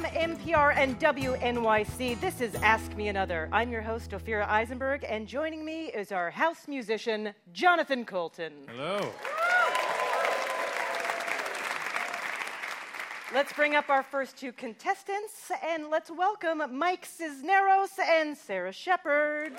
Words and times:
From 0.00 0.10
NPR 0.12 0.74
and 0.78 0.98
WNYC, 0.98 2.18
this 2.22 2.40
is 2.40 2.54
Ask 2.54 2.96
Me 2.96 3.08
Another. 3.08 3.50
I'm 3.52 3.70
your 3.70 3.82
host, 3.82 4.12
Ophira 4.12 4.48
Eisenberg, 4.48 5.04
and 5.06 5.28
joining 5.28 5.62
me 5.62 5.88
is 5.88 6.10
our 6.10 6.30
house 6.30 6.66
musician, 6.66 7.34
Jonathan 7.52 8.06
Coulton. 8.06 8.54
Hello. 8.66 9.12
Let's 13.34 13.52
bring 13.52 13.74
up 13.76 13.90
our 13.90 14.02
first 14.02 14.38
two 14.38 14.52
contestants, 14.52 15.52
and 15.62 15.90
let's 15.90 16.10
welcome 16.10 16.62
Mike 16.72 17.04
Cisneros 17.04 17.90
and 18.02 18.34
Sarah 18.34 18.72
Shepard. 18.72 19.52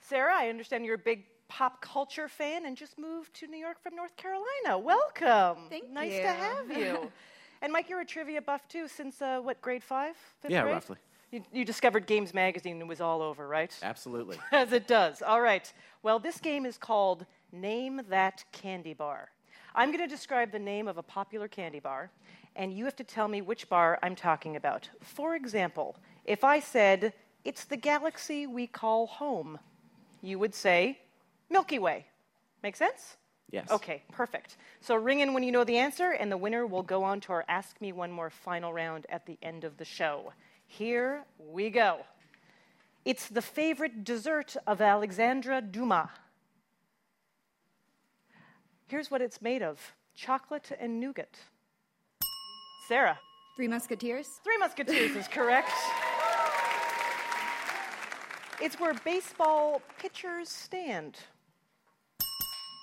Sarah, 0.00 0.32
I 0.34 0.48
understand 0.48 0.86
you're 0.86 0.94
a 0.94 0.98
big 0.98 1.24
pop 1.50 1.82
culture 1.82 2.28
fan 2.28 2.64
and 2.64 2.76
just 2.76 2.96
moved 2.96 3.34
to 3.34 3.46
New 3.48 3.58
York 3.58 3.82
from 3.82 3.96
North 3.96 4.16
Carolina. 4.16 4.78
Welcome. 4.78 5.64
Thank 5.68 5.90
nice 5.90 6.12
you. 6.14 6.22
to 6.22 6.28
have 6.28 6.78
you. 6.78 7.12
and 7.62 7.72
Mike, 7.72 7.90
you're 7.90 8.00
a 8.00 8.06
trivia 8.06 8.40
buff 8.40 8.66
too 8.68 8.86
since 8.86 9.20
uh, 9.20 9.40
what 9.40 9.60
grade 9.60 9.82
five? 9.82 10.14
Fifth 10.40 10.52
Yeah, 10.52 10.62
grade? 10.62 10.74
roughly. 10.74 10.96
You, 11.32 11.42
you 11.52 11.64
discovered 11.64 12.06
Games 12.06 12.32
Magazine 12.32 12.80
and 12.80 12.88
was 12.88 13.00
all 13.00 13.20
over, 13.20 13.46
right? 13.48 13.76
Absolutely. 13.82 14.38
As 14.52 14.72
it 14.72 14.86
does. 14.86 15.22
All 15.22 15.40
right. 15.40 15.70
Well, 16.04 16.18
this 16.20 16.38
game 16.38 16.64
is 16.64 16.78
called 16.78 17.26
Name 17.52 18.00
That 18.08 18.44
Candy 18.52 18.94
Bar. 18.94 19.28
I'm 19.74 19.90
going 19.90 20.00
to 20.08 20.08
describe 20.08 20.50
the 20.52 20.58
name 20.58 20.88
of 20.88 20.98
a 20.98 21.02
popular 21.02 21.46
candy 21.48 21.78
bar, 21.80 22.10
and 22.56 22.72
you 22.72 22.84
have 22.84 22.96
to 22.96 23.04
tell 23.04 23.28
me 23.28 23.40
which 23.42 23.68
bar 23.68 23.98
I'm 24.02 24.16
talking 24.16 24.56
about. 24.56 24.88
For 25.00 25.36
example, 25.36 25.96
if 26.24 26.42
I 26.44 26.60
said, 26.60 27.12
It's 27.44 27.64
the 27.64 27.76
galaxy 27.76 28.46
we 28.46 28.66
call 28.66 29.06
home, 29.06 29.58
you 30.22 30.38
would 30.40 30.54
say, 30.54 30.98
Milky 31.50 31.78
Way. 31.78 32.06
Make 32.62 32.76
sense? 32.76 33.16
Yes. 33.50 33.70
Okay, 33.70 34.02
perfect. 34.12 34.56
So 34.80 34.94
ring 34.94 35.20
in 35.20 35.34
when 35.34 35.42
you 35.42 35.50
know 35.50 35.64
the 35.64 35.76
answer, 35.76 36.12
and 36.12 36.30
the 36.30 36.36
winner 36.36 36.66
will 36.66 36.84
go 36.84 37.02
on 37.02 37.20
to 37.22 37.32
our 37.32 37.44
Ask 37.48 37.80
Me 37.80 37.92
One 37.92 38.12
More 38.12 38.30
final 38.30 38.72
round 38.72 39.06
at 39.08 39.26
the 39.26 39.36
end 39.42 39.64
of 39.64 39.76
the 39.76 39.84
show. 39.84 40.32
Here 40.66 41.24
we 41.38 41.68
go. 41.70 41.98
It's 43.04 43.28
the 43.28 43.42
favorite 43.42 44.04
dessert 44.04 44.56
of 44.66 44.80
Alexandre 44.80 45.60
Dumas. 45.60 46.08
Here's 48.86 49.10
what 49.10 49.20
it's 49.20 49.42
made 49.42 49.62
of 49.62 49.94
chocolate 50.14 50.70
and 50.78 51.00
nougat. 51.00 51.38
Sarah, 52.88 53.18
Three 53.56 53.68
Musketeers? 53.68 54.40
Three 54.44 54.58
Musketeers 54.58 55.16
is 55.16 55.28
correct. 55.28 55.70
It's 58.62 58.78
where 58.78 58.92
baseball 58.92 59.80
pitchers 59.98 60.50
stand. 60.50 61.16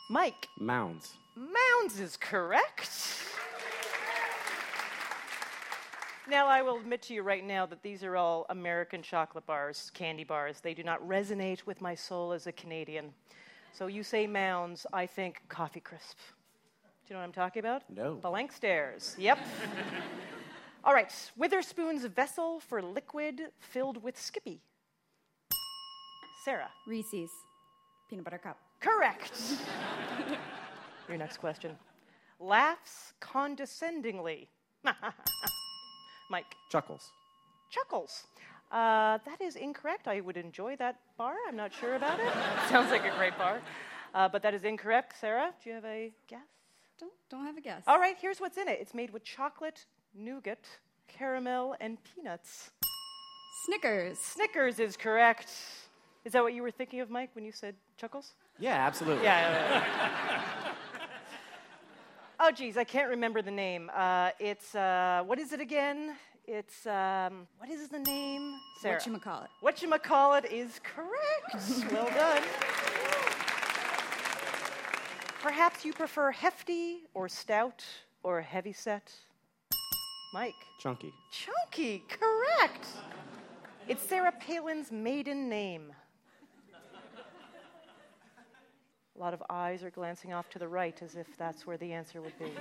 Mike, 0.10 0.48
Mounds. 0.60 1.16
Mounds 1.36 2.00
is 2.00 2.16
correct. 2.16 2.90
Now, 6.30 6.48
I 6.48 6.62
will 6.62 6.78
admit 6.78 7.02
to 7.04 7.14
you 7.14 7.24
right 7.24 7.46
now 7.46 7.66
that 7.66 7.84
these 7.84 8.04
are 8.04 8.16
all 8.16 8.46
American 8.50 9.02
chocolate 9.02 9.46
bars, 9.46 9.92
candy 9.94 10.24
bars. 10.24 10.60
They 10.62 10.74
do 10.74 10.84
not 10.84 11.06
resonate 11.08 11.66
with 11.66 11.82
my 11.82 11.96
soul 11.96 12.32
as 12.32 12.48
a 12.48 12.52
Canadian. 12.52 13.14
So 13.74 13.88
you 13.88 14.04
say 14.04 14.28
Mounds, 14.28 14.86
I 14.92 15.06
think 15.06 15.42
Coffee 15.48 15.80
Crisp. 15.80 16.18
Do 16.18 17.14
you 17.14 17.16
know 17.16 17.22
what 17.22 17.28
I'm 17.28 17.34
talking 17.34 17.60
about? 17.60 17.84
No. 17.90 18.16
Blank 18.16 18.52
stares. 18.52 19.16
Yep. 19.18 19.40
all 20.84 20.94
right. 20.94 21.14
Witherspoon's 21.38 22.04
vessel 22.06 22.60
for 22.60 22.82
liquid 22.82 23.42
filled 23.60 24.04
with 24.04 24.20
Skippy. 24.20 24.62
Sarah. 26.44 26.70
Reese's. 26.88 27.30
Peanut 28.10 28.26
butter 28.26 28.38
cup. 28.38 28.58
Correct. 28.80 29.32
Your 31.08 31.18
next 31.18 31.38
question. 31.38 31.72
Laughs 32.40 33.14
condescendingly. 33.20 34.50
Mike. 36.30 36.56
Chuckles. 36.72 37.12
Chuckles. 37.70 38.28
Uh, 38.72 39.18
that 39.26 39.42
is 39.42 39.56
incorrect. 39.56 40.08
I 40.08 40.20
would 40.20 40.38
enjoy 40.38 40.76
that 40.76 41.00
bar. 41.18 41.36
I'm 41.48 41.56
not 41.56 41.74
sure 41.74 41.96
about 41.96 42.20
it. 42.20 42.32
Sounds 42.70 42.92
like 42.92 43.06
a 43.06 43.16
great 43.18 43.38
bar. 43.38 43.62
Uh, 44.14 44.28
but 44.28 44.42
that 44.44 44.54
is 44.54 44.64
incorrect. 44.64 45.14
Sarah, 45.20 45.54
do 45.64 45.70
you 45.70 45.76
have 45.76 45.86
a 45.86 46.12
guess? 46.28 46.40
Don't, 47.00 47.14
don't 47.30 47.46
have 47.46 47.58
a 47.58 47.62
guess. 47.62 47.84
All 47.88 48.00
right, 48.00 48.16
here's 48.20 48.40
what's 48.40 48.58
in 48.58 48.68
it 48.68 48.80
it's 48.82 48.94
made 48.94 49.12
with 49.12 49.24
chocolate, 49.24 49.86
nougat, 50.16 50.68
caramel, 51.08 51.76
and 51.80 51.98
peanuts. 52.04 52.72
Snickers. 53.66 54.18
Snickers 54.20 54.80
is 54.80 54.98
correct. 54.98 55.52
Is 56.26 56.34
that 56.34 56.44
what 56.44 56.54
you 56.54 56.62
were 56.62 56.72
thinking 56.72 57.00
of, 57.00 57.10
Mike, 57.10 57.30
when 57.36 57.46
you 57.46 57.52
said 57.52 57.76
chuckles? 57.98 58.34
Yeah, 58.60 58.74
absolutely. 58.74 59.24
Yeah. 59.24 59.50
yeah, 59.50 59.84
yeah. 60.34 60.42
oh, 62.40 62.52
geez, 62.52 62.78
I 62.78 62.84
can't 62.84 63.10
remember 63.10 63.42
the 63.42 63.52
name. 63.52 63.92
Uh, 63.96 64.32
it's 64.40 64.76
uh, 64.76 65.24
what 65.26 65.40
is 65.40 65.54
it 65.54 65.62
again? 65.62 66.16
It's 66.48 66.88
um, 66.88 67.48
what 67.58 67.70
is 67.70 67.90
the 67.90 68.00
name? 68.00 68.56
Sarah. 68.82 69.00
Whatchamacallit. 69.00 69.48
What 69.60 69.82
you 69.82 69.90
call 70.00 70.36
it 70.36 70.46
is 70.52 70.80
correct. 70.84 71.92
well 71.92 72.10
done. 72.16 72.42
Perhaps 75.42 75.86
you 75.86 75.94
prefer 75.94 76.32
hefty 76.32 77.04
or 77.14 77.30
stout 77.30 77.84
or 78.24 78.42
heavy 78.42 78.74
set. 78.74 79.12
Mike. 80.34 80.54
Chunky. 80.80 81.14
Chunky, 81.32 82.04
correct. 82.10 82.88
It's 83.88 84.04
Sarah 84.04 84.34
Palin's 84.40 84.92
maiden 84.92 85.48
name. 85.48 85.94
A 89.18 89.20
lot 89.20 89.34
of 89.34 89.42
eyes 89.50 89.84
are 89.84 89.90
glancing 89.90 90.32
off 90.32 90.48
to 90.52 90.60
the 90.60 90.68
right 90.68 91.02
as 91.02 91.16
if 91.16 91.26
that's 91.38 91.66
where 91.66 91.78
the 91.78 91.92
answer 91.92 92.22
would 92.22 92.38
be. 92.38 92.46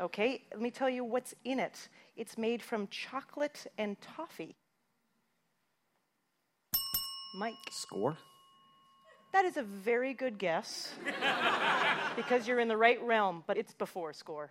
okay, 0.00 0.42
let 0.52 0.62
me 0.62 0.70
tell 0.70 0.88
you 0.88 1.04
what's 1.04 1.34
in 1.44 1.58
it. 1.58 1.88
It's 2.16 2.38
made 2.38 2.62
from 2.62 2.88
chocolate 2.88 3.66
and 3.76 4.00
toffee. 4.00 4.56
Mike. 7.38 7.54
Score. 7.70 8.16
That 9.32 9.44
is 9.44 9.56
a 9.56 9.62
very 9.62 10.14
good 10.14 10.38
guess 10.38 10.92
because 12.16 12.48
you're 12.48 12.60
in 12.60 12.68
the 12.68 12.76
right 12.76 13.00
realm, 13.02 13.44
but 13.46 13.56
it's 13.56 13.74
before 13.74 14.12
score. 14.12 14.50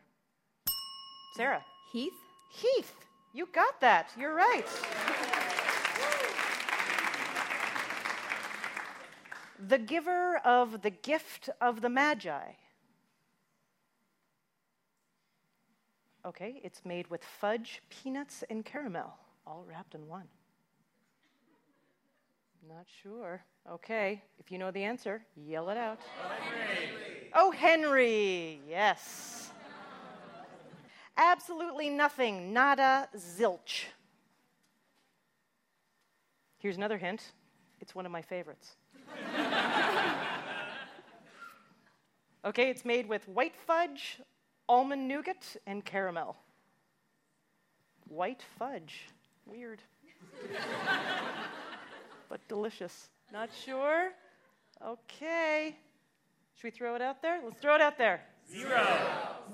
Sarah. 1.35 1.65
Heath. 1.91 2.13
Heath, 2.51 2.93
you 3.33 3.47
got 3.51 3.81
that. 3.81 4.09
You're 4.17 4.33
right. 4.33 4.65
The 9.67 9.77
giver 9.77 10.37
of 10.45 10.81
the 10.81 10.89
gift 10.89 11.49
of 11.59 11.81
the 11.81 11.89
Magi. 11.89 12.51
Okay, 16.25 16.59
it's 16.63 16.85
made 16.85 17.09
with 17.09 17.23
fudge, 17.23 17.81
peanuts, 17.89 18.43
and 18.49 18.63
caramel, 18.63 19.13
all 19.47 19.65
wrapped 19.67 19.95
in 19.95 20.07
one. 20.07 20.27
Not 22.67 22.85
sure. 23.01 23.41
Okay, 23.69 24.21
if 24.37 24.51
you 24.51 24.57
know 24.57 24.71
the 24.71 24.83
answer, 24.83 25.21
yell 25.35 25.69
it 25.69 25.77
out. 25.77 25.99
Oh, 27.33 27.51
Henry, 27.51 28.59
oh, 28.61 28.69
yes. 28.69 29.51
Absolutely 31.17 31.89
nothing, 31.89 32.53
nada, 32.53 33.09
zilch. 33.15 33.85
Here's 36.59 36.77
another 36.77 36.97
hint 36.97 37.31
it's 37.81 37.95
one 37.95 38.05
of 38.05 38.11
my 38.11 38.21
favorites. 38.21 38.75
okay, 42.45 42.69
it's 42.69 42.85
made 42.85 43.07
with 43.07 43.27
white 43.27 43.55
fudge, 43.55 44.19
almond 44.67 45.07
nougat, 45.07 45.57
and 45.65 45.83
caramel. 45.83 46.37
White 48.07 48.43
fudge. 48.57 49.07
Weird. 49.45 49.81
but 52.29 52.47
delicious. 52.47 53.09
Not 53.31 53.49
sure? 53.65 54.11
Okay. 54.85 55.75
Should 56.55 56.63
we 56.63 56.71
throw 56.71 56.95
it 56.95 57.01
out 57.01 57.21
there? 57.21 57.39
Let's 57.43 57.61
throw 57.61 57.75
it 57.75 57.81
out 57.81 57.97
there. 57.97 58.21
Zero. 58.51 58.99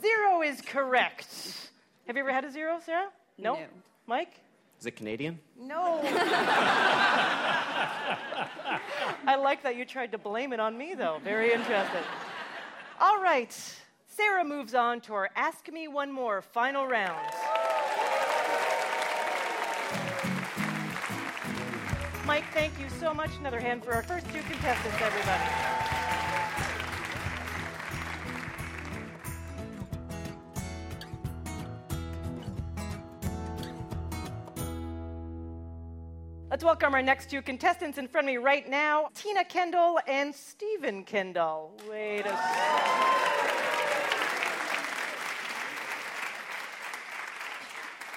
Zero 0.01 0.41
is 0.41 0.61
correct. 0.61 1.71
Have 2.07 2.15
you 2.15 2.21
ever 2.21 2.31
had 2.31 2.45
a 2.45 2.51
zero, 2.51 2.79
Sarah? 2.85 3.09
No. 3.37 3.55
No. 3.55 3.65
Mike? 4.07 4.39
Is 4.79 4.85
it 4.85 4.95
Canadian? 4.95 5.39
No. 5.59 6.01
I 9.27 9.35
like 9.35 9.63
that 9.63 9.75
you 9.75 9.85
tried 9.85 10.11
to 10.11 10.17
blame 10.17 10.53
it 10.53 10.59
on 10.59 10.77
me, 10.77 10.93
though. 10.95 11.19
Very 11.23 11.51
interesting. 11.53 12.03
All 12.99 13.21
right. 13.21 13.53
Sarah 14.07 14.45
moves 14.45 14.73
on 14.73 15.01
to 15.01 15.13
our 15.13 15.29
Ask 15.35 15.71
Me 15.71 15.87
One 15.87 16.11
More 16.11 16.41
final 16.41 16.87
round. 16.87 17.19
Mike, 22.25 22.45
thank 22.53 22.79
you 22.79 22.89
so 22.99 23.13
much. 23.13 23.31
Another 23.39 23.59
hand 23.59 23.83
for 23.83 23.93
our 23.93 24.03
first 24.03 24.25
two 24.27 24.41
contestants, 24.41 24.97
everybody. 25.01 25.43
Let's 36.55 36.63
welcome 36.63 36.93
our 36.93 37.01
next 37.01 37.29
two 37.29 37.41
contestants 37.41 37.97
in 37.97 38.07
front 38.07 38.29
of 38.29 38.31
me 38.31 38.37
right 38.37 38.65
now 38.69 39.09
Tina 39.13 39.43
Kendall 39.43 39.99
and 40.07 40.33
Stephen 40.33 41.03
Kendall. 41.03 41.77
Wait 41.89 42.21
a 42.21 42.29
second. 42.29 42.37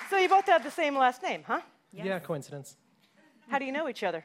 So 0.09 0.19
you 0.19 0.29
both 0.29 0.47
have 0.47 0.63
the 0.63 0.71
same 0.71 0.97
last 0.97 1.21
name, 1.21 1.43
huh? 1.45 1.63
Yeah, 1.93 2.21
coincidence. 2.21 2.77
How 3.49 3.59
do 3.59 3.65
you 3.65 3.73
know 3.73 3.89
each 3.89 4.05
other? 4.05 4.25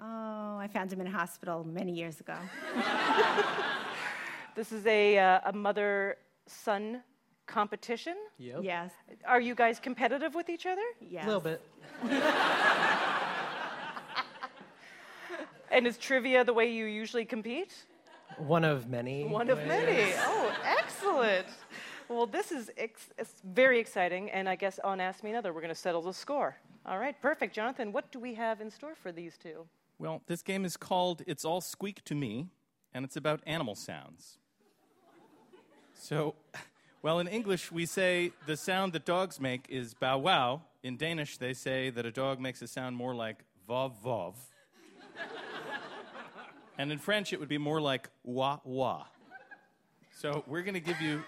Oh, 0.00 0.58
I 0.58 0.66
found 0.66 0.92
him 0.92 1.00
in 1.00 1.06
a 1.06 1.12
hospital 1.12 1.62
many 1.62 1.92
years 1.92 2.18
ago. 2.18 2.34
This 4.56 4.72
is 4.72 4.84
a, 4.86 5.16
uh, 5.16 5.40
a 5.44 5.52
mother 5.52 6.16
son 6.48 7.04
competition. 7.46 8.16
Yep. 8.38 8.60
Yes. 8.64 8.90
Are 9.24 9.40
you 9.40 9.54
guys 9.54 9.78
competitive 9.78 10.34
with 10.34 10.48
each 10.48 10.66
other? 10.66 10.82
Yes. 11.00 11.22
A 11.22 11.26
little 11.28 11.40
bit. 11.40 11.62
And 15.70 15.86
is 15.86 15.98
trivia 15.98 16.44
the 16.44 16.52
way 16.52 16.70
you 16.70 16.86
usually 16.86 17.24
compete? 17.24 17.74
One 18.38 18.64
of 18.64 18.88
many. 18.88 19.24
One 19.24 19.50
of 19.50 19.58
ways. 19.58 19.68
many. 19.68 20.12
Oh, 20.18 20.52
excellent. 20.64 21.46
Well, 22.08 22.26
this 22.26 22.52
is 22.52 22.70
ex- 22.78 23.10
it's 23.18 23.34
very 23.44 23.78
exciting, 23.78 24.30
and 24.30 24.48
I 24.48 24.56
guess 24.56 24.78
on 24.82 25.00
Ask 25.00 25.22
Me 25.22 25.30
Another, 25.30 25.52
we're 25.52 25.60
going 25.60 25.74
to 25.74 25.80
settle 25.80 26.02
the 26.02 26.14
score. 26.14 26.56
All 26.86 26.98
right, 26.98 27.20
perfect. 27.20 27.54
Jonathan, 27.54 27.92
what 27.92 28.10
do 28.12 28.18
we 28.18 28.34
have 28.34 28.60
in 28.60 28.70
store 28.70 28.94
for 28.94 29.12
these 29.12 29.36
two? 29.36 29.66
Well, 29.98 30.22
this 30.26 30.42
game 30.42 30.64
is 30.64 30.76
called 30.76 31.22
It's 31.26 31.44
All 31.44 31.60
Squeak 31.60 32.02
to 32.04 32.14
Me, 32.14 32.48
and 32.94 33.04
it's 33.04 33.16
about 33.16 33.40
animal 33.46 33.74
sounds. 33.74 34.38
So, 35.92 36.34
well, 37.02 37.18
in 37.18 37.28
English, 37.28 37.70
we 37.70 37.84
say 37.84 38.32
the 38.46 38.56
sound 38.56 38.94
that 38.94 39.04
dogs 39.04 39.38
make 39.40 39.66
is 39.68 39.92
bow 39.92 40.18
wow. 40.18 40.62
In 40.82 40.96
Danish, 40.96 41.36
they 41.36 41.52
say 41.52 41.90
that 41.90 42.06
a 42.06 42.12
dog 42.12 42.40
makes 42.40 42.62
a 42.62 42.68
sound 42.68 42.96
more 42.96 43.14
like 43.14 43.44
vov 43.68 43.92
vov. 44.02 44.34
And 46.78 46.90
in 46.90 46.98
French, 46.98 47.32
it 47.32 47.40
would 47.40 47.48
be 47.48 47.58
more 47.58 47.80
like 47.80 48.08
wah 48.24 48.60
wah. 48.64 49.04
So, 50.16 50.42
we're 50.46 50.62
going 50.62 50.74
to 50.74 50.80
give 50.80 51.00
you. 51.00 51.22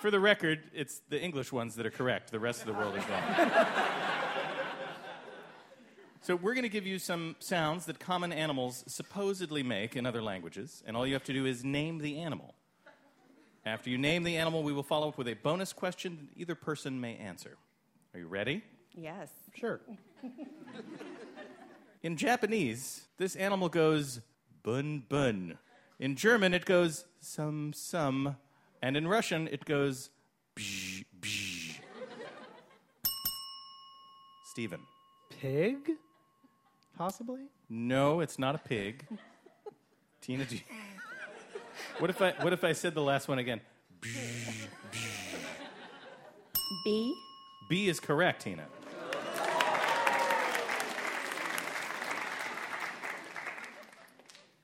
For 0.00 0.10
the 0.10 0.20
record, 0.20 0.58
it's 0.74 1.00
the 1.08 1.20
English 1.20 1.52
ones 1.52 1.76
that 1.76 1.86
are 1.86 1.90
correct. 1.90 2.32
The 2.32 2.40
rest 2.40 2.60
of 2.60 2.66
the 2.66 2.72
world 2.72 2.96
is 2.96 3.04
wrong. 3.08 3.46
So 6.24 6.36
we're 6.36 6.54
going 6.54 6.62
to 6.62 6.68
give 6.68 6.86
you 6.86 7.00
some 7.00 7.34
sounds 7.40 7.86
that 7.86 7.98
common 7.98 8.32
animals 8.32 8.84
supposedly 8.86 9.64
make 9.64 9.96
in 9.96 10.06
other 10.06 10.22
languages, 10.22 10.80
and 10.86 10.96
all 10.96 11.04
you 11.04 11.14
have 11.14 11.24
to 11.24 11.32
do 11.32 11.46
is 11.46 11.64
name 11.64 11.98
the 11.98 12.20
animal. 12.20 12.54
After 13.66 13.90
you 13.90 13.98
name 13.98 14.22
the 14.22 14.36
animal, 14.36 14.62
we 14.62 14.72
will 14.72 14.84
follow 14.84 15.08
up 15.08 15.18
with 15.18 15.26
a 15.26 15.34
bonus 15.34 15.72
question 15.72 16.28
that 16.30 16.40
either 16.40 16.54
person 16.54 17.00
may 17.00 17.16
answer. 17.16 17.56
Are 18.14 18.20
you 18.20 18.28
ready? 18.28 18.62
Yes. 18.94 19.30
Sure. 19.56 19.80
In 22.02 22.16
Japanese, 22.16 23.02
this 23.18 23.36
animal 23.36 23.68
goes 23.68 24.20
bun 24.62 25.04
bun. 25.08 25.58
In 26.00 26.16
German, 26.16 26.52
it 26.52 26.64
goes 26.64 27.04
sum 27.20 27.72
sum. 27.72 28.36
And 28.82 28.96
in 28.96 29.06
Russian, 29.06 29.46
it 29.48 29.64
goes 29.64 30.10
bzz 30.56 31.04
bzz. 31.20 31.76
Stephen. 34.50 34.80
Pig? 35.40 35.92
Possibly? 36.98 37.42
No, 37.70 38.20
it's 38.20 38.38
not 38.38 38.54
a 38.54 38.58
pig. 38.58 39.06
Tina, 40.20 40.44
do 40.44 40.56
you- 40.56 40.62
what 41.98 42.10
if 42.10 42.20
I 42.20 42.32
what 42.42 42.52
if 42.52 42.64
I 42.64 42.72
said 42.72 42.94
the 42.94 43.02
last 43.02 43.28
one 43.28 43.38
again? 43.38 43.60
B. 46.84 47.14
B 47.68 47.88
is 47.88 48.00
correct, 48.00 48.42
Tina. 48.42 48.64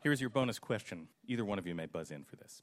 Here's 0.00 0.21
your 0.21 0.31
bonus 0.31 0.59
question. 0.59 1.09
Either 1.27 1.45
one 1.45 1.59
of 1.59 1.67
you 1.67 1.75
may 1.75 1.87
buzz 1.87 2.11
in 2.11 2.25
for 2.25 2.37
this. 2.37 2.62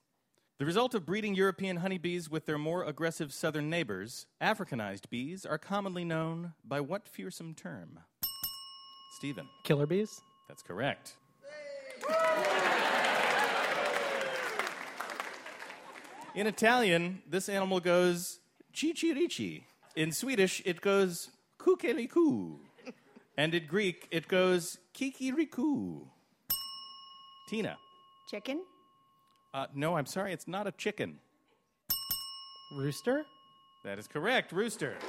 The 0.58 0.66
result 0.66 0.96
of 0.96 1.06
breeding 1.06 1.36
European 1.36 1.78
honeybees 1.78 2.30
with 2.30 2.46
their 2.46 2.58
more 2.58 2.86
aggressive 2.86 3.34
southern 3.34 3.70
neighbors, 3.70 4.26
Africanized 4.42 5.10
bees, 5.10 5.46
are 5.46 5.58
commonly 5.58 6.06
known 6.06 6.54
by 6.64 6.80
what 6.80 7.10
fearsome 7.10 7.54
term? 7.54 8.00
Stephen. 9.18 9.48
Killer 9.66 9.86
bees? 9.86 10.22
That's 10.48 10.62
correct. 10.64 11.18
In 16.34 16.48
Italian, 16.48 17.22
this 17.30 17.50
animal 17.50 17.82
goes 17.82 18.40
cicirici. 18.74 19.64
In 19.98 20.14
Swedish, 20.14 20.62
it 20.66 20.80
goes 20.80 21.32
kukeliku. 21.60 22.60
And 23.38 23.54
in 23.54 23.66
Greek, 23.68 24.08
it 24.12 24.30
goes 24.30 24.78
kikiriku. 24.94 26.08
Tina. 27.48 27.78
Chicken. 28.30 28.64
Uh, 29.54 29.68
no, 29.74 29.96
I'm 29.96 30.06
sorry, 30.06 30.34
it's 30.34 30.48
not 30.48 30.68
a 30.68 30.72
chicken. 30.72 31.20
Rooster? 32.76 33.24
That 33.84 34.00
is 34.00 34.08
correct, 34.08 34.52
rooster. 34.52 34.96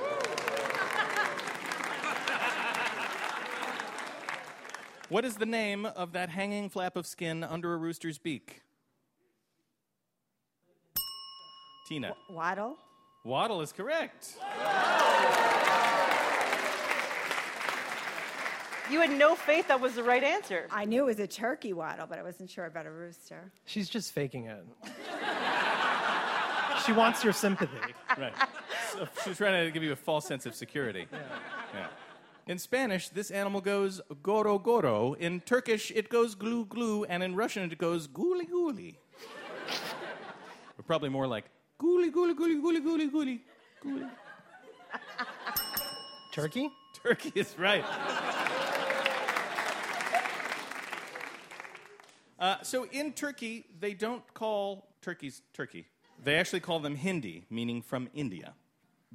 what 5.09 5.25
is 5.25 5.37
the 5.37 5.47
name 5.47 5.87
of 5.87 6.13
that 6.13 6.29
hanging 6.29 6.69
flap 6.69 6.97
of 6.97 7.07
skin 7.07 7.43
under 7.43 7.73
a 7.73 7.79
rooster's 7.79 8.19
beak? 8.19 8.61
Tina. 11.89 12.13
Waddle. 12.29 12.77
Waddle 13.25 13.63
is 13.63 13.73
correct. 13.73 14.35
You 18.91 19.01
had 19.01 19.11
no 19.11 19.35
faith 19.35 19.69
that 19.69 19.81
was 19.81 19.95
the 19.95 20.03
right 20.03 20.23
answer. 20.23 20.67
I 20.71 20.85
knew 20.85 21.03
it 21.03 21.07
was 21.07 21.19
a 21.19 21.27
turkey 21.27 21.73
waddle, 21.73 22.07
but 22.07 22.19
I 22.19 22.23
wasn't 22.23 22.51
sure 22.51 22.67
about 22.67 22.87
a 22.87 22.91
rooster. 22.91 23.51
She's 23.65 23.89
just 23.89 24.13
faking 24.13 24.47
it. 24.47 24.65
she 26.85 26.93
wants 26.93 27.25
your 27.25 27.33
sympathy. 27.33 27.73
Right. 28.19 28.33
So 28.93 29.07
she's 29.27 29.37
trying 29.37 29.67
to 29.67 29.71
give 29.71 29.83
you 29.83 29.93
a 29.93 29.97
false 29.97 30.25
sense 30.27 30.47
of 30.47 30.55
security. 30.55 31.07
Yeah. 31.13 31.89
In 32.47 32.59
Spanish, 32.59 33.11
this 33.11 33.31
animal 33.31 33.61
goes 33.61 34.01
goro 34.23 34.59
goro. 34.59 35.13
In 35.13 35.41
Turkish, 35.41 35.91
it 35.91 36.09
goes 36.09 36.35
glue 36.35 36.65
glue. 36.65 37.05
And 37.05 37.23
in 37.23 37.35
Russian, 37.35 37.71
it 37.71 37.77
goes 37.77 38.09
guli 38.09 38.49
guli. 38.49 38.95
or 40.79 40.83
probably 40.87 41.11
more 41.11 41.27
like 41.27 41.45
guli 41.79 42.11
guli 42.11 42.33
guli 42.35 42.59
guli 42.59 42.81
guli 42.81 43.11
guli. 43.11 43.41
guli. 43.85 44.09
Turkey? 46.33 46.71
Turkey 47.03 47.33
is 47.35 47.55
right. 47.59 47.85
Uh, 52.39 52.57
so 52.63 52.87
in 52.93 53.13
Turkey, 53.13 53.67
they 53.79 53.95
don't 53.95 54.23
call 54.35 54.89
turkeys 55.01 55.43
turkey. 55.55 55.87
They 56.23 56.37
actually 56.37 56.61
call 56.61 56.81
them 56.81 56.97
Hindi, 56.97 57.45
meaning 57.51 57.83
from 57.83 58.09
India. 58.15 58.55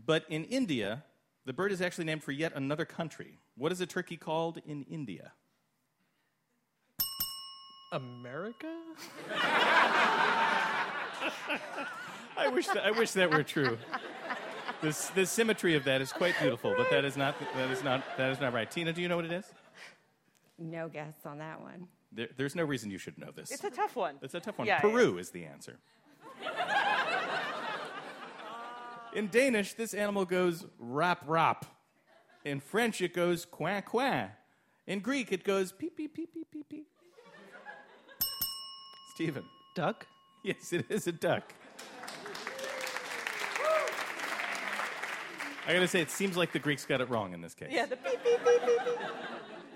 But 0.06 0.26
in 0.30 0.46
India, 0.46 1.04
the 1.46 1.54
bird 1.54 1.72
is 1.72 1.82
actually 1.82 2.06
named 2.06 2.24
for 2.24 2.32
yet 2.32 2.54
another 2.56 2.86
country. 2.86 3.38
What 3.56 3.72
is 3.72 3.82
a 3.82 3.86
turkey 3.86 4.18
called 4.18 4.60
in 4.66 4.84
India? 4.84 5.34
America? 7.92 8.74
I 12.38 12.48
wish 12.52 12.68
that, 12.68 12.86
I 12.86 12.92
wish 12.92 13.12
that 13.12 13.30
were 13.30 13.44
true. 13.44 13.78
This, 14.82 15.08
the 15.10 15.26
symmetry 15.26 15.76
of 15.76 15.84
that 15.84 16.02
is 16.02 16.12
quite 16.12 16.34
beautiful, 16.40 16.74
but 16.76 16.90
that 16.90 17.06
is 17.06 17.16
not 17.16 17.36
that 17.56 17.70
is 17.70 17.84
not 17.84 18.04
that 18.18 18.32
is 18.32 18.40
not 18.40 18.54
right. 18.54 18.70
Tina, 18.72 18.92
do 18.94 19.02
you 19.02 19.08
know 19.08 19.18
what 19.18 19.26
it 19.26 19.32
is? 19.32 19.46
No 20.58 20.88
guess 20.88 21.14
on 21.26 21.38
that 21.38 21.62
one. 21.62 21.88
There, 22.12 22.28
there's 22.36 22.56
no 22.56 22.64
reason 22.64 22.92
you 22.92 22.98
should 22.98 23.18
know 23.18 23.32
this. 23.34 23.52
It's 23.52 23.64
a 23.64 23.70
tough 23.70 23.96
one. 23.96 24.18
It's 24.22 24.34
a 24.34 24.40
tough 24.40 24.58
one. 24.58 24.68
Yeah, 24.68 24.80
Peru 24.80 25.18
is 25.18 25.30
the 25.30 25.46
answer. 25.46 25.80
In 29.14 29.28
Danish, 29.28 29.74
this 29.74 29.94
animal 29.94 30.26
goes 30.26 30.66
rap 30.80 31.24
rap. 31.28 31.66
In 32.46 32.60
French, 32.60 33.02
it 33.02 33.14
goes 33.14 33.46
coin 33.46 33.82
coin. 33.82 34.30
In 34.88 35.00
Greek, 35.00 35.32
it 35.32 35.44
goes 35.44 35.72
pee 35.72 35.90
pee 35.90 36.08
pee 36.08 36.26
pee 36.26 36.46
pee 36.52 36.64
pee. 36.64 36.84
Stephen. 39.14 39.44
Duck? 39.76 40.08
Yes, 40.44 40.74
it 40.74 40.86
is 40.90 41.08
a 41.08 41.12
duck. 41.12 41.54
I 45.68 45.74
gotta 45.74 45.88
say, 45.88 46.02
it 46.02 46.10
seems 46.10 46.36
like 46.36 46.52
the 46.52 46.60
Greeks 46.60 46.86
got 46.86 47.02
it 47.02 47.10
wrong 47.10 47.34
in 47.34 47.42
this 47.42 47.54
case. 47.54 47.70
Yeah, 47.72 47.86
the 47.86 47.96
beep, 47.96 48.24
beep, 48.24 48.44
beep, 48.44 48.62
beep, 48.66 48.80
beep. 48.84 49.00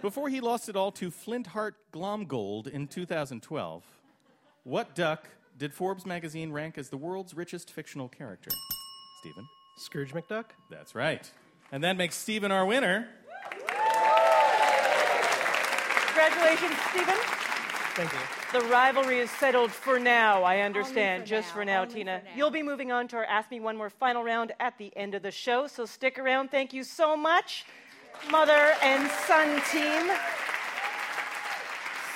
Before 0.06 0.30
he 0.30 0.40
lost 0.40 0.70
it 0.70 0.76
all 0.76 0.92
to 0.92 1.10
Flintheart 1.10 1.74
Glomgold 1.92 2.68
in 2.68 2.86
2012, 2.86 3.84
what 4.64 4.94
duck 4.94 5.28
did 5.58 5.74
Forbes 5.74 6.06
magazine 6.06 6.52
rank 6.52 6.78
as 6.78 6.90
the 6.90 6.98
world's 6.98 7.34
richest 7.34 7.72
fictional 7.72 8.08
character? 8.08 8.52
Stephen? 9.22 9.48
Scrooge 9.78 10.14
McDuck? 10.14 10.46
That's 10.70 10.94
right. 10.94 11.28
And 11.72 11.84
that 11.84 11.98
makes 11.98 12.16
Stephen 12.16 12.52
our 12.52 12.68
winner. 12.68 13.08
Congratulations, 16.06 16.76
Stephen. 16.92 17.16
Thank 17.96 18.14
you. 18.14 18.20
The 18.60 18.66
rivalry 18.68 19.18
is 19.18 19.32
settled 19.32 19.72
for 19.72 19.98
now, 19.98 20.44
I 20.44 20.60
understand. 20.60 21.24
for 21.24 21.30
Just 21.30 21.48
now, 21.48 21.54
for 21.56 21.66
now, 21.66 21.82
only 21.82 21.94
Tina. 21.96 22.20
for 22.20 22.26
now. 22.26 22.32
You'll 22.36 22.52
be 22.52 22.62
moving 22.62 22.92
on 22.92 23.08
to 23.08 23.16
our 23.16 23.26
Ask 23.26 23.50
Me 23.50 23.60
One 23.60 23.76
More 23.76 23.90
final 23.90 24.24
round 24.24 24.52
at 24.60 24.78
the 24.78 24.96
end 24.96 25.16
of 25.16 25.24
the 25.24 25.32
show, 25.32 25.66
so 25.66 25.86
stick 25.86 26.20
around. 26.20 26.52
Thank 26.52 26.74
you 26.74 26.84
so 26.84 27.18
much. 27.18 27.66
Mother 28.32 28.74
and 28.82 29.10
son 29.28 29.62
team 29.72 30.12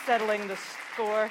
settling 0.06 0.48
the 0.48 0.58
score. 0.94 1.30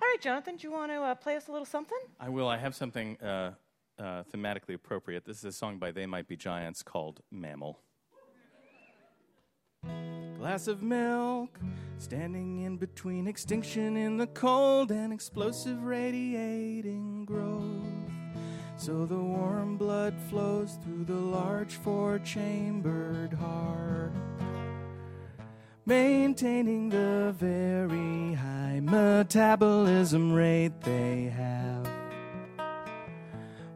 All 0.00 0.08
right, 0.08 0.20
Jonathan, 0.20 0.56
do 0.56 0.66
you 0.68 0.72
want 0.72 0.92
to 0.92 1.00
uh, 1.00 1.14
play 1.14 1.36
us 1.36 1.48
a 1.48 1.52
little 1.52 1.66
something? 1.66 1.98
I 2.20 2.28
will. 2.28 2.48
I 2.48 2.56
have 2.56 2.74
something 2.74 3.20
uh, 3.20 3.52
uh, 3.98 4.22
thematically 4.32 4.74
appropriate. 4.74 5.24
This 5.24 5.38
is 5.38 5.44
a 5.44 5.52
song 5.52 5.78
by 5.78 5.90
They 5.90 6.06
Might 6.06 6.28
Be 6.28 6.36
Giants 6.36 6.82
called 6.82 7.20
Mammal. 7.30 7.80
Glass 10.38 10.68
of 10.68 10.82
milk, 10.82 11.58
standing 11.98 12.60
in 12.60 12.76
between 12.76 13.26
extinction 13.26 13.96
in 13.96 14.16
the 14.16 14.28
cold 14.28 14.92
and 14.92 15.12
explosive 15.12 15.82
radiating 15.82 17.24
growth. 17.24 17.87
So 18.78 19.04
the 19.06 19.18
warm 19.18 19.76
blood 19.76 20.14
flows 20.30 20.78
through 20.84 21.04
the 21.04 21.12
large 21.12 21.74
four 21.74 22.20
chambered 22.20 23.32
heart, 23.32 24.12
maintaining 25.84 26.88
the 26.88 27.34
very 27.36 28.34
high 28.34 28.78
metabolism 28.80 30.32
rate 30.32 30.80
they 30.82 31.24
have. 31.24 31.90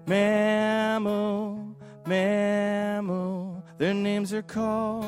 Mammal, 0.06 1.75
mammal, 2.06 3.64
their 3.78 3.94
names 3.94 4.32
are 4.32 4.42
called. 4.42 5.04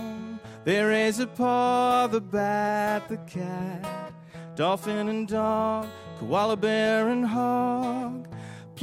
They 0.64 0.82
raise 0.82 1.20
a 1.20 1.28
paw, 1.28 2.08
the 2.08 2.20
bat, 2.20 3.08
the 3.08 3.18
cat, 3.18 4.12
dolphin 4.56 5.08
and 5.08 5.28
dog, 5.28 5.86
koala 6.18 6.56
bear 6.56 7.10
and 7.10 7.24
hog, 7.24 8.26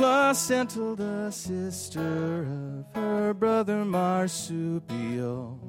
placental, 0.02 0.96
the 0.96 1.30
sister 1.30 2.48
of 2.50 2.86
her 2.96 3.36
brother 3.36 3.86
marsupial. 3.86 5.60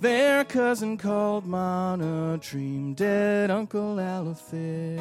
Their 0.00 0.44
cousin 0.44 0.96
called 0.96 1.46
monotreme, 1.46 2.96
dead 2.96 3.52
Uncle 3.52 3.98
Allotheria. 3.98 4.98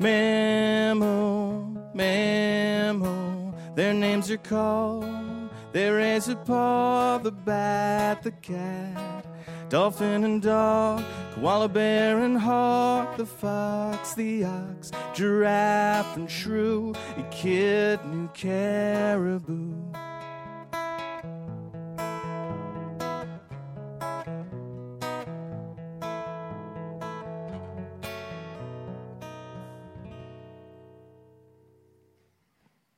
Mammal, 0.00 1.70
mammal, 1.92 3.54
their 3.74 3.92
names 3.92 4.30
are 4.30 4.38
called. 4.38 5.50
They 5.72 5.90
raise 5.90 6.28
a 6.28 6.36
paw, 6.36 7.18
the 7.18 7.32
bat, 7.32 8.22
the 8.22 8.32
cat, 8.32 9.26
dolphin 9.72 10.22
and 10.24 10.42
dog, 10.42 11.02
koala 11.34 11.66
bear 11.66 12.18
and 12.18 12.38
hawk, 12.38 13.16
the 13.16 13.24
fox, 13.24 14.12
the 14.12 14.44
ox, 14.44 14.90
giraffe 15.14 16.14
and 16.14 16.30
shrew, 16.30 16.92
kid, 17.30 17.98
new 18.04 18.28
caribou. 18.34 19.72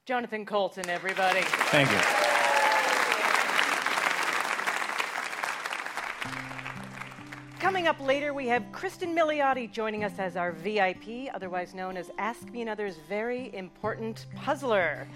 Jonathan 0.05 0.45
Coulton, 0.45 0.91
everybody. 0.91 1.41
Thank 1.71 1.93
you. 1.93 2.34
Coming 7.85 8.01
up 8.01 8.07
later, 8.09 8.33
we 8.33 8.47
have 8.47 8.63
Cristin 8.73 9.15
Milioti 9.15 9.71
joining 9.71 10.05
us 10.05 10.19
as 10.19 10.39
our 10.39 10.53
VIP, 10.53 11.29
otherwise 11.35 11.75
known 11.75 11.99
as 11.99 12.11
Ask 12.17 12.51
Me 12.51 12.63
Another's 12.63 12.97
very 13.11 13.55
important 13.55 14.25
puzzler. 14.35 15.07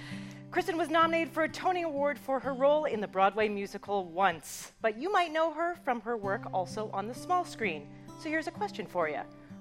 Cristin 0.50 0.76
was 0.76 0.90
nominated 0.90 1.32
for 1.32 1.44
a 1.44 1.48
Tony 1.48 1.84
Award 1.84 2.18
for 2.18 2.38
her 2.38 2.52
role 2.52 2.84
in 2.84 3.00
the 3.00 3.08
Broadway 3.08 3.48
musical 3.48 4.04
Once, 4.04 4.72
but 4.82 4.98
you 4.98 5.10
might 5.10 5.32
know 5.32 5.50
her 5.50 5.76
from 5.82 6.02
her 6.02 6.18
work 6.18 6.42
also 6.52 6.90
on 6.92 7.08
the 7.08 7.14
small 7.14 7.42
screen. 7.42 7.88
So 8.22 8.28
here's 8.28 8.48
a 8.48 8.50
question 8.50 8.84
for 8.84 9.08
you. 9.08 9.20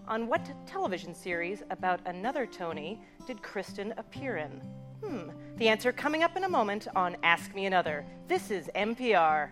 On 0.10 0.28
what 0.28 0.46
television 0.68 1.16
series 1.16 1.64
about 1.70 2.02
another 2.08 2.46
Tony 2.46 3.02
did 3.26 3.42
Cristin 3.42 3.98
appear 3.98 4.36
in? 4.36 4.52
Hmm. 5.02 5.30
The 5.56 5.70
answer 5.70 5.94
coming 5.94 6.24
up 6.24 6.36
in 6.36 6.44
a 6.44 6.50
moment 6.50 6.90
on 6.94 7.16
Ask 7.24 7.56
Me 7.56 7.68
Another. 7.68 8.06
This 8.28 8.52
is 8.52 8.70
NPR. 8.76 9.52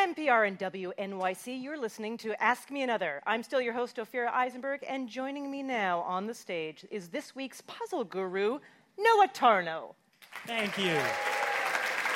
From 0.00 0.14
NPR 0.14 0.46
and 0.46 0.58
WNYC, 0.58 1.62
you're 1.62 1.78
listening 1.78 2.16
to 2.18 2.40
Ask 2.42 2.70
Me 2.70 2.82
Another. 2.82 3.22
I'm 3.26 3.42
still 3.42 3.60
your 3.60 3.74
host, 3.74 3.96
Ophira 3.96 4.32
Eisenberg, 4.32 4.84
and 4.88 5.08
joining 5.08 5.50
me 5.50 5.62
now 5.62 6.00
on 6.00 6.26
the 6.26 6.32
stage 6.32 6.86
is 6.90 7.08
this 7.08 7.34
week's 7.36 7.60
puzzle 7.62 8.04
guru, 8.04 8.60
Noah 8.98 9.28
Tarnow. 9.28 9.94
Thank 10.46 10.78
you. 10.78 10.98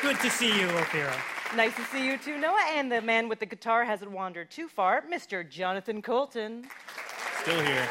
Good 0.00 0.18
to 0.20 0.30
see 0.30 0.48
you, 0.58 0.66
Ophira. 0.68 1.14
Nice 1.56 1.74
to 1.76 1.84
see 1.84 2.06
you 2.06 2.16
too, 2.16 2.38
Noah. 2.38 2.64
And 2.72 2.90
the 2.90 3.02
man 3.02 3.28
with 3.28 3.40
the 3.40 3.46
guitar 3.46 3.84
hasn't 3.84 4.10
wandered 4.10 4.50
too 4.50 4.68
far, 4.68 5.02
Mr. 5.02 5.46
Jonathan 5.48 6.00
Coulton. 6.00 6.66
Still 7.42 7.60
here. 7.60 7.88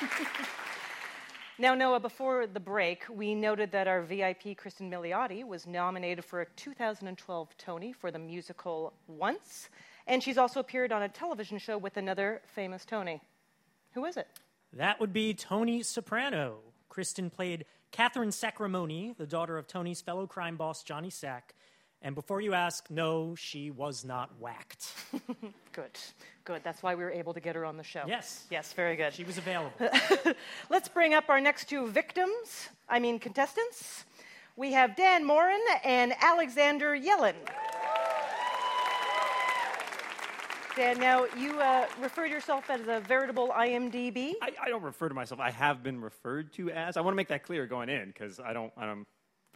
Now, 1.60 1.74
Noah, 1.74 1.98
before 1.98 2.46
the 2.46 2.60
break, 2.60 3.02
we 3.10 3.34
noted 3.34 3.72
that 3.72 3.88
our 3.88 4.00
VIP, 4.00 4.56
Cristin 4.56 4.88
Milioti, 4.88 5.44
was 5.44 5.66
nominated 5.66 6.24
for 6.24 6.42
a 6.42 6.46
2012 6.54 7.56
Tony 7.58 7.92
for 7.92 8.12
the 8.12 8.18
musical 8.20 8.92
Once, 9.08 9.68
and 10.06 10.22
she's 10.22 10.38
also 10.38 10.60
appeared 10.60 10.92
on 10.92 11.02
a 11.02 11.08
television 11.08 11.58
show 11.58 11.76
with 11.76 11.96
another 11.96 12.42
famous 12.46 12.84
Tony. 12.84 13.20
Who 13.94 14.04
is 14.04 14.16
it? 14.16 14.28
That 14.72 15.00
would 15.00 15.12
be 15.12 15.34
Tony 15.34 15.82
Soprano. 15.82 16.58
Cristin 16.88 17.28
played 17.28 17.64
Catherine 17.90 18.30
Sacrimoni, 18.30 19.16
the 19.16 19.26
daughter 19.26 19.58
of 19.58 19.66
Tony's 19.66 20.00
fellow 20.00 20.28
crime 20.28 20.56
boss, 20.56 20.84
Johnny 20.84 21.10
Sack. 21.10 21.56
And 22.00 22.14
before 22.14 22.40
you 22.40 22.54
ask, 22.54 22.88
no, 22.90 23.34
she 23.34 23.70
was 23.70 24.04
not 24.04 24.30
whacked. 24.38 24.92
Good, 25.72 25.98
good. 26.44 26.62
That's 26.64 26.82
why 26.82 26.96
we 26.96 27.04
were 27.04 27.10
able 27.10 27.32
to 27.34 27.38
get 27.38 27.54
her 27.54 27.64
on 27.64 27.76
the 27.76 27.84
show. 27.84 28.02
Yes. 28.04 28.46
Yes, 28.50 28.72
very 28.72 28.96
good. 28.96 29.14
She 29.14 29.22
was 29.22 29.38
available. 29.38 29.72
Let's 30.70 30.88
bring 30.88 31.14
up 31.14 31.28
our 31.28 31.40
next 31.40 31.68
two 31.68 31.86
victims, 31.86 32.68
I 32.88 32.98
mean 32.98 33.20
contestants. 33.20 34.04
We 34.56 34.72
have 34.72 34.96
Dan 34.96 35.24
Morin 35.24 35.62
and 35.84 36.14
Alexander 36.20 36.98
Yellen. 36.98 37.36
Dan, 40.74 40.98
now 40.98 41.26
you 41.36 41.60
uh, 41.60 41.86
refer 42.00 42.26
to 42.26 42.30
yourself 42.30 42.70
as 42.70 42.80
a 42.88 43.00
veritable 43.00 43.48
IMDb. 43.48 44.34
I, 44.42 44.50
I 44.62 44.68
don't 44.68 44.82
refer 44.82 45.08
to 45.08 45.14
myself. 45.14 45.40
I 45.40 45.50
have 45.50 45.84
been 45.84 46.00
referred 46.00 46.52
to 46.54 46.70
as. 46.70 46.96
I 46.96 47.02
want 47.02 47.14
to 47.14 47.16
make 47.16 47.28
that 47.28 47.44
clear 47.44 47.66
going 47.66 47.88
in 47.88 48.08
because 48.08 48.40
I 48.40 48.52
don't. 48.52 48.72
I'm 48.76 49.06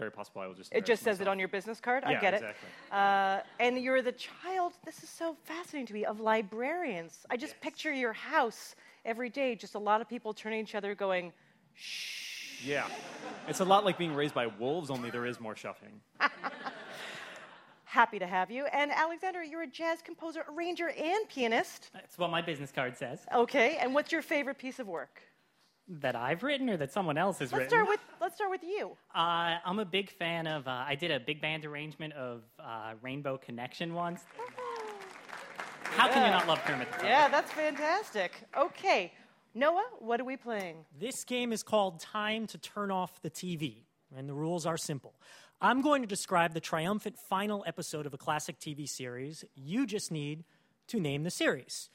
very 0.03 0.11
possible 0.11 0.41
I 0.41 0.47
will 0.49 0.55
just. 0.55 0.73
It 0.75 0.85
just 0.85 1.03
says 1.03 1.21
it 1.21 1.29
on 1.29 1.39
your 1.39 1.49
business 1.49 1.79
card. 1.81 2.03
I 2.05 2.15
get 2.15 2.35
exactly. 2.35 2.69
it. 2.91 2.95
Uh, 2.95 3.41
and 3.61 3.79
you're 3.79 4.03
the 4.03 4.13
child. 4.13 4.73
This 4.85 5.03
is 5.05 5.09
so 5.09 5.37
fascinating 5.45 5.87
to 5.87 5.95
me 5.95 6.05
of 6.05 6.19
librarians. 6.19 7.25
I 7.31 7.37
just 7.37 7.61
picture 7.61 7.93
your 7.93 8.13
house 8.13 8.75
every 9.05 9.31
day. 9.31 9.55
Just 9.55 9.77
a 9.77 9.79
lot 9.79 10.01
of 10.01 10.09
people 10.09 10.35
turning 10.35 10.65
to 10.65 10.71
each 10.71 10.75
other, 10.75 10.95
going, 10.95 11.33
shh. 11.75 12.67
Yeah, 12.67 12.87
it's 13.49 13.61
a 13.61 13.65
lot 13.65 13.85
like 13.85 13.97
being 13.99 14.15
raised 14.15 14.35
by 14.35 14.47
wolves. 14.47 14.91
Only 14.91 15.11
there 15.11 15.27
is 15.27 15.41
more 15.41 15.55
shuffling. 15.57 16.01
"Happy 17.85 18.19
to 18.19 18.27
have 18.27 18.51
you." 18.51 18.67
And 18.67 18.91
Alexander, 18.91 19.43
you're 19.43 19.63
a 19.63 19.67
jazz 19.67 20.01
composer, 20.03 20.45
arranger, 20.49 20.91
and 20.91 21.29
pianist. 21.29 21.91
That's 21.93 22.19
what 22.19 22.31
my 22.31 22.43
business 22.43 22.73
card 22.73 22.97
says. 22.97 23.21
Okay. 23.35 23.79
And 23.81 23.95
what's 23.95 24.13
your 24.13 24.23
favorite 24.23 24.59
piece 24.59 24.79
of 24.79 24.87
work? 24.87 25.23
That 25.89 26.15
I've 26.17 26.43
written 26.43 26.71
or 26.71 26.77
that 26.77 26.93
someone 26.93 27.19
else 27.19 27.39
has 27.41 27.53
Let's 27.53 27.65
written? 27.65 27.71
start 27.71 27.89
with 27.89 28.01
Let's 28.21 28.35
start 28.37 28.51
with 28.51 28.63
you. 28.63 28.97
Uh, 29.15 29.57
I'm 29.65 29.79
a 29.81 29.85
big 29.85 30.11
fan 30.11 30.47
of. 30.47 30.67
Uh, 30.69 30.85
I 30.87 30.95
did 30.95 31.11
a 31.11 31.19
big 31.21 31.41
band 31.41 31.65
arrangement 31.65 32.13
of 32.15 32.43
uh, 32.59 32.93
Rainbow 33.03 33.37
Connection 33.37 33.93
once. 33.93 34.23
How 35.85 36.09
can 36.09 36.25
you 36.25 36.31
not 36.31 36.47
love 36.49 36.63
Kermit 36.65 36.89
the 36.91 36.99
Frog? 36.99 37.07
Yeah, 37.07 37.29
that's 37.29 37.51
fantastic. 37.53 38.33
Okay, 38.57 39.13
Noah, 39.55 39.85
what 39.99 40.21
are 40.21 40.25
we 40.25 40.37
playing? 40.37 40.77
This 40.99 41.25
game 41.25 41.53
is 41.53 41.63
called 41.63 42.01
Time 42.01 42.47
to 42.47 42.59
Turn 42.59 42.91
Off 42.91 43.21
the 43.21 43.29
TV, 43.31 43.83
and 44.17 44.29
the 44.29 44.35
rules 44.35 44.65
are 44.65 44.79
simple. 44.79 45.15
I'm 45.61 45.83
going 45.83 46.01
to 46.03 46.09
describe 46.09 46.55
the 46.55 46.61
triumphant 46.61 47.19
final 47.19 47.63
episode 47.67 48.07
of 48.07 48.15
a 48.15 48.19
classic 48.19 48.59
TV 48.59 48.89
series. 48.89 49.45
You 49.55 49.87
just 49.87 50.11
need 50.11 50.45
to 50.89 50.99
name 50.99 51.25
the 51.25 51.31
series. 51.31 51.91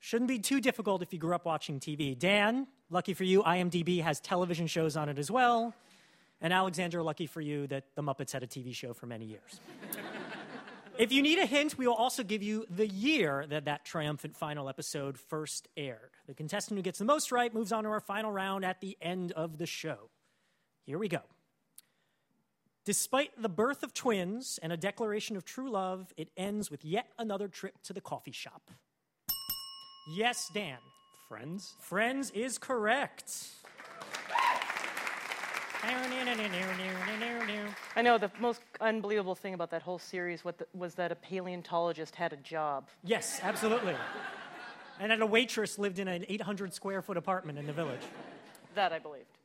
Shouldn't 0.00 0.28
be 0.28 0.38
too 0.38 0.60
difficult 0.60 1.02
if 1.02 1.12
you 1.12 1.18
grew 1.18 1.34
up 1.34 1.44
watching 1.44 1.78
TV. 1.78 2.18
Dan, 2.18 2.66
lucky 2.92 3.14
for 3.14 3.24
you, 3.24 3.42
IMDb 3.42 4.02
has 4.02 4.20
television 4.20 4.66
shows 4.66 4.96
on 4.96 5.08
it 5.08 5.18
as 5.18 5.30
well. 5.30 5.74
And 6.40 6.52
Alexander, 6.52 7.02
lucky 7.02 7.26
for 7.26 7.40
you 7.40 7.66
that 7.68 7.84
The 7.94 8.02
Muppets 8.02 8.32
had 8.32 8.42
a 8.42 8.46
TV 8.46 8.74
show 8.74 8.92
for 8.92 9.06
many 9.06 9.24
years. 9.24 9.60
if 10.98 11.12
you 11.12 11.22
need 11.22 11.38
a 11.38 11.46
hint, 11.46 11.78
we 11.78 11.86
will 11.86 11.94
also 11.94 12.22
give 12.22 12.42
you 12.42 12.66
the 12.68 12.86
year 12.86 13.46
that 13.48 13.64
that 13.64 13.84
triumphant 13.84 14.36
final 14.36 14.68
episode 14.68 15.18
first 15.18 15.68
aired. 15.76 16.10
The 16.26 16.34
contestant 16.34 16.78
who 16.78 16.82
gets 16.82 16.98
the 16.98 17.04
most 17.04 17.32
right 17.32 17.52
moves 17.52 17.72
on 17.72 17.84
to 17.84 17.90
our 17.90 18.00
final 18.00 18.30
round 18.30 18.64
at 18.64 18.80
the 18.80 18.96
end 19.00 19.32
of 19.32 19.58
the 19.58 19.66
show. 19.66 20.10
Here 20.84 20.98
we 20.98 21.08
go. 21.08 21.22
Despite 22.84 23.40
the 23.40 23.48
birth 23.48 23.84
of 23.84 23.94
twins 23.94 24.58
and 24.60 24.72
a 24.72 24.76
declaration 24.76 25.36
of 25.36 25.44
true 25.44 25.70
love, 25.70 26.12
it 26.16 26.30
ends 26.36 26.68
with 26.68 26.84
yet 26.84 27.06
another 27.16 27.46
trip 27.46 27.80
to 27.84 27.92
the 27.92 28.00
coffee 28.00 28.32
shop. 28.32 28.72
Yes, 30.16 30.50
Dan. 30.52 30.78
Friends? 31.32 31.74
Friends 31.78 32.30
is 32.32 32.58
correct. 32.58 33.32
I 35.82 38.02
know 38.02 38.18
the 38.18 38.30
most 38.38 38.60
unbelievable 38.82 39.34
thing 39.34 39.54
about 39.54 39.70
that 39.70 39.80
whole 39.80 39.98
series 39.98 40.44
was 40.74 40.94
that 40.96 41.10
a 41.10 41.14
paleontologist 41.14 42.14
had 42.14 42.34
a 42.34 42.36
job. 42.36 42.86
Yes, 43.02 43.40
absolutely. 43.42 43.96
And 45.00 45.10
that 45.10 45.22
a 45.22 45.26
waitress 45.26 45.78
lived 45.78 45.98
in 45.98 46.06
an 46.06 46.26
800 46.28 46.74
square 46.74 47.00
foot 47.00 47.16
apartment 47.16 47.58
in 47.58 47.66
the 47.66 47.72
village. 47.72 48.02
That 48.74 48.92
I 48.92 48.98
believed. 48.98 49.38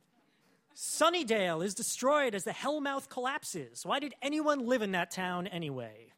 Sunnydale 0.75 1.63
is 1.63 1.73
destroyed 1.73 2.35
as 2.35 2.43
the 2.43 2.51
Hellmouth 2.51 3.07
collapses. 3.07 3.85
Why 3.85 4.01
did 4.01 4.13
anyone 4.21 4.59
live 4.59 4.81
in 4.81 4.91
that 4.91 5.09
town 5.09 5.47
anyway? 5.47 6.11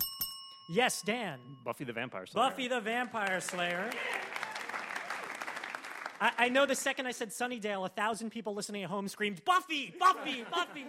Yes, 0.71 1.03
Dan. 1.03 1.37
Buffy 1.63 1.83
the 1.83 1.93
Vampire 1.93 2.25
Slayer. 2.25 2.49
Buffy 2.49 2.67
the 2.67 2.81
Vampire 2.81 3.39
Slayer. 3.39 3.91
I, 6.19 6.31
I 6.37 6.49
know 6.49 6.65
the 6.65 6.75
second 6.75 7.07
I 7.07 7.11
said 7.11 7.29
Sunnydale, 7.29 7.85
a 7.85 7.89
thousand 7.89 8.31
people 8.31 8.53
listening 8.53 8.83
at 8.83 8.89
home 8.89 9.07
screamed, 9.07 9.43
Buffy! 9.45 9.93
Buffy! 9.99 10.43
Buffy! 10.51 10.85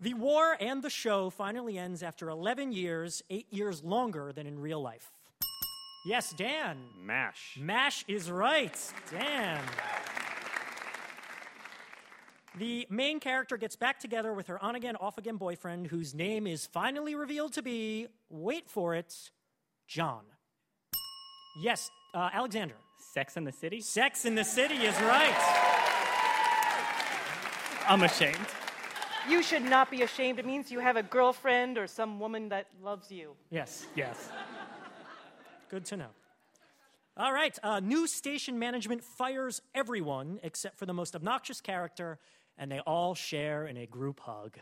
the 0.00 0.14
war 0.14 0.56
and 0.60 0.82
the 0.82 0.90
show 0.90 1.28
finally 1.30 1.76
ends 1.76 2.02
after 2.02 2.28
11 2.28 2.72
years, 2.72 3.22
eight 3.30 3.46
years 3.50 3.82
longer 3.82 4.32
than 4.32 4.46
in 4.46 4.58
real 4.58 4.80
life. 4.80 5.10
Yes, 6.06 6.32
Dan. 6.36 6.78
MASH. 7.04 7.58
MASH 7.60 8.04
is 8.06 8.30
right. 8.30 8.78
Dan. 9.10 9.60
The 12.56 12.86
main 12.90 13.20
character 13.20 13.56
gets 13.56 13.76
back 13.76 14.00
together 14.00 14.32
with 14.32 14.46
her 14.46 14.62
on 14.62 14.74
again, 14.74 14.96
off 14.96 15.18
again 15.18 15.36
boyfriend, 15.36 15.88
whose 15.88 16.14
name 16.14 16.46
is 16.46 16.66
finally 16.66 17.14
revealed 17.14 17.52
to 17.54 17.62
be, 17.62 18.06
wait 18.30 18.68
for 18.70 18.94
it, 18.94 19.14
John. 19.86 20.22
Yes, 21.60 21.90
uh, 22.14 22.30
Alexander. 22.32 22.74
Sex 23.12 23.36
in 23.36 23.44
the 23.44 23.52
City? 23.52 23.80
Sex 23.80 24.24
in 24.24 24.34
the 24.34 24.44
City 24.44 24.74
is 24.74 24.94
right. 25.00 25.34
I'm 27.88 28.02
ashamed. 28.02 28.36
You 29.28 29.42
should 29.42 29.62
not 29.62 29.90
be 29.90 30.02
ashamed. 30.02 30.38
It 30.38 30.46
means 30.46 30.70
you 30.70 30.80
have 30.80 30.96
a 30.96 31.02
girlfriend 31.02 31.78
or 31.78 31.86
some 31.86 32.20
woman 32.20 32.50
that 32.50 32.66
loves 32.82 33.10
you. 33.10 33.34
Yes, 33.50 33.86
Yes. 33.94 34.30
good 35.70 35.84
to 35.86 35.96
know. 35.96 36.08
All 37.16 37.32
right, 37.32 37.58
uh, 37.62 37.80
new 37.80 38.06
station 38.06 38.58
management 38.58 39.02
fires 39.02 39.60
everyone 39.74 40.38
except 40.42 40.78
for 40.78 40.86
the 40.86 40.92
most 40.94 41.16
obnoxious 41.16 41.60
character, 41.60 42.18
and 42.56 42.70
they 42.70 42.78
all 42.80 43.14
share 43.14 43.66
in 43.66 43.76
a 43.76 43.86
group 43.86 44.20
hug. 44.20 44.58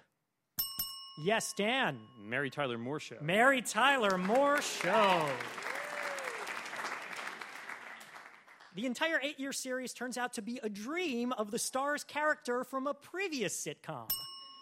Yes, 1.25 1.53
Dan. 1.57 1.99
Mary 2.19 2.51
Tyler 2.51 2.79
Moore 2.79 3.01
Show. 3.01 3.17
Mary 3.21 3.61
Tyler 3.63 4.17
Moore 4.19 4.61
Show. 4.63 5.29
The 8.77 8.85
entire 8.85 9.19
eight 9.23 9.41
year 9.41 9.55
series 9.55 9.95
turns 9.95 10.19
out 10.19 10.35
to 10.35 10.43
be 10.43 10.61
a 10.63 10.69
dream 10.69 11.33
of 11.33 11.51
the 11.51 11.59
star's 11.59 12.05
character 12.05 12.63
from 12.63 12.87
a 12.87 12.93
previous 12.93 13.57
sitcom. 13.57 14.11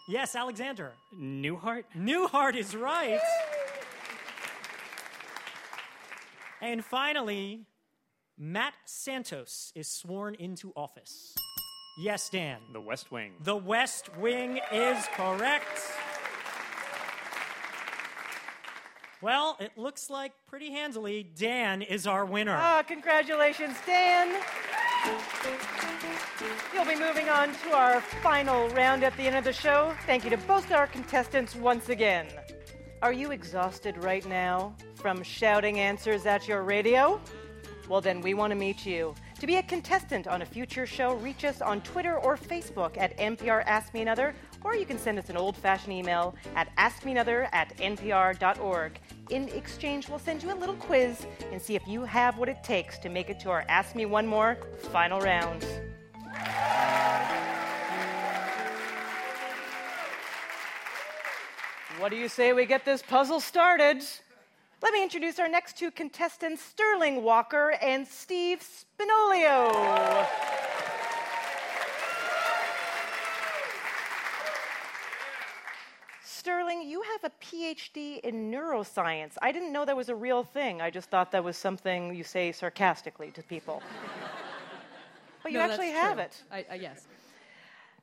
Yes, 0.07 0.37
Alexander. 0.37 0.93
Newhart? 1.13 1.83
Newhart 1.93 2.55
is 2.55 2.73
right. 2.77 3.19
And 6.61 6.85
finally, 6.85 7.65
Matt 8.37 8.75
Santos 8.85 9.73
is 9.75 9.89
sworn 9.89 10.35
into 10.35 10.71
office. 10.77 11.35
Yes, 11.99 12.29
Dan. 12.29 12.59
The 12.71 12.79
West 12.79 13.11
Wing. 13.11 13.33
The 13.43 13.57
West 13.57 14.15
Wing 14.17 14.61
is 14.71 15.05
correct. 15.17 15.81
Well, 19.21 19.57
it 19.59 19.71
looks 19.77 20.09
like 20.09 20.33
pretty 20.47 20.71
handily 20.71 21.23
Dan 21.23 21.81
is 21.81 22.05
our 22.05 22.25
winner. 22.25 22.55
Ah, 22.55 22.83
congratulations, 22.85 23.75
Dan. 23.85 24.41
You'll 26.73 26.85
be 26.85 26.95
moving 26.95 27.29
on 27.29 27.53
to 27.53 27.73
our 27.73 28.01
final 28.01 28.69
round 28.69 29.03
at 29.03 29.15
the 29.17 29.23
end 29.23 29.35
of 29.35 29.43
the 29.43 29.53
show. 29.53 29.93
Thank 30.05 30.23
you 30.23 30.29
to 30.31 30.37
both 30.37 30.65
of 30.65 30.73
our 30.73 30.87
contestants 30.87 31.55
once 31.55 31.89
again. 31.89 32.27
Are 33.01 33.13
you 33.13 33.31
exhausted 33.31 33.97
right 34.03 34.25
now 34.27 34.75
from 34.95 35.23
shouting 35.23 35.79
answers 35.79 36.25
at 36.25 36.47
your 36.47 36.63
radio? 36.63 37.21
Well, 37.87 38.01
then 38.01 38.19
we 38.21 38.33
want 38.33 38.51
to 38.51 38.55
meet 38.55 38.85
you. 38.85 39.13
To 39.39 39.45
be 39.47 39.57
a 39.57 39.63
contestant 39.63 40.27
on 40.27 40.41
a 40.41 40.45
future 40.45 40.87
show, 40.87 41.13
reach 41.15 41.45
us 41.45 41.61
on 41.61 41.81
Twitter 41.81 42.17
or 42.17 42.35
Facebook 42.35 42.97
at 42.97 43.15
NPR 43.17 43.63
Ask 43.65 43.93
Me 43.93 44.01
Another, 44.01 44.33
or 44.63 44.75
you 44.75 44.85
can 44.85 44.97
send 44.97 45.19
us 45.19 45.29
an 45.29 45.37
old 45.37 45.55
fashioned 45.55 45.93
email 45.93 46.35
at 46.55 46.75
askmeanother 46.77 47.47
at 47.51 47.77
npr.org. 47.77 48.99
In 49.31 49.49
exchange, 49.49 50.07
we'll 50.07 50.19
send 50.19 50.43
you 50.43 50.53
a 50.53 50.55
little 50.55 50.75
quiz 50.75 51.25
and 51.51 51.59
see 51.59 51.75
if 51.75 51.87
you 51.87 52.03
have 52.03 52.37
what 52.37 52.47
it 52.47 52.63
takes 52.63 52.99
to 52.99 53.09
make 53.09 53.31
it 53.31 53.39
to 53.39 53.49
our 53.49 53.65
Ask 53.67 53.95
Me 53.95 54.05
One 54.05 54.27
More 54.27 54.57
final 54.91 55.19
round. 55.19 55.65
What 61.97 62.09
do 62.11 62.17
you 62.17 62.27
say 62.27 62.53
we 62.53 62.65
get 62.65 62.85
this 62.85 63.01
puzzle 63.01 63.39
started? 63.39 64.03
Let 64.83 64.93
me 64.93 65.01
introduce 65.01 65.39
our 65.39 65.49
next 65.49 65.75
two 65.79 65.89
contestants, 65.89 66.61
Sterling 66.61 67.23
Walker 67.23 67.73
and 67.81 68.07
Steve 68.07 68.59
Spinolio. 68.59 70.27
Sterling, 76.65 76.89
you 76.89 77.03
have 77.03 77.31
a 77.31 77.45
PhD 77.45 78.19
in 78.21 78.49
neuroscience. 78.51 79.33
I 79.39 79.51
didn't 79.51 79.71
know 79.71 79.85
that 79.85 79.95
was 79.95 80.09
a 80.09 80.15
real 80.15 80.43
thing. 80.43 80.81
I 80.81 80.89
just 80.89 81.11
thought 81.11 81.31
that 81.31 81.43
was 81.43 81.57
something 81.57 82.15
you 82.15 82.23
say 82.23 82.51
sarcastically 82.51 83.31
to 83.31 83.43
people. 83.43 83.83
But 85.43 85.51
you 85.51 85.59
No, 85.59 85.67
that's 85.67 85.73
actually 85.79 85.91
have 85.91 86.15
true. 86.15 86.23
it. 86.23 86.43
I, 86.51 86.65
I, 86.71 86.75
yes. 86.77 87.05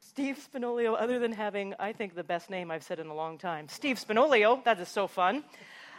Steve 0.01 0.38
Spinolio, 0.38 0.94
other 0.96 1.18
than 1.18 1.33
having, 1.33 1.75
I 1.81 1.92
think, 1.92 2.14
the 2.14 2.22
best 2.22 2.51
name 2.51 2.70
I've 2.70 2.85
said 2.85 3.01
in 3.01 3.09
a 3.09 3.14
long 3.14 3.37
time. 3.37 3.68
Steve 3.68 3.96
Spinolio, 3.96 4.62
that 4.62 4.79
is 4.79 4.88
so 4.88 5.09
fun. 5.09 5.42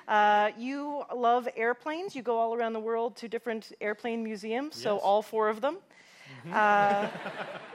Uh, 0.07 0.51
you 0.57 1.03
love 1.13 1.49
airplanes. 1.57 2.15
You 2.15 2.21
go 2.21 2.37
all 2.37 2.55
around 2.55 2.71
the 2.71 2.79
world 2.79 3.17
to 3.17 3.27
different 3.27 3.73
airplane 3.81 4.23
museums, 4.23 4.77
so 4.81 4.99
all 4.99 5.21
four 5.21 5.49
of 5.49 5.59
them. 5.59 5.79
Uh, 6.49 7.09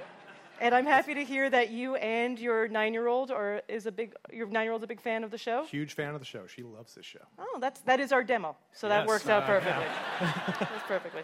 and 0.61 0.75
I'm 0.75 0.87
happy 0.87 1.15
to 1.15 1.25
hear 1.25 1.49
that 1.51 1.71
you 1.71 1.97
and 1.97 2.39
your 2.39 2.69
nine-year-old 2.69 3.31
are 3.31 3.63
is 3.69 3.87
a 3.87 3.93
big 3.93 4.15
your 4.33 4.47
nine-year-old's 4.47 4.85
a 4.85 4.87
big 4.87 5.01
fan 5.01 5.25
of 5.25 5.31
the 5.31 5.39
show. 5.39 5.65
Huge 5.65 5.95
fan 5.95 6.15
of 6.15 6.21
the 6.21 6.27
show. 6.27 6.47
She 6.47 6.63
loves 6.63 6.95
this 6.95 7.07
show. 7.07 7.21
Oh, 7.39 7.59
that's 7.61 7.81
that 7.81 8.01
is 8.01 8.13
our 8.13 8.25
demo, 8.25 8.57
so 8.73 8.89
that 8.89 9.01
Yes, 9.01 9.09
works 9.09 9.29
out 9.29 9.45
uh, 9.45 9.47
perfectly. 9.47 9.85
That's 10.21 10.83
perfectly. 10.89 11.23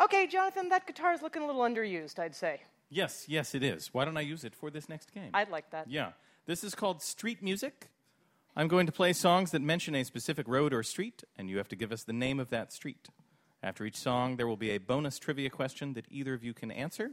Okay, 0.00 0.26
Jonathan, 0.26 0.68
that 0.70 0.86
guitar 0.86 1.12
is 1.12 1.22
looking 1.22 1.42
a 1.42 1.46
little 1.46 1.62
underused, 1.62 2.18
I'd 2.18 2.34
say. 2.34 2.60
Yes, 2.90 3.26
yes, 3.28 3.54
it 3.54 3.62
is. 3.62 3.94
Why 3.94 4.04
don't 4.04 4.16
I 4.16 4.22
use 4.22 4.44
it 4.44 4.54
for 4.54 4.70
this 4.70 4.88
next 4.88 5.12
game? 5.14 5.30
I'd 5.32 5.50
like 5.50 5.70
that. 5.70 5.88
Yeah. 5.88 6.12
This 6.46 6.64
is 6.64 6.74
called 6.74 7.00
Street 7.02 7.42
Music. 7.42 7.88
I'm 8.54 8.68
going 8.68 8.84
to 8.86 8.92
play 8.92 9.12
songs 9.12 9.50
that 9.52 9.62
mention 9.62 9.94
a 9.94 10.04
specific 10.04 10.46
road 10.46 10.74
or 10.74 10.82
street, 10.82 11.24
and 11.38 11.48
you 11.48 11.56
have 11.56 11.68
to 11.68 11.76
give 11.76 11.92
us 11.92 12.02
the 12.02 12.12
name 12.12 12.38
of 12.38 12.50
that 12.50 12.72
street. 12.72 13.08
After 13.62 13.84
each 13.86 13.96
song, 13.96 14.36
there 14.36 14.46
will 14.46 14.56
be 14.56 14.70
a 14.70 14.78
bonus 14.78 15.18
trivia 15.18 15.48
question 15.48 15.94
that 15.94 16.06
either 16.10 16.34
of 16.34 16.42
you 16.44 16.52
can 16.52 16.70
answer. 16.70 17.12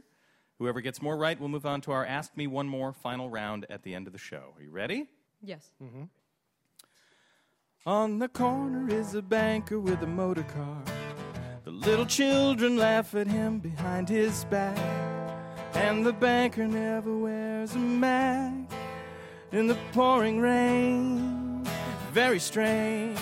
Whoever 0.60 0.82
gets 0.82 1.00
more 1.00 1.16
right 1.16 1.40
will 1.40 1.48
move 1.48 1.64
on 1.64 1.80
to 1.80 1.92
our 1.92 2.04
Ask 2.04 2.36
Me 2.36 2.46
One 2.46 2.68
More 2.68 2.92
final 2.92 3.30
round 3.30 3.64
at 3.70 3.82
the 3.82 3.94
end 3.94 4.06
of 4.06 4.12
the 4.12 4.18
show. 4.18 4.52
Are 4.54 4.62
you 4.62 4.70
ready? 4.70 5.08
Yes. 5.42 5.72
Mm-hmm. 5.82 6.02
On 7.86 8.18
the 8.18 8.28
corner 8.28 8.94
is 8.94 9.14
a 9.14 9.22
banker 9.22 9.80
with 9.80 10.02
a 10.02 10.06
motor 10.06 10.42
car. 10.42 10.82
The 11.64 11.70
little 11.70 12.04
children 12.04 12.76
laugh 12.76 13.14
at 13.14 13.26
him 13.26 13.58
behind 13.58 14.10
his 14.10 14.44
back. 14.44 14.76
And 15.72 16.04
the 16.04 16.12
banker 16.12 16.66
never 16.66 17.16
wears 17.16 17.74
a 17.74 17.78
mask 17.78 18.70
in 19.52 19.66
the 19.66 19.78
pouring 19.92 20.40
rain. 20.40 21.66
Very 22.12 22.38
strange. 22.38 23.18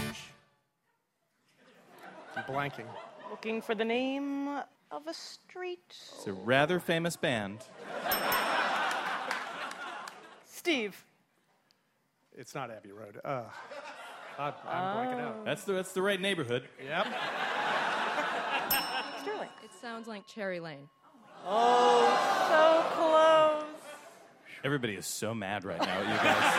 I'm 2.35 2.43
blanking. 2.43 2.87
Looking 3.31 3.63
for 3.63 3.77
the 3.77 3.85
name 3.85 4.61
of 4.91 5.07
a 5.07 5.15
street. 5.15 5.81
It's 5.89 6.27
a 6.27 6.33
rather 6.33 6.81
famous 6.81 7.17
band. 7.17 7.61
Steve. 10.47 11.05
It's 12.37 12.55
not 12.55 12.71
Abbey 12.71 12.93
Road. 12.93 13.21
Uh, 13.25 13.43
I, 14.39 14.53
I'm 14.67 14.97
blanking 14.97 15.21
out. 15.21 15.45
That's 15.45 15.65
the, 15.65 15.73
that's 15.73 15.93
the 15.93 16.03
right 16.03 16.21
neighborhood. 16.21 16.69
Yep. 16.85 17.07
Sterling. 19.23 19.49
It 19.65 19.71
sounds 19.81 20.07
like 20.07 20.27
Cherry 20.27 20.61
Lane. 20.61 20.89
Oh, 21.45 22.07
so 22.49 22.97
close. 22.97 23.83
Everybody 24.65 24.95
is 24.95 25.07
so 25.07 25.35
mad 25.35 25.65
right 25.65 25.81
now 25.81 26.01
at 26.01 26.09
you 26.09 26.17
guys. 26.17 26.55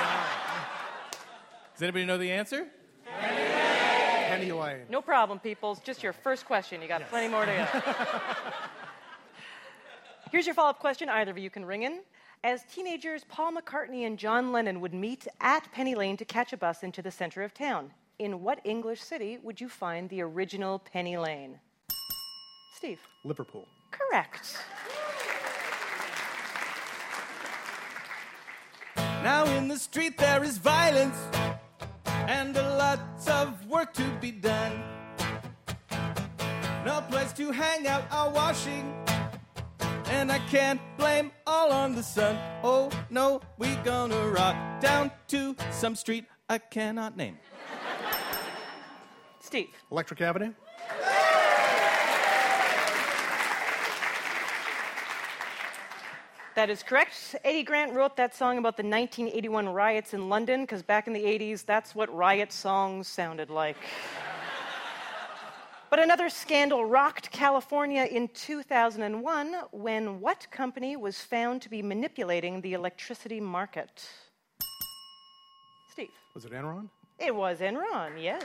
Does 1.74 1.84
anybody 1.84 2.06
know 2.06 2.18
the 2.18 2.32
answer? 2.32 2.68
Penny 4.48 4.84
No 4.90 5.02
problem, 5.02 5.40
people. 5.40 5.74
It's 5.74 5.82
just 5.82 6.04
your 6.04 6.14
first 6.14 6.46
question. 6.46 6.82
You 6.82 6.88
got 6.88 7.08
plenty 7.10 7.28
more 7.28 7.46
to 7.46 7.52
go. 7.52 7.82
Here's 10.32 10.46
your 10.46 10.56
follow 10.56 10.70
up 10.70 10.80
question. 10.80 11.10
Either 11.10 11.32
of 11.32 11.38
you 11.38 11.50
can 11.50 11.66
ring 11.66 11.84
in. 11.84 12.02
As 12.44 12.64
teenagers, 12.74 13.26
Paul 13.28 13.54
McCartney 13.54 14.06
and 14.06 14.18
John 14.18 14.52
Lennon 14.52 14.80
would 14.80 14.94
meet 14.94 15.28
at 15.42 15.70
Penny 15.74 15.96
Lane 15.96 16.16
to 16.18 16.26
catch 16.26 16.54
a 16.54 16.58
bus 16.58 16.84
into 16.84 17.02
the 17.02 17.12
center 17.12 17.44
of 17.44 17.54
town. 17.54 17.92
In 18.18 18.42
what 18.42 18.60
English 18.64 19.02
city 19.02 19.40
would 19.44 19.60
you 19.60 19.68
find 19.68 20.10
the 20.10 20.22
original 20.22 20.80
Penny 20.80 21.18
Lane? 21.18 21.60
Steve. 22.76 23.00
Liverpool. 23.26 23.66
Correct. 23.92 24.58
Now 29.24 29.44
in 29.58 29.68
the 29.68 29.78
street 29.78 30.18
there 30.18 30.44
is 30.46 30.58
violence 30.58 31.18
and 32.06 32.56
a 32.56 32.76
lot 32.78 33.00
of 33.28 33.66
work 33.68 33.94
to 33.94 34.04
be 34.22 34.32
done. 34.32 34.84
No 36.86 37.02
place 37.10 37.34
to 37.34 37.52
hang 37.52 37.88
out 37.88 38.04
or 38.14 38.32
washing. 38.32 38.94
And 40.06 40.32
I 40.32 40.40
can't 40.50 40.82
blame 40.98 41.32
all 41.46 41.72
on 41.72 41.96
the 41.96 42.04
sun. 42.04 42.38
Oh 42.64 42.90
no, 43.10 43.42
we 43.58 43.76
gonna 43.78 44.30
rock 44.30 44.56
down 44.80 45.12
to 45.28 45.56
some 45.72 45.96
street 45.96 46.26
I 46.48 46.58
cannot 46.58 47.16
name. 47.16 47.38
Steve. 49.40 49.70
Electric 49.92 50.22
Avenue. 50.22 50.54
That 56.60 56.70
is 56.70 56.84
correct. 56.84 57.38
Eddie 57.46 57.64
Grant 57.64 57.94
wrote 57.94 58.18
that 58.18 58.36
song 58.36 58.58
about 58.58 58.76
the 58.76 58.84
1981 58.84 59.70
riots 59.70 60.14
in 60.14 60.28
London 60.28 60.64
because 60.64 60.84
back 60.84 61.08
in 61.08 61.14
the 61.14 61.24
80s, 61.24 61.66
that's 61.66 61.96
what 61.96 62.14
riot 62.14 62.52
songs 62.52 63.08
sounded 63.08 63.50
like. 63.50 63.78
but 65.90 66.00
another 66.00 66.28
scandal 66.28 66.84
rocked 66.84 67.32
California 67.32 68.04
in 68.04 68.28
2001 68.34 69.56
when 69.72 70.20
what 70.20 70.52
company 70.52 70.98
was 70.98 71.22
found 71.22 71.62
to 71.62 71.70
be 71.70 71.82
manipulating 71.82 72.60
the 72.60 72.74
electricity 72.74 73.40
market? 73.40 74.06
Steve. 75.94 76.10
Was 76.36 76.44
it 76.44 76.52
Enron? 76.52 76.90
It 77.20 77.34
was 77.34 77.60
Enron, 77.60 78.22
yes. 78.22 78.44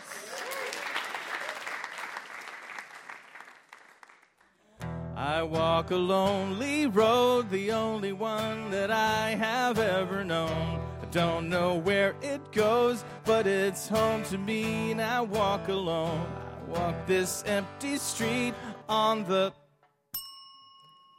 I 5.17 5.45
walk 5.45 5.93
a 5.93 5.97
lonely 5.97 6.89
road, 6.89 7.49
the 7.49 7.71
only 7.71 8.13
one 8.13 8.71
that 8.71 8.91
I 8.91 9.31
have 9.31 9.79
ever 9.79 10.25
known. 10.25 10.81
I 11.01 11.05
don't 11.13 11.49
know 11.49 11.77
where 11.77 12.17
it 12.21 12.51
goes, 12.51 13.05
but 13.25 13.47
it's 13.47 13.87
home 13.87 14.25
to 14.25 14.39
me, 14.39 14.91
and 14.91 15.01
I 15.01 15.21
walk 15.21 15.69
alone. 15.69 16.27
I 16.67 16.71
walk 16.71 17.07
this 17.07 17.45
empty 17.47 17.97
street 17.99 18.55
on 18.89 19.23
the. 19.25 19.53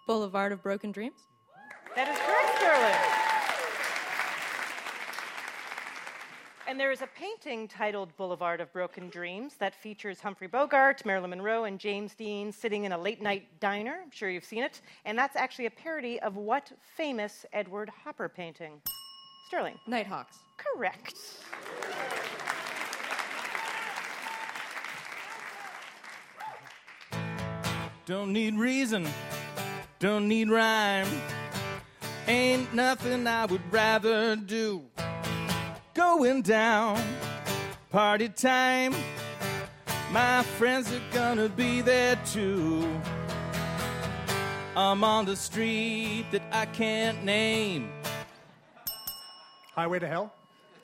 Boulevard 0.08 0.52
of 0.52 0.62
Broken 0.62 0.92
Dreams? 0.92 1.22
That 1.96 2.10
is 2.10 2.18
correct, 2.18 2.58
Sterling. 2.58 3.25
And 6.76 6.80
there 6.82 6.92
is 6.92 7.02
a 7.02 7.08
painting 7.08 7.70
titled 7.70 8.14
Boulevard 8.18 8.60
of 8.60 8.74
Broken 8.74 9.08
Dreams 9.08 9.56
that 9.60 9.74
features 9.74 10.20
Humphrey 10.20 10.48
Bogart, 10.48 11.06
Marilyn 11.06 11.30
Monroe, 11.30 11.64
and 11.64 11.80
James 11.80 12.14
Dean 12.14 12.52
sitting 12.52 12.84
in 12.84 12.92
a 12.92 12.98
late 12.98 13.22
night 13.22 13.48
diner. 13.62 14.02
I'm 14.04 14.12
sure 14.12 14.30
you've 14.30 14.44
seen 14.44 14.62
it. 14.62 14.82
And 15.06 15.18
that's 15.18 15.38
actually 15.38 15.68
a 15.68 15.72
parody 15.72 16.20
of 16.20 16.36
what 16.36 16.70
famous 16.98 17.46
Edward 17.54 17.90
Hopper 18.04 18.28
painting? 18.28 18.82
Sterling. 19.48 19.80
Nighthawks. 19.88 20.40
Correct. 20.58 21.16
Don't 28.06 28.34
need 28.34 28.56
reason, 28.56 29.08
don't 30.00 30.28
need 30.28 30.50
rhyme. 30.50 31.08
Ain't 32.28 32.74
nothing 32.74 33.28
I 33.28 33.46
would 33.46 33.62
rather 33.72 34.36
do. 34.36 34.84
Going 35.96 36.42
down, 36.42 37.02
party 37.90 38.28
time. 38.28 38.94
My 40.12 40.44
friends 40.44 40.92
are 40.92 41.02
gonna 41.14 41.48
be 41.48 41.80
there 41.80 42.18
too. 42.34 42.86
I'm 44.76 45.06
on 45.06 45.24
the 45.24 45.38
street 45.38 46.26
that 46.32 46.42
I 46.52 46.66
can't 46.66 47.24
name. 47.24 47.90
Highway 49.74 50.00
to 50.00 50.08
Hell. 50.10 50.34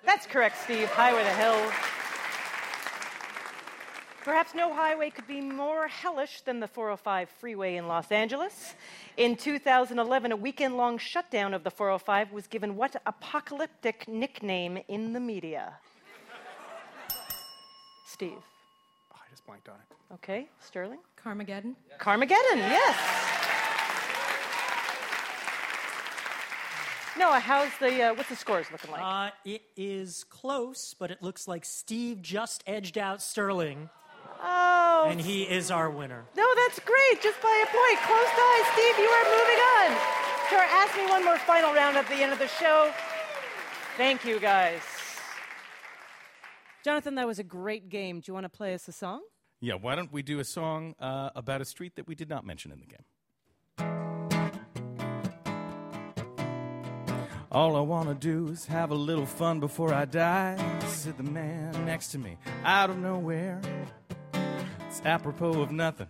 That's 0.06 0.26
correct, 0.26 0.64
Steve. 0.64 0.88
Highway 0.88 1.24
to 1.24 1.30
Hell. 1.30 1.91
Perhaps 4.24 4.54
no 4.54 4.72
highway 4.72 5.10
could 5.10 5.26
be 5.26 5.42
more 5.42 5.88
hellish 5.88 6.42
than 6.42 6.60
the 6.60 6.68
405 6.68 7.28
freeway 7.40 7.78
in 7.78 7.88
Los 7.88 8.12
Angeles. 8.12 8.76
In 9.18 9.36
2011, 9.36 10.32
a 10.32 10.36
weekend 10.36 10.78
long 10.78 11.00
shutdown 11.00 11.56
of 11.56 11.64
the 11.64 11.72
405 11.72 12.32
was 12.32 12.46
given 12.46 12.76
what 12.76 13.02
apocalyptic 13.08 14.08
nickname 14.08 14.78
in 14.88 15.14
the 15.14 15.20
media? 15.20 15.74
Steve. 18.06 18.38
Oh, 19.12 19.16
I 19.16 19.30
just 19.32 19.44
blanked 19.48 19.68
on 19.70 19.76
it. 19.76 20.14
Okay, 20.14 20.50
Sterling? 20.60 21.00
Carmageddon? 21.24 21.76
Carmageddon, 22.00 22.58
yes. 22.58 22.98
Noah, 27.18 27.40
how's 27.40 27.70
the, 27.80 28.04
uh, 28.04 28.14
what's 28.14 28.30
the 28.30 28.36
scores 28.36 28.68
looking 28.72 28.92
like? 28.92 29.02
Uh, 29.04 29.32
it 29.46 29.64
is 29.76 30.26
close, 30.26 30.94
but 30.98 31.10
it 31.10 31.24
looks 31.24 31.48
like 31.48 31.66
Steve 31.66 32.22
just 32.22 32.64
edged 32.68 32.98
out 32.98 33.22
Sterling, 33.22 33.90
oh, 34.42 35.08
and 35.10 35.20
he 35.22 35.44
is 35.44 35.72
our 35.72 35.90
winner. 35.90 36.26
No, 36.36 36.48
that's 36.56 36.80
great. 36.80 37.22
Just 37.22 37.42
by 37.42 37.64
a 37.64 37.70
point. 37.72 38.00
Close 38.06 38.30
ties. 38.30 38.66
Steve, 38.74 38.98
you 38.98 39.10
are 39.10 39.26
moving 39.26 39.62
on. 39.80 39.90
Sure, 40.50 40.60
ask 40.60 40.98
me 40.98 41.06
one 41.08 41.24
more 41.24 41.38
final 41.40 41.74
round 41.74 41.98
at 41.98 42.08
the 42.08 42.16
end 42.16 42.34
of 42.34 42.40
the 42.40 42.48
show. 42.48 42.92
Thank 43.98 44.26
you, 44.26 44.40
guys. 44.40 44.82
Jonathan, 46.84 47.16
that 47.16 47.28
was 47.28 47.40
a 47.40 47.44
great 47.44 47.90
game. 47.90 48.20
Do 48.20 48.24
you 48.28 48.34
want 48.34 48.46
to 48.46 48.50
play 48.50 48.74
us 48.74 48.88
a 48.88 48.92
song? 48.92 49.22
Yeah, 49.60 49.76
why 49.76 49.96
don't 49.96 50.12
we 50.12 50.24
do 50.24 50.40
a 50.40 50.44
song 50.44 50.96
uh, 51.00 51.30
about 51.36 51.62
a 51.62 51.66
street 51.66 51.96
that 51.96 52.08
we 52.08 52.16
did 52.16 52.28
not 52.28 52.46
mention 52.46 52.72
in 52.72 52.80
the 52.80 52.88
game? 52.88 53.06
All 57.52 57.76
I 57.76 57.82
want 57.82 58.08
to 58.08 58.16
do 58.16 58.52
is 58.52 58.66
have 58.68 58.92
a 58.92 58.96
little 58.96 59.26
fun 59.26 59.60
before 59.60 59.94
I 59.94 60.06
die, 60.06 60.56
said 60.88 61.18
the 61.18 61.24
man 61.24 61.86
next 61.86 62.08
to 62.12 62.18
me 62.18 62.38
out 62.64 62.90
of 62.90 62.98
nowhere. 62.98 63.62
It's 64.92 65.02
apropos 65.06 65.62
of 65.62 65.72
nothing. 65.72 66.10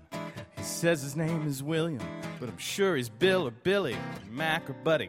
He 0.57 0.63
says 0.63 1.03
his 1.03 1.15
name 1.15 1.45
is 1.45 1.61
William, 1.61 2.01
but 2.39 2.49
I'm 2.49 2.57
sure 2.57 2.95
he's 2.95 3.09
Bill 3.09 3.47
or 3.47 3.51
Billy, 3.51 3.93
or 3.93 4.31
Mac 4.31 4.67
or 4.71 4.73
Buddy. 4.73 5.07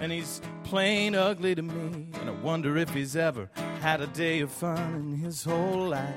And 0.00 0.10
he's 0.10 0.40
plain 0.64 1.14
ugly 1.14 1.54
to 1.54 1.60
me, 1.60 2.08
and 2.18 2.30
I 2.30 2.32
wonder 2.32 2.78
if 2.78 2.88
he's 2.94 3.14
ever 3.14 3.50
had 3.82 4.00
a 4.00 4.06
day 4.06 4.40
of 4.40 4.50
fun 4.50 4.94
in 4.94 5.16
his 5.18 5.44
whole 5.44 5.88
life. 5.88 6.14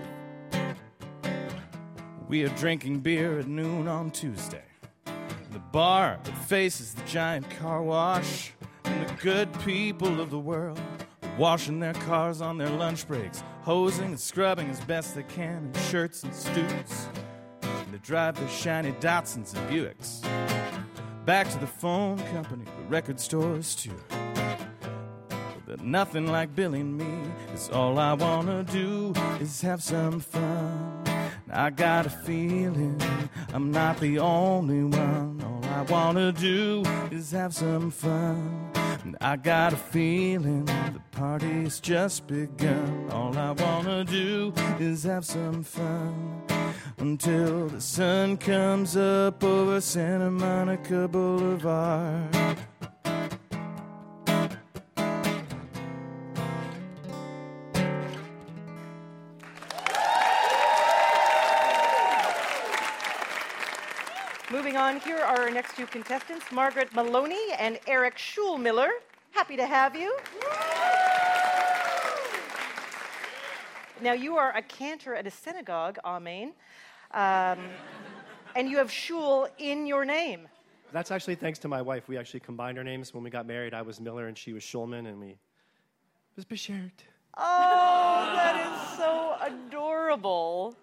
We 2.30 2.46
are 2.46 2.56
drinking 2.56 3.02
beer 3.02 3.38
at 3.38 3.48
noon 3.48 3.90
on 3.90 4.12
Tuesday. 4.12 4.64
The 5.52 5.60
bar 5.74 6.18
that 6.24 6.38
faces 6.48 6.94
the 6.94 7.04
giant 7.04 7.50
car 7.50 7.84
wash, 7.84 8.54
and 8.86 9.10
the 9.10 9.14
good 9.16 9.50
people 9.60 10.22
of 10.22 10.30
the 10.30 10.40
world 10.40 10.80
washing 11.38 11.80
their 11.80 11.94
cars 11.94 12.42
on 12.42 12.58
their 12.58 12.70
lunch 12.70 13.08
breaks, 13.08 13.44
hosing 13.62 14.06
and 14.06 14.20
scrubbing 14.20 14.70
as 14.70 14.80
best 14.82 15.16
they 15.16 15.24
can 15.24 15.72
in 15.74 15.82
shirts 15.84 16.24
and 16.24 16.34
suits. 16.34 17.10
And 17.62 17.94
they 17.94 17.98
drive 18.00 18.36
their 18.36 18.50
shiny 18.50 18.94
Datsuns 18.94 19.56
and 19.56 19.70
Buicks. 19.70 20.22
Back 21.26 21.50
to 21.50 21.60
the 21.60 21.68
phone 21.68 22.20
company, 22.34 22.66
the 22.66 22.84
record 22.88 23.20
stores 23.20 23.76
too. 23.76 23.96
But 25.66 25.82
nothing 25.82 26.28
like 26.28 26.56
Billy 26.56 26.82
and 26.82 26.98
me 26.98 27.32
is 27.54 27.70
all 27.70 27.98
I 27.98 28.14
wanna 28.14 28.64
do 28.64 29.14
is 29.40 29.62
have 29.62 29.82
some 29.82 30.20
fun. 30.20 31.04
I 31.52 31.70
got 31.70 32.06
a 32.06 32.10
feeling 32.10 33.02
I'm 33.54 33.72
not 33.72 34.00
the 34.00 34.20
only 34.20 34.84
one. 34.84 35.42
All 35.44 35.66
I 35.72 35.82
wanna 35.84 36.32
do 36.32 36.84
is 37.12 37.32
have 37.32 37.54
some 37.54 37.90
fun. 37.90 38.75
And 39.06 39.16
I 39.22 39.36
got 39.36 39.72
a 39.72 39.78
feeling 39.78 40.66
the 40.66 41.00
party's 41.12 41.80
just 41.80 42.26
begun. 42.26 43.08
All 43.12 43.38
I 43.38 43.52
wanna 43.52 44.04
do 44.04 44.52
is 44.80 45.04
have 45.04 45.24
some 45.24 45.62
fun. 45.62 46.42
Until 46.98 47.68
the 47.68 47.82
sun 47.82 48.36
comes 48.38 48.98
up 48.98 49.44
over 49.44 49.80
Santa 49.80 50.32
Monica 50.32 51.08
Boulevard. 51.08 52.58
Moving 64.76 64.96
on, 64.96 65.00
here 65.00 65.20
are 65.20 65.44
our 65.44 65.50
next 65.50 65.78
two 65.78 65.86
contestants 65.86 66.52
Margaret 66.52 66.94
Maloney 66.94 67.54
and 67.58 67.80
Eric 67.88 68.18
Schulmiller. 68.18 68.90
Happy 69.32 69.56
to 69.56 69.66
have 69.66 69.96
you. 69.96 70.18
Now, 74.02 74.12
you 74.12 74.36
are 74.36 74.54
a 74.54 74.62
cantor 74.62 75.16
at 75.16 75.26
a 75.26 75.32
synagogue, 75.32 75.98
Amen, 76.04 76.52
um, 77.12 77.60
and 78.58 78.70
you 78.70 78.76
have 78.76 78.92
Shul 78.92 79.48
in 79.60 79.86
your 79.86 80.04
name. 80.04 80.46
That's 80.92 81.10
actually 81.10 81.36
thanks 81.36 81.58
to 81.60 81.70
my 81.70 81.82
wife. 81.82 82.10
We 82.10 82.18
actually 82.18 82.42
combined 82.42 82.78
our 82.78 82.84
names 82.84 83.14
when 83.14 83.24
we 83.24 83.30
got 83.30 83.48
married. 83.48 83.74
I 83.74 83.82
was 83.82 84.02
Miller 84.02 84.28
and 84.28 84.38
she 84.38 84.52
was 84.52 84.62
Schulman, 84.62 85.08
and 85.08 85.22
we 85.22 85.38
was 86.36 86.44
Beshert. 86.44 86.92
Oh, 87.38 88.34
that 88.36 88.92
is 88.92 88.98
so 88.98 89.38
adorable. 89.40 90.76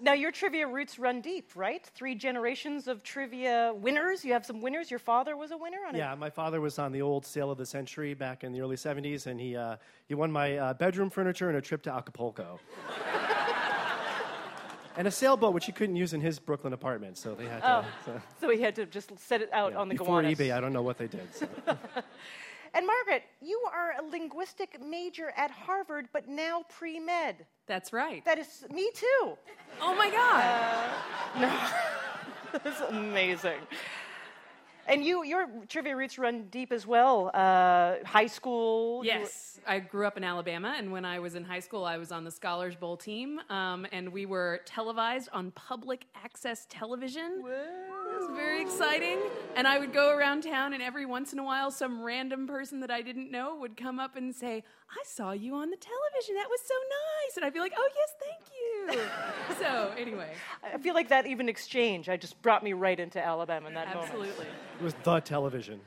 Now, 0.00 0.12
your 0.12 0.32
trivia 0.32 0.66
roots 0.66 0.98
run 0.98 1.20
deep, 1.20 1.52
right? 1.54 1.84
Three 1.94 2.14
generations 2.14 2.88
of 2.88 3.02
trivia 3.02 3.72
winners. 3.74 4.24
You 4.24 4.32
have 4.32 4.44
some 4.44 4.60
winners. 4.60 4.90
Your 4.90 4.98
father 4.98 5.36
was 5.36 5.52
a 5.52 5.56
winner 5.56 5.78
on 5.86 5.94
it. 5.94 5.98
Yeah, 5.98 6.14
my 6.16 6.30
father 6.30 6.60
was 6.60 6.78
on 6.78 6.92
the 6.92 7.00
old 7.00 7.24
sale 7.24 7.50
of 7.50 7.58
the 7.58 7.66
century 7.66 8.12
back 8.12 8.42
in 8.42 8.52
the 8.52 8.60
early 8.60 8.76
70s, 8.76 9.26
and 9.26 9.40
he, 9.40 9.56
uh, 9.56 9.76
he 10.06 10.14
won 10.14 10.32
my 10.32 10.56
uh, 10.56 10.74
bedroom 10.74 11.10
furniture 11.10 11.48
and 11.48 11.56
a 11.56 11.60
trip 11.60 11.82
to 11.84 11.92
Acapulco. 11.92 12.58
and 14.96 15.06
a 15.06 15.10
sailboat, 15.10 15.54
which 15.54 15.66
he 15.66 15.72
couldn't 15.72 15.96
use 15.96 16.12
in 16.12 16.20
his 16.20 16.40
Brooklyn 16.40 16.72
apartment, 16.72 17.16
so 17.16 17.34
they 17.34 17.46
had 17.46 17.60
to. 17.60 17.76
Oh, 17.76 17.84
so- 18.04 18.22
so 18.40 18.50
he 18.50 18.60
had 18.60 18.74
to 18.74 18.86
just 18.86 19.16
set 19.18 19.42
it 19.42 19.50
out 19.52 19.72
yeah, 19.72 19.78
on 19.78 19.88
the 19.88 19.94
Before 19.94 20.22
Gowanus. 20.22 20.38
eBay, 20.38 20.52
I 20.52 20.60
don't 20.60 20.72
know 20.72 20.82
what 20.82 20.98
they 20.98 21.06
did. 21.06 21.32
so. 21.34 21.46
And 22.74 22.86
Margaret, 22.86 23.22
you 23.40 23.60
are 23.72 23.94
a 24.00 24.10
linguistic 24.10 24.80
major 24.84 25.32
at 25.36 25.50
Harvard, 25.50 26.08
but 26.12 26.28
now 26.28 26.64
pre 26.68 26.98
med. 26.98 27.46
That's 27.68 27.92
right. 27.92 28.24
That 28.24 28.38
is 28.38 28.64
me 28.72 28.90
too. 28.92 29.38
Oh 29.80 29.94
my 29.94 30.10
God. 30.10 31.40
no 31.40 32.60
That's 32.64 32.80
amazing. 32.80 33.60
And 34.86 35.04
you, 35.04 35.24
your 35.24 35.46
trivia 35.68 35.96
roots 35.96 36.18
run 36.18 36.48
deep 36.50 36.70
as 36.72 36.86
well. 36.86 37.30
Uh, 37.32 37.96
high 38.04 38.26
school. 38.26 39.04
Yes, 39.04 39.58
I 39.66 39.78
grew 39.78 40.06
up 40.06 40.16
in 40.16 40.24
Alabama, 40.24 40.74
and 40.76 40.92
when 40.92 41.04
I 41.06 41.20
was 41.20 41.36
in 41.36 41.44
high 41.44 41.60
school, 41.60 41.84
I 41.84 41.96
was 41.96 42.12
on 42.12 42.24
the 42.24 42.30
Scholars 42.30 42.76
Bowl 42.76 42.96
team, 42.96 43.40
um, 43.48 43.86
and 43.92 44.12
we 44.12 44.26
were 44.26 44.60
televised 44.66 45.30
on 45.32 45.52
public 45.52 46.04
access 46.22 46.66
television. 46.68 47.42
It 48.14 48.20
was 48.20 48.36
very 48.36 48.62
exciting. 48.62 49.18
And 49.56 49.66
I 49.66 49.78
would 49.78 49.92
go 49.92 50.16
around 50.16 50.42
town, 50.42 50.72
and 50.72 50.82
every 50.82 51.06
once 51.06 51.32
in 51.32 51.38
a 51.38 51.44
while, 51.44 51.70
some 51.70 52.02
random 52.02 52.46
person 52.46 52.80
that 52.80 52.90
I 52.90 53.02
didn't 53.02 53.30
know 53.30 53.56
would 53.56 53.76
come 53.76 53.98
up 53.98 54.16
and 54.16 54.34
say, 54.34 54.62
I 54.90 55.02
saw 55.04 55.32
you 55.32 55.54
on 55.54 55.70
the 55.70 55.76
television. 55.76 56.34
That 56.36 56.48
was 56.48 56.60
so 56.60 56.74
nice. 56.74 57.36
And 57.36 57.44
I'd 57.44 57.54
be 57.54 57.60
like, 57.60 57.72
oh, 57.76 57.88
yes, 57.94 58.14
thank 58.20 58.98
you. 58.98 59.04
so, 59.64 59.92
anyway, 59.96 60.32
I 60.62 60.78
feel 60.78 60.94
like 60.94 61.08
that 61.08 61.26
even 61.26 61.48
exchange, 61.48 62.08
I 62.08 62.16
just 62.16 62.40
brought 62.42 62.62
me 62.62 62.72
right 62.72 62.98
into 62.98 63.24
Alabama 63.24 63.68
in 63.68 63.74
that 63.74 63.88
moment. 63.88 64.06
absolutely. 64.06 64.46
it 64.46 64.82
was 64.82 64.94
the 65.02 65.20
television. 65.20 65.80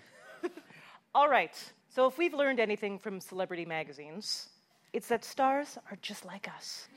All 1.16 1.30
right. 1.30 1.56
So 1.90 2.08
if 2.08 2.18
we've 2.18 2.34
learned 2.34 2.60
anything 2.60 3.00
from 3.00 3.20
celebrity 3.20 3.66
magazines, 3.66 4.50
it's 4.94 5.08
that 5.08 5.26
stars 5.26 5.78
are 5.92 5.98
just 6.02 6.26
like 6.26 6.48
us. 6.56 6.88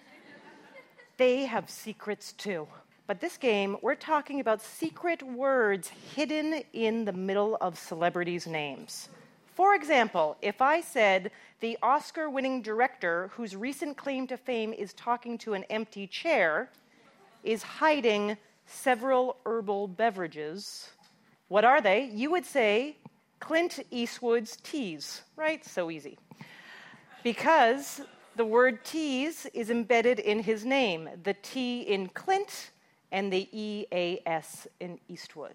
They 1.16 1.44
have 1.44 1.68
secrets 1.68 2.32
too. 2.32 2.66
But 3.10 3.18
this 3.18 3.38
game, 3.38 3.76
we're 3.82 3.96
talking 3.96 4.38
about 4.38 4.62
secret 4.62 5.20
words 5.24 5.90
hidden 6.14 6.62
in 6.72 7.04
the 7.04 7.12
middle 7.12 7.58
of 7.60 7.76
celebrities' 7.76 8.46
names. 8.46 9.08
For 9.56 9.74
example, 9.74 10.36
if 10.42 10.62
I 10.62 10.80
said 10.80 11.32
the 11.58 11.76
Oscar 11.82 12.30
winning 12.30 12.62
director 12.62 13.32
whose 13.34 13.56
recent 13.56 13.96
claim 13.96 14.28
to 14.28 14.36
fame 14.36 14.72
is 14.72 14.92
talking 14.92 15.38
to 15.38 15.54
an 15.54 15.64
empty 15.70 16.06
chair 16.06 16.70
is 17.42 17.64
hiding 17.64 18.36
several 18.66 19.38
herbal 19.44 19.88
beverages, 19.88 20.90
what 21.48 21.64
are 21.64 21.80
they? 21.80 22.12
You 22.14 22.30
would 22.30 22.46
say 22.46 22.96
Clint 23.40 23.80
Eastwood's 23.90 24.56
teas, 24.62 25.22
right? 25.34 25.64
So 25.64 25.90
easy. 25.90 26.16
Because 27.24 28.02
the 28.36 28.44
word 28.44 28.84
teas 28.84 29.46
is 29.52 29.68
embedded 29.68 30.20
in 30.20 30.44
his 30.44 30.64
name, 30.64 31.08
the 31.24 31.34
T 31.34 31.80
in 31.80 32.06
Clint 32.10 32.70
and 33.12 33.32
the 33.32 33.48
EAS 33.52 34.66
in 34.80 34.98
Eastwood. 35.08 35.54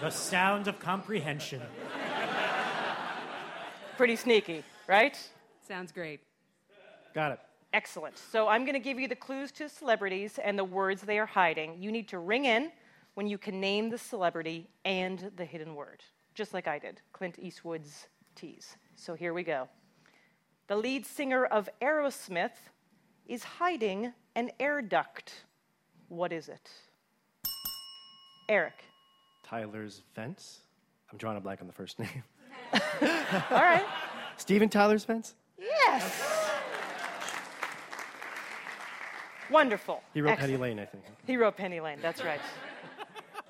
The 0.00 0.10
sound 0.10 0.68
of 0.68 0.78
comprehension. 0.78 1.62
Pretty 3.96 4.16
sneaky, 4.16 4.64
right? 4.88 5.16
Sounds 5.66 5.92
great. 5.92 6.20
Got 7.14 7.32
it. 7.32 7.38
Excellent. 7.72 8.18
So 8.18 8.48
I'm 8.48 8.64
going 8.64 8.74
to 8.74 8.80
give 8.80 8.98
you 8.98 9.08
the 9.08 9.16
clues 9.16 9.50
to 9.52 9.68
celebrities 9.68 10.38
and 10.42 10.58
the 10.58 10.64
words 10.64 11.02
they 11.02 11.18
are 11.18 11.26
hiding. 11.26 11.82
You 11.82 11.90
need 11.90 12.08
to 12.08 12.18
ring 12.18 12.44
in 12.44 12.70
when 13.14 13.26
you 13.26 13.38
can 13.38 13.60
name 13.60 13.90
the 13.90 13.98
celebrity 13.98 14.68
and 14.84 15.30
the 15.36 15.44
hidden 15.44 15.74
word, 15.74 16.02
just 16.34 16.52
like 16.52 16.66
I 16.66 16.78
did, 16.78 17.00
Clint 17.12 17.38
Eastwood's 17.38 18.08
tease. 18.34 18.76
So 18.96 19.14
here 19.14 19.32
we 19.32 19.42
go. 19.42 19.68
The 20.66 20.76
lead 20.76 21.06
singer 21.06 21.44
of 21.44 21.68
Aerosmith 21.80 22.58
is 23.26 23.42
hiding 23.42 24.12
an 24.34 24.50
air 24.60 24.82
duct. 24.82 25.32
What 26.08 26.32
is 26.32 26.48
it? 26.48 26.70
Eric. 28.48 28.84
Tyler's 29.42 30.02
Vents. 30.14 30.60
I'm 31.10 31.18
drawing 31.18 31.36
a 31.36 31.40
blank 31.40 31.60
on 31.60 31.66
the 31.66 31.72
first 31.72 31.98
name. 31.98 32.22
All 32.72 33.62
right. 33.62 33.84
Steven 34.36 34.68
Tyler's 34.68 35.04
Vents? 35.04 35.34
Yes. 35.58 36.50
Wonderful. 39.50 40.02
He 40.12 40.20
wrote 40.20 40.32
Excellent. 40.32 40.50
Penny 40.52 40.62
Lane, 40.62 40.78
I 40.80 40.84
think. 40.86 41.04
He 41.26 41.36
wrote 41.36 41.56
Penny 41.56 41.80
Lane, 41.80 41.98
that's 42.02 42.24
right. 42.24 42.40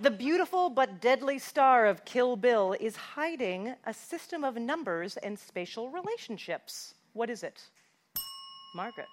the 0.00 0.10
beautiful 0.10 0.68
but 0.68 1.00
deadly 1.00 1.38
star 1.38 1.86
of 1.86 2.04
Kill 2.04 2.36
Bill 2.36 2.74
is 2.78 2.96
hiding 2.96 3.74
a 3.86 3.94
system 3.94 4.44
of 4.44 4.56
numbers 4.56 5.16
and 5.18 5.38
spatial 5.38 5.90
relationships. 5.90 6.94
What 7.12 7.30
is 7.30 7.42
it? 7.42 7.62
Margaret. 8.74 9.06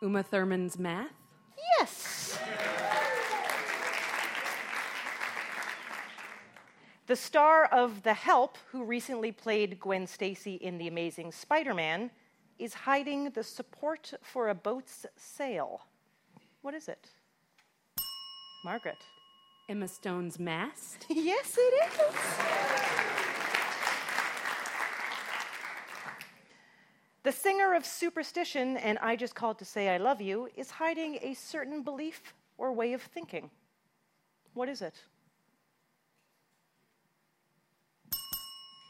Uma 0.00 0.22
Thurman's 0.22 0.78
math. 0.78 1.12
Yes. 1.78 2.38
The 7.06 7.16
star 7.16 7.64
of 7.66 8.02
The 8.02 8.14
Help, 8.14 8.58
who 8.70 8.84
recently 8.84 9.32
played 9.32 9.80
Gwen 9.80 10.06
Stacy 10.06 10.54
in 10.56 10.78
The 10.78 10.88
Amazing 10.88 11.32
Spider 11.32 11.74
Man, 11.74 12.10
is 12.58 12.74
hiding 12.74 13.30
the 13.30 13.42
support 13.42 14.12
for 14.22 14.48
a 14.48 14.54
boat's 14.54 15.06
sail. 15.16 15.86
What 16.62 16.74
is 16.74 16.88
it? 16.88 17.08
Margaret. 18.64 18.98
Emma 19.68 19.88
Stone's 19.88 20.38
mast. 20.38 21.06
yes, 21.10 21.56
it 21.58 21.90
is. 21.90 23.27
The 27.24 27.32
singer 27.32 27.74
of 27.74 27.84
Superstition 27.84 28.76
and 28.76 28.96
I 28.98 29.16
Just 29.16 29.34
Called 29.34 29.58
to 29.58 29.64
Say 29.64 29.88
I 29.88 29.96
Love 29.96 30.20
You 30.20 30.48
is 30.56 30.70
hiding 30.70 31.18
a 31.20 31.34
certain 31.34 31.82
belief 31.82 32.34
or 32.56 32.72
way 32.72 32.92
of 32.92 33.02
thinking. 33.02 33.50
What 34.54 34.68
is 34.68 34.82
it? 34.82 34.94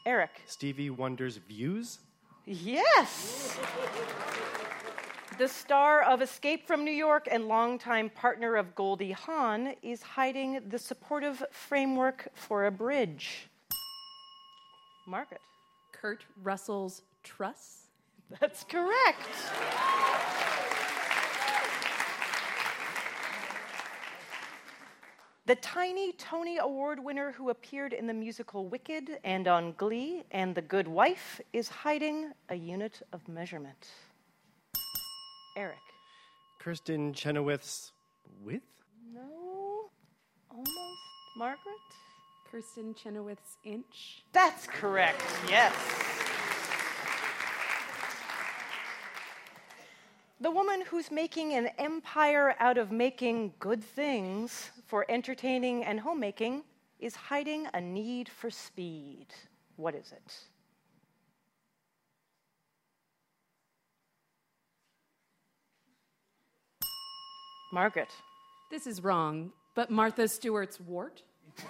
Eric. 0.05 0.29
Stevie 0.45 0.91
Wonder's 0.91 1.37
Views? 1.37 1.99
Yes! 2.45 3.57
The 5.39 5.47
star 5.47 6.03
of 6.03 6.21
Escape 6.21 6.67
from 6.67 6.83
New 6.83 6.91
York 6.91 7.27
and 7.31 7.47
longtime 7.47 8.09
partner 8.11 8.55
of 8.55 8.75
Goldie 8.75 9.11
Hawn 9.11 9.73
is 9.81 10.01
hiding 10.01 10.61
the 10.69 10.79
supportive 10.79 11.43
framework 11.51 12.27
for 12.33 12.65
a 12.65 12.71
bridge. 12.71 13.49
Margaret. 15.07 15.41
Kurt 15.91 16.25
Russell's 16.43 17.01
truss. 17.23 17.88
That's 18.39 18.63
correct. 18.63 19.27
The 25.47 25.55
tiny 25.55 26.11
Tony 26.11 26.59
Award 26.59 27.03
winner 27.03 27.31
who 27.31 27.49
appeared 27.49 27.93
in 27.93 28.05
the 28.05 28.13
musical 28.13 28.67
Wicked 28.67 29.17
and 29.23 29.47
on 29.47 29.73
Glee 29.77 30.23
and 30.29 30.53
The 30.53 30.61
Good 30.61 30.87
Wife 30.87 31.41
is 31.53 31.67
hiding 31.67 32.31
a 32.49 32.55
unit 32.55 33.01
of 33.13 33.27
measurement. 33.27 33.87
Eric. 35.57 35.79
Kristin 36.63 37.15
Chenoweth's 37.15 37.93
With? 38.43 38.61
No, 39.11 39.89
almost. 40.51 40.69
Margaret? 41.35 41.59
Kristin 42.53 42.95
Chenoweth's 42.95 43.57
inch. 43.63 44.23
That's 44.33 44.67
correct, 44.67 45.23
yes. 45.49 45.73
The 50.41 50.51
woman 50.51 50.83
who's 50.87 51.11
making 51.11 51.53
an 51.53 51.67
empire 51.77 52.55
out 52.59 52.77
of 52.77 52.91
making 52.91 53.53
good 53.59 53.83
things 53.83 54.71
for 54.87 55.05
entertaining 55.09 55.83
and 55.83 55.99
homemaking 55.99 56.63
is 56.99 57.15
hiding 57.15 57.67
a 57.73 57.81
need 57.81 58.29
for 58.29 58.49
speed. 58.49 59.27
What 59.75 59.95
is 59.95 60.13
it? 60.13 60.35
Margaret. 67.73 68.09
This 68.71 68.87
is 68.87 69.03
wrong, 69.03 69.51
but 69.75 69.91
Martha 69.91 70.27
Stewart's 70.27 70.79
wart? 70.79 71.21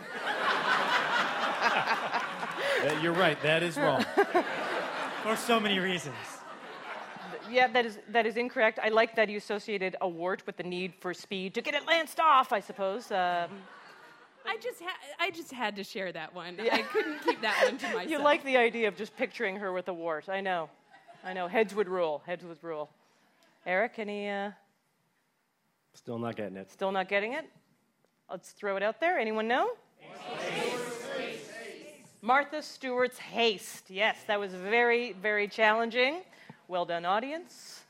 Uh, 2.80 2.98
you're 3.02 3.12
right. 3.12 3.42
That 3.44 3.62
is 3.62 3.76
wrong. 3.76 4.06
For 5.24 5.36
so 5.36 5.60
many 5.60 5.80
reasons. 5.80 6.16
Yeah, 7.50 7.68
that 7.70 7.86
is 7.86 8.00
that 8.10 8.26
is 8.26 8.38
incorrect. 8.38 8.80
I 8.82 8.90
like 8.90 9.16
that 9.16 9.30
you 9.30 9.38
associated 9.38 9.96
a 10.02 10.08
wart 10.08 10.44
with 10.46 10.58
the 10.58 10.64
need 10.64 10.94
for 11.00 11.14
speed 11.14 11.54
to 11.56 11.62
get 11.62 11.74
it 11.74 11.86
lanced 11.88 12.20
off. 12.20 12.52
I 12.54 12.60
suppose. 12.60 13.12
Um, 13.12 13.50
I 14.46 14.58
just 14.62 14.82
ha- 14.82 14.98
I 15.20 15.32
just 15.32 15.52
had 15.52 15.76
to 15.76 15.84
share 15.84 16.12
that 16.12 16.34
one. 16.34 16.58
I 16.60 16.82
couldn't 16.84 17.20
keep 17.24 17.42
that 17.42 17.62
one 17.66 17.78
to 17.78 17.86
myself. 17.94 18.10
you 18.10 18.20
like 18.20 18.44
the 18.44 18.58
idea 18.58 18.88
of 18.88 18.96
just 18.96 19.16
picturing 19.18 19.58
her 19.58 19.72
with 19.74 19.88
a 19.90 19.94
wart. 19.94 20.30
I 20.30 20.42
know. 20.42 20.70
I 21.24 21.34
know. 21.34 21.48
Heads 21.48 21.76
would 21.76 21.88
rule. 21.90 22.22
Heads 22.26 22.44
would 22.46 22.58
rule. 22.64 22.90
Eric, 23.66 24.00
any 24.00 24.30
uh, 24.30 24.52
Still 25.94 26.18
not 26.18 26.36
getting 26.36 26.56
it. 26.58 26.72
still 26.72 26.92
not 26.92 27.10
getting 27.10 27.34
it? 27.34 27.46
Let's 28.30 28.52
throw 28.52 28.78
it 28.78 28.84
out 28.84 29.00
there. 29.02 29.18
Anyone 29.20 29.48
know? 29.48 29.72
*Haste*. 30.00 31.44
Martha 32.22 32.62
Stewart's 32.62 33.18
Haste. 33.18 33.90
Yes, 33.90 34.18
that 34.28 34.40
was 34.40 34.54
very, 34.54 35.14
very 35.14 35.48
challenging. 35.48 36.22
Well 36.70 36.86
done, 36.86 37.04
audience. 37.04 37.82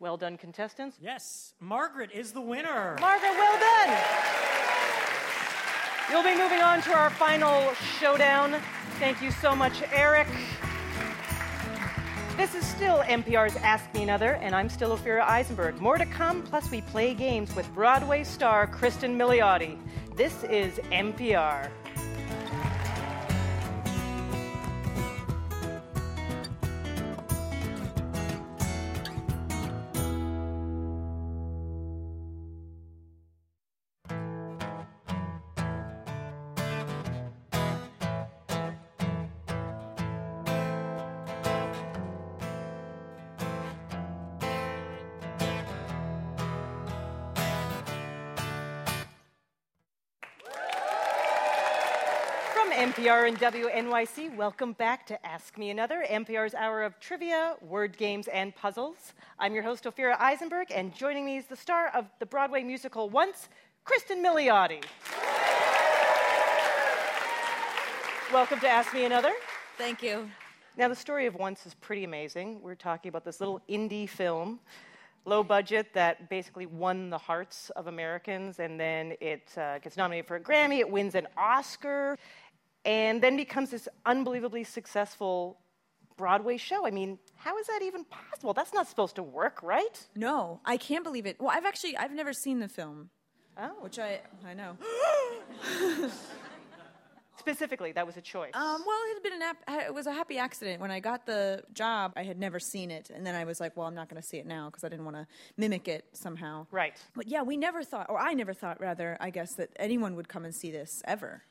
Well 0.00 0.16
done, 0.16 0.36
contestants. 0.36 0.96
Yes, 1.00 1.54
Margaret 1.60 2.10
is 2.12 2.32
the 2.32 2.40
winner. 2.40 2.96
Margaret, 3.00 3.30
well 3.30 3.56
done. 3.56 3.96
You'll 6.10 6.24
be 6.24 6.34
moving 6.36 6.60
on 6.60 6.82
to 6.82 6.92
our 6.92 7.10
final 7.10 7.72
showdown. 8.00 8.60
Thank 8.98 9.22
you 9.22 9.30
so 9.30 9.54
much, 9.54 9.80
Eric. 9.92 10.26
This 12.36 12.56
is 12.56 12.66
still 12.66 12.98
NPR's 13.04 13.54
Ask 13.58 13.94
Me 13.94 14.02
Another, 14.02 14.32
and 14.42 14.56
I'm 14.56 14.68
still 14.68 14.96
Ophira 14.96 15.22
Eisenberg. 15.22 15.80
More 15.80 15.96
to 15.96 16.06
come, 16.06 16.42
plus 16.42 16.68
we 16.68 16.80
play 16.80 17.14
games 17.14 17.54
with 17.54 17.72
Broadway 17.74 18.24
star 18.24 18.66
Cristin 18.66 19.16
Milioti. 19.16 19.78
This 20.16 20.42
is 20.42 20.80
NPR. 20.90 21.70
NPR 52.76 53.26
and 53.26 53.38
WNYC, 53.38 54.36
welcome 54.36 54.74
back 54.74 55.06
to 55.06 55.26
Ask 55.26 55.56
Me 55.56 55.70
Another, 55.70 56.04
NPR's 56.10 56.52
hour 56.52 56.82
of 56.82 57.00
trivia, 57.00 57.54
word 57.62 57.96
games, 57.96 58.28
and 58.28 58.54
puzzles. 58.54 59.14
I'm 59.38 59.54
your 59.54 59.62
host, 59.62 59.84
Ophira 59.84 60.20
Eisenberg, 60.20 60.66
and 60.70 60.94
joining 60.94 61.24
me 61.24 61.38
is 61.38 61.46
the 61.46 61.56
star 61.56 61.88
of 61.94 62.04
the 62.18 62.26
Broadway 62.26 62.62
musical 62.62 63.08
Once, 63.08 63.48
Cristin 63.86 64.22
Milioti. 64.22 64.84
welcome 68.30 68.60
to 68.60 68.68
Ask 68.68 68.92
Me 68.92 69.06
Another. 69.06 69.32
Thank 69.78 70.02
you. 70.02 70.28
Now, 70.76 70.88
the 70.88 70.94
story 70.94 71.24
of 71.24 71.34
Once 71.34 71.64
is 71.64 71.72
pretty 71.72 72.04
amazing. 72.04 72.60
We're 72.60 72.74
talking 72.74 73.08
about 73.08 73.24
this 73.24 73.40
little 73.40 73.62
indie 73.70 74.06
film, 74.06 74.60
low 75.24 75.42
budget, 75.42 75.94
that 75.94 76.28
basically 76.28 76.66
won 76.66 77.08
the 77.08 77.16
hearts 77.16 77.70
of 77.70 77.86
Americans, 77.86 78.58
and 78.58 78.78
then 78.78 79.14
it 79.22 79.48
uh, 79.56 79.78
gets 79.78 79.96
nominated 79.96 80.26
for 80.26 80.36
a 80.36 80.40
Grammy, 80.40 80.80
it 80.80 80.90
wins 80.90 81.14
an 81.14 81.26
Oscar, 81.38 82.18
and 82.86 83.20
then 83.20 83.36
becomes 83.36 83.70
this 83.70 83.88
unbelievably 84.06 84.64
successful 84.64 85.58
Broadway 86.16 86.56
show. 86.56 86.86
I 86.86 86.90
mean, 86.90 87.18
how 87.34 87.58
is 87.58 87.66
that 87.66 87.82
even 87.82 88.04
possible? 88.04 88.54
That's 88.54 88.72
not 88.72 88.88
supposed 88.88 89.16
to 89.16 89.22
work, 89.22 89.62
right? 89.62 90.06
No, 90.14 90.60
I 90.64 90.78
can't 90.78 91.04
believe 91.04 91.26
it. 91.26 91.38
Well, 91.38 91.50
I've 91.50 91.66
actually 91.66 91.96
I've 91.96 92.12
never 92.12 92.32
seen 92.32 92.60
the 92.60 92.68
film. 92.68 93.10
Oh. 93.58 93.72
Which 93.80 93.98
I 93.98 94.20
I 94.46 94.54
know. 94.54 94.78
Specifically, 97.38 97.92
that 97.92 98.06
was 98.06 98.16
a 98.16 98.20
choice. 98.22 98.50
Um, 98.54 98.82
well, 98.86 98.98
it 99.10 99.14
had 99.14 99.22
been 99.22 99.32
an 99.34 99.42
ap- 99.42 99.86
it 99.88 99.94
was 99.94 100.06
a 100.06 100.12
happy 100.12 100.38
accident. 100.38 100.80
When 100.80 100.90
I 100.90 101.00
got 101.00 101.26
the 101.26 101.62
job, 101.74 102.12
I 102.16 102.22
had 102.22 102.40
never 102.40 102.58
seen 102.58 102.90
it, 102.90 103.10
and 103.14 103.26
then 103.26 103.34
I 103.34 103.44
was 103.44 103.60
like, 103.60 103.76
well, 103.76 103.86
I'm 103.86 103.94
not 103.94 104.08
going 104.08 104.20
to 104.20 104.26
see 104.26 104.38
it 104.38 104.46
now 104.46 104.68
because 104.68 104.84
I 104.84 104.88
didn't 104.88 105.04
want 105.04 105.16
to 105.16 105.26
mimic 105.56 105.86
it 105.86 106.06
somehow. 106.12 106.66
Right. 106.72 106.94
But 107.14 107.28
yeah, 107.28 107.42
we 107.42 107.56
never 107.56 107.84
thought, 107.84 108.06
or 108.08 108.18
I 108.18 108.32
never 108.32 108.54
thought, 108.54 108.80
rather, 108.80 109.16
I 109.20 109.30
guess, 109.30 109.54
that 109.56 109.70
anyone 109.76 110.16
would 110.16 110.28
come 110.28 110.44
and 110.44 110.54
see 110.54 110.70
this 110.72 111.02
ever. 111.04 111.42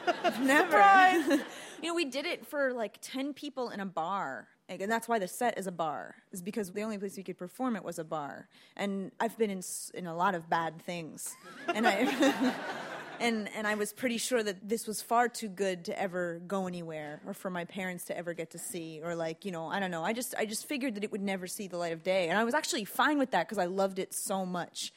never. 0.40 1.42
you 1.82 1.88
know, 1.88 1.94
we 1.94 2.04
did 2.04 2.26
it 2.26 2.46
for 2.46 2.72
like 2.72 2.98
ten 3.00 3.32
people 3.32 3.70
in 3.70 3.80
a 3.80 3.86
bar. 3.86 4.48
And 4.68 4.90
that's 4.90 5.06
why 5.06 5.18
the 5.18 5.28
set 5.28 5.58
is 5.58 5.66
a 5.66 5.72
bar, 5.72 6.14
is 6.30 6.40
because 6.40 6.72
the 6.72 6.82
only 6.82 6.96
place 6.96 7.16
we 7.16 7.22
could 7.22 7.36
perform 7.36 7.76
it 7.76 7.84
was 7.84 7.98
a 7.98 8.04
bar. 8.04 8.48
And 8.76 9.10
I've 9.20 9.36
been 9.36 9.50
in 9.50 9.62
in 9.92 10.06
a 10.06 10.16
lot 10.16 10.34
of 10.34 10.48
bad 10.48 10.80
things, 10.80 11.36
and 11.74 11.86
I 11.86 12.54
and 13.20 13.48
and 13.54 13.66
I 13.66 13.74
was 13.74 13.92
pretty 13.92 14.18
sure 14.18 14.42
that 14.42 14.68
this 14.68 14.86
was 14.86 15.02
far 15.02 15.28
too 15.28 15.48
good 15.48 15.84
to 15.86 16.00
ever 16.00 16.40
go 16.46 16.66
anywhere, 16.66 17.20
or 17.26 17.34
for 17.34 17.50
my 17.50 17.64
parents 17.64 18.04
to 18.04 18.16
ever 18.16 18.34
get 18.34 18.50
to 18.50 18.58
see, 18.58 19.00
or 19.02 19.14
like 19.14 19.44
you 19.44 19.52
know, 19.52 19.66
I 19.66 19.78
don't 19.78 19.90
know. 19.90 20.04
I 20.04 20.12
just 20.12 20.34
I 20.36 20.46
just 20.46 20.66
figured 20.66 20.94
that 20.94 21.04
it 21.04 21.12
would 21.12 21.22
never 21.22 21.46
see 21.46 21.68
the 21.68 21.76
light 21.76 21.92
of 21.92 22.02
day, 22.02 22.28
and 22.28 22.38
I 22.38 22.44
was 22.44 22.54
actually 22.54 22.84
fine 22.84 23.18
with 23.18 23.30
that 23.32 23.48
because 23.48 23.58
I 23.58 23.66
loved 23.66 23.98
it 23.98 24.14
so 24.14 24.46
much 24.46 24.92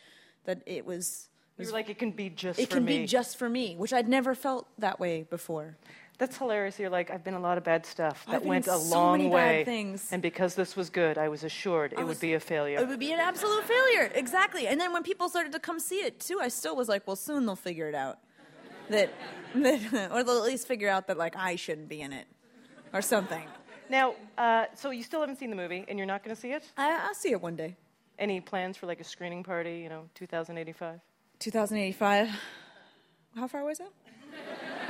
that 0.46 0.62
it 0.66 0.86
was. 0.86 1.30
You 1.58 1.66
were 1.68 1.72
like, 1.72 1.90
it 1.90 1.98
can 1.98 2.12
be 2.12 2.30
just 2.30 2.60
It 2.60 2.70
for 2.70 2.76
can 2.76 2.86
me. 2.86 3.00
be 3.00 3.06
just 3.08 3.38
for 3.38 3.48
me, 3.50 3.76
which 3.78 3.94
I'd 3.94 4.10
never 4.10 4.36
felt 4.36 4.68
that 4.80 5.00
way 5.00 5.24
before. 5.24 5.78
That's 6.18 6.38
hilarious. 6.38 6.80
You're 6.80 6.90
like, 6.90 7.12
I've 7.12 7.24
been 7.24 7.34
a 7.34 7.40
lot 7.40 7.58
of 7.58 7.64
bad 7.64 7.86
stuff. 7.86 8.26
that 8.28 8.36
I've 8.36 8.42
been 8.42 8.50
went 8.50 8.68
in 8.68 8.74
a 8.74 8.78
so 8.78 8.96
long 8.96 9.18
many 9.18 9.30
bad 9.30 9.34
way. 9.36 9.64
things. 9.66 10.08
And 10.12 10.22
because 10.22 10.56
this 10.56 10.76
was 10.76 10.90
good, 10.90 11.18
I 11.18 11.28
was 11.30 11.44
assured 11.44 11.94
it 11.94 12.00
I 12.00 12.04
would 12.04 12.20
be 12.20 12.34
a 12.34 12.40
failure. 12.40 12.80
It 12.80 12.88
would 12.88 13.00
be 13.00 13.12
an 13.12 13.20
absolute 13.20 13.64
failure, 13.66 14.12
exactly. 14.16 14.68
And 14.68 14.80
then 14.80 14.94
when 14.94 15.04
people 15.04 15.28
started 15.30 15.52
to 15.54 15.60
come 15.60 15.80
see 15.80 16.00
it 16.00 16.20
too, 16.20 16.40
I 16.42 16.48
still 16.50 16.76
was 16.76 16.88
like, 16.88 17.06
well, 17.08 17.18
soon 17.18 17.46
they'll 17.46 17.56
figure 17.58 17.90
it 17.90 17.96
out. 17.96 18.20
That, 18.90 19.12
that 19.56 20.12
or 20.12 20.24
they'll 20.24 20.38
at 20.38 20.44
least 20.44 20.68
figure 20.68 20.90
out 20.90 21.08
that 21.08 21.18
like 21.18 21.36
I 21.36 21.56
shouldn't 21.58 21.90
be 21.90 22.02
in 22.02 22.14
it, 22.14 22.28
or 22.94 23.02
something. 23.02 23.44
Now, 23.90 24.16
uh, 24.38 24.66
so 24.74 24.92
you 24.92 25.04
still 25.04 25.20
haven't 25.22 25.38
seen 25.38 25.50
the 25.50 25.56
movie, 25.56 25.86
and 25.88 25.98
you're 26.00 26.08
not 26.08 26.24
going 26.24 26.36
to 26.36 26.42
see 26.42 26.52
it? 26.52 26.64
I, 26.78 27.08
I'll 27.08 27.14
see 27.14 27.32
it 27.32 27.42
one 27.42 27.56
day. 27.56 27.76
Any 28.18 28.40
plans 28.42 28.78
for 28.78 28.86
like 28.88 29.00
a 29.02 29.04
screening 29.04 29.44
party? 29.44 29.80
You 29.80 29.90
know, 29.90 30.04
2085. 30.16 31.00
2085. 31.40 32.30
How 33.36 33.48
far 33.48 33.62
away 33.62 33.74
is 33.74 33.80
that? 33.80 33.92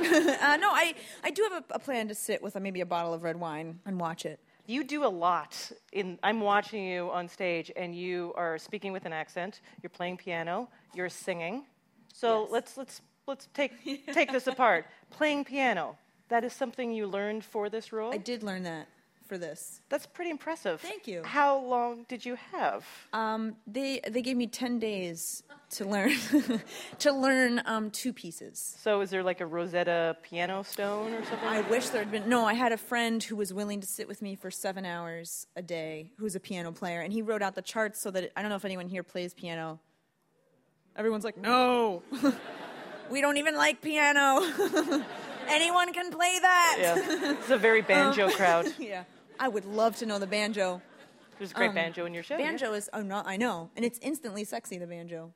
uh, 0.00 0.56
no, 0.56 0.68
I, 0.70 0.94
I 1.24 1.30
do 1.30 1.42
have 1.50 1.64
a, 1.70 1.74
a 1.74 1.78
plan 1.78 2.08
to 2.08 2.14
sit 2.14 2.42
with 2.42 2.56
uh, 2.56 2.60
maybe 2.60 2.80
a 2.80 2.86
bottle 2.86 3.14
of 3.14 3.22
red 3.22 3.38
wine 3.38 3.80
and 3.86 3.98
watch 3.98 4.26
it. 4.26 4.40
You 4.66 4.84
do 4.84 5.04
a 5.04 5.08
lot. 5.08 5.72
In 5.92 6.18
I'm 6.22 6.40
watching 6.40 6.84
you 6.84 7.10
on 7.10 7.28
stage, 7.28 7.70
and 7.76 7.94
you 7.94 8.32
are 8.36 8.58
speaking 8.58 8.92
with 8.92 9.04
an 9.04 9.12
accent. 9.12 9.60
You're 9.82 9.90
playing 9.90 10.16
piano. 10.16 10.68
You're 10.94 11.08
singing. 11.08 11.64
So 12.12 12.48
let's 12.50 12.76
let's 12.76 13.00
let's 13.28 13.48
take 13.54 13.72
take 14.12 14.32
this 14.32 14.48
apart. 14.48 14.86
Playing 15.10 15.44
piano. 15.44 15.96
That 16.28 16.42
is 16.42 16.52
something 16.52 16.92
you 16.92 17.06
learned 17.06 17.44
for 17.44 17.70
this 17.70 17.92
role. 17.92 18.12
I 18.12 18.16
did 18.16 18.42
learn 18.42 18.64
that 18.64 18.88
for 19.26 19.36
this. 19.38 19.80
That's 19.88 20.06
pretty 20.06 20.30
impressive. 20.30 20.80
Thank 20.80 21.06
you. 21.06 21.22
How 21.24 21.58
long 21.58 22.04
did 22.08 22.24
you 22.24 22.36
have? 22.52 22.84
Um, 23.12 23.56
they 23.66 24.00
they 24.08 24.22
gave 24.22 24.36
me 24.36 24.46
ten 24.46 24.78
days 24.78 25.42
to 25.70 25.84
learn 25.84 26.12
to 27.00 27.12
learn 27.12 27.60
um, 27.66 27.90
two 27.90 28.12
pieces. 28.12 28.76
So 28.80 29.00
is 29.00 29.10
there 29.10 29.22
like 29.22 29.40
a 29.40 29.46
Rosetta 29.46 30.16
piano 30.22 30.62
stone 30.62 31.12
or 31.12 31.24
something? 31.24 31.48
I 31.48 31.60
wish 31.62 31.88
there 31.88 32.02
had 32.02 32.12
been. 32.12 32.28
No, 32.28 32.44
I 32.46 32.54
had 32.54 32.72
a 32.72 32.76
friend 32.78 33.22
who 33.22 33.36
was 33.36 33.52
willing 33.52 33.80
to 33.80 33.86
sit 33.86 34.06
with 34.08 34.22
me 34.22 34.34
for 34.36 34.50
seven 34.50 34.84
hours 34.86 35.46
a 35.56 35.62
day, 35.62 36.12
who's 36.18 36.34
a 36.36 36.40
piano 36.40 36.72
player, 36.72 37.00
and 37.00 37.12
he 37.12 37.20
wrote 37.22 37.42
out 37.42 37.54
the 37.54 37.62
charts 37.62 38.00
so 38.00 38.10
that 38.12 38.24
it, 38.24 38.32
I 38.36 38.42
don't 38.42 38.48
know 38.50 38.56
if 38.56 38.64
anyone 38.64 38.88
here 38.88 39.02
plays 39.02 39.34
piano. 39.34 39.80
Everyone's 40.96 41.24
like, 41.24 41.36
no, 41.36 42.02
we 43.10 43.20
don't 43.20 43.36
even 43.36 43.54
like 43.54 43.82
piano. 43.82 44.40
anyone 45.48 45.92
can 45.92 46.10
play 46.10 46.38
that. 46.40 46.76
Yeah. 46.80 47.32
It's 47.32 47.50
a 47.50 47.58
very 47.58 47.82
banjo 47.82 48.26
Um, 48.26 48.32
crowd. 48.32 48.66
yeah, 48.78 49.04
I 49.38 49.48
would 49.48 49.64
love 49.64 49.96
to 49.96 50.06
know 50.06 50.18
the 50.18 50.26
banjo. 50.26 50.80
There's 51.38 51.50
a 51.52 51.54
great 51.54 51.68
Um, 51.68 51.74
banjo 51.74 52.06
in 52.06 52.14
your 52.14 52.22
show. 52.22 52.36
yeah. 52.38 52.46
Banjo 52.46 52.72
is, 52.72 52.88
oh 52.92 53.02
no, 53.02 53.22
I 53.24 53.36
know, 53.36 53.70
and 53.76 53.84
it's 53.84 53.98
instantly 54.00 54.44
sexy. 54.44 54.78
The 54.78 54.86
banjo. 54.86 55.32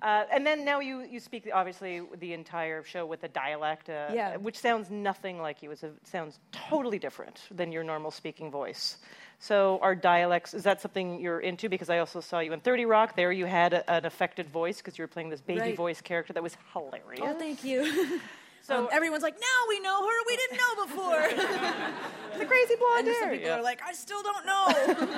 Uh, 0.00 0.24
and 0.32 0.46
then 0.46 0.64
now 0.64 0.78
you, 0.78 1.00
you 1.00 1.18
speak 1.18 1.48
obviously 1.52 2.02
the 2.18 2.32
entire 2.32 2.84
show 2.84 3.04
with 3.04 3.24
a 3.24 3.28
dialect, 3.28 3.88
uh, 3.90 4.08
Yeah. 4.14 4.36
which 4.36 4.56
sounds 4.56 4.90
nothing 4.90 5.40
like 5.40 5.60
you. 5.60 5.72
It 5.72 5.80
sounds 6.04 6.38
totally 6.52 7.00
different 7.00 7.40
than 7.50 7.72
your 7.72 7.82
normal 7.82 8.12
speaking 8.12 8.48
voice. 8.48 8.98
So 9.40 9.80
are 9.82 9.96
dialects 9.96 10.54
is 10.54 10.62
that 10.64 10.80
something 10.80 11.20
you're 11.20 11.40
into? 11.40 11.68
Because 11.68 11.90
I 11.90 11.98
also 11.98 12.20
saw 12.20 12.38
you 12.40 12.52
in 12.52 12.60
Thirty 12.60 12.84
Rock. 12.86 13.16
There 13.16 13.30
you 13.32 13.46
had 13.46 13.72
a, 13.72 13.88
an 13.90 14.04
affected 14.04 14.48
voice 14.50 14.78
because 14.78 14.98
you 14.98 15.02
were 15.02 15.08
playing 15.08 15.30
this 15.30 15.40
baby 15.40 15.60
Right. 15.60 15.76
voice 15.76 16.00
character 16.00 16.32
that 16.32 16.42
was 16.42 16.56
hilarious. 16.72 17.22
Oh, 17.24 17.38
thank 17.38 17.62
you. 17.64 18.20
So 18.62 18.76
um, 18.76 18.88
everyone's 18.92 19.22
like, 19.22 19.40
now 19.40 19.60
we 19.68 19.80
know 19.80 20.06
her. 20.06 20.16
We 20.26 20.36
didn't 20.36 20.58
know 20.58 20.86
before. 20.86 22.38
the 22.38 22.44
crazy 22.44 22.74
blonde 22.76 23.08
and 23.08 23.16
some 23.18 23.30
people 23.30 23.46
yeah. 23.46 23.56
are 23.56 23.62
like, 23.62 23.80
I 23.82 23.92
still 23.92 24.22
don't 24.22 24.46
know. 24.46 25.08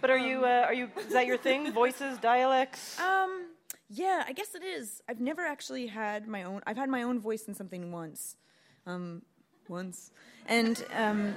But 0.00 0.10
are 0.10 0.18
you, 0.18 0.44
uh, 0.44 0.64
are 0.66 0.74
you, 0.74 0.88
is 0.98 1.12
that 1.12 1.26
your 1.26 1.36
thing? 1.36 1.72
Voices, 1.74 2.18
dialects? 2.18 2.98
Um, 2.98 3.48
yeah, 3.90 4.24
I 4.26 4.32
guess 4.32 4.54
it 4.54 4.62
is. 4.62 5.02
I've 5.08 5.20
never 5.20 5.42
actually 5.42 5.86
had 5.88 6.26
my 6.26 6.44
own. 6.44 6.62
I've 6.66 6.76
had 6.76 6.88
my 6.88 7.02
own 7.02 7.20
voice 7.20 7.48
in 7.48 7.54
something 7.54 7.92
once, 7.92 8.36
um, 8.86 9.22
once, 9.68 10.12
and 10.46 10.82
um, 10.94 11.34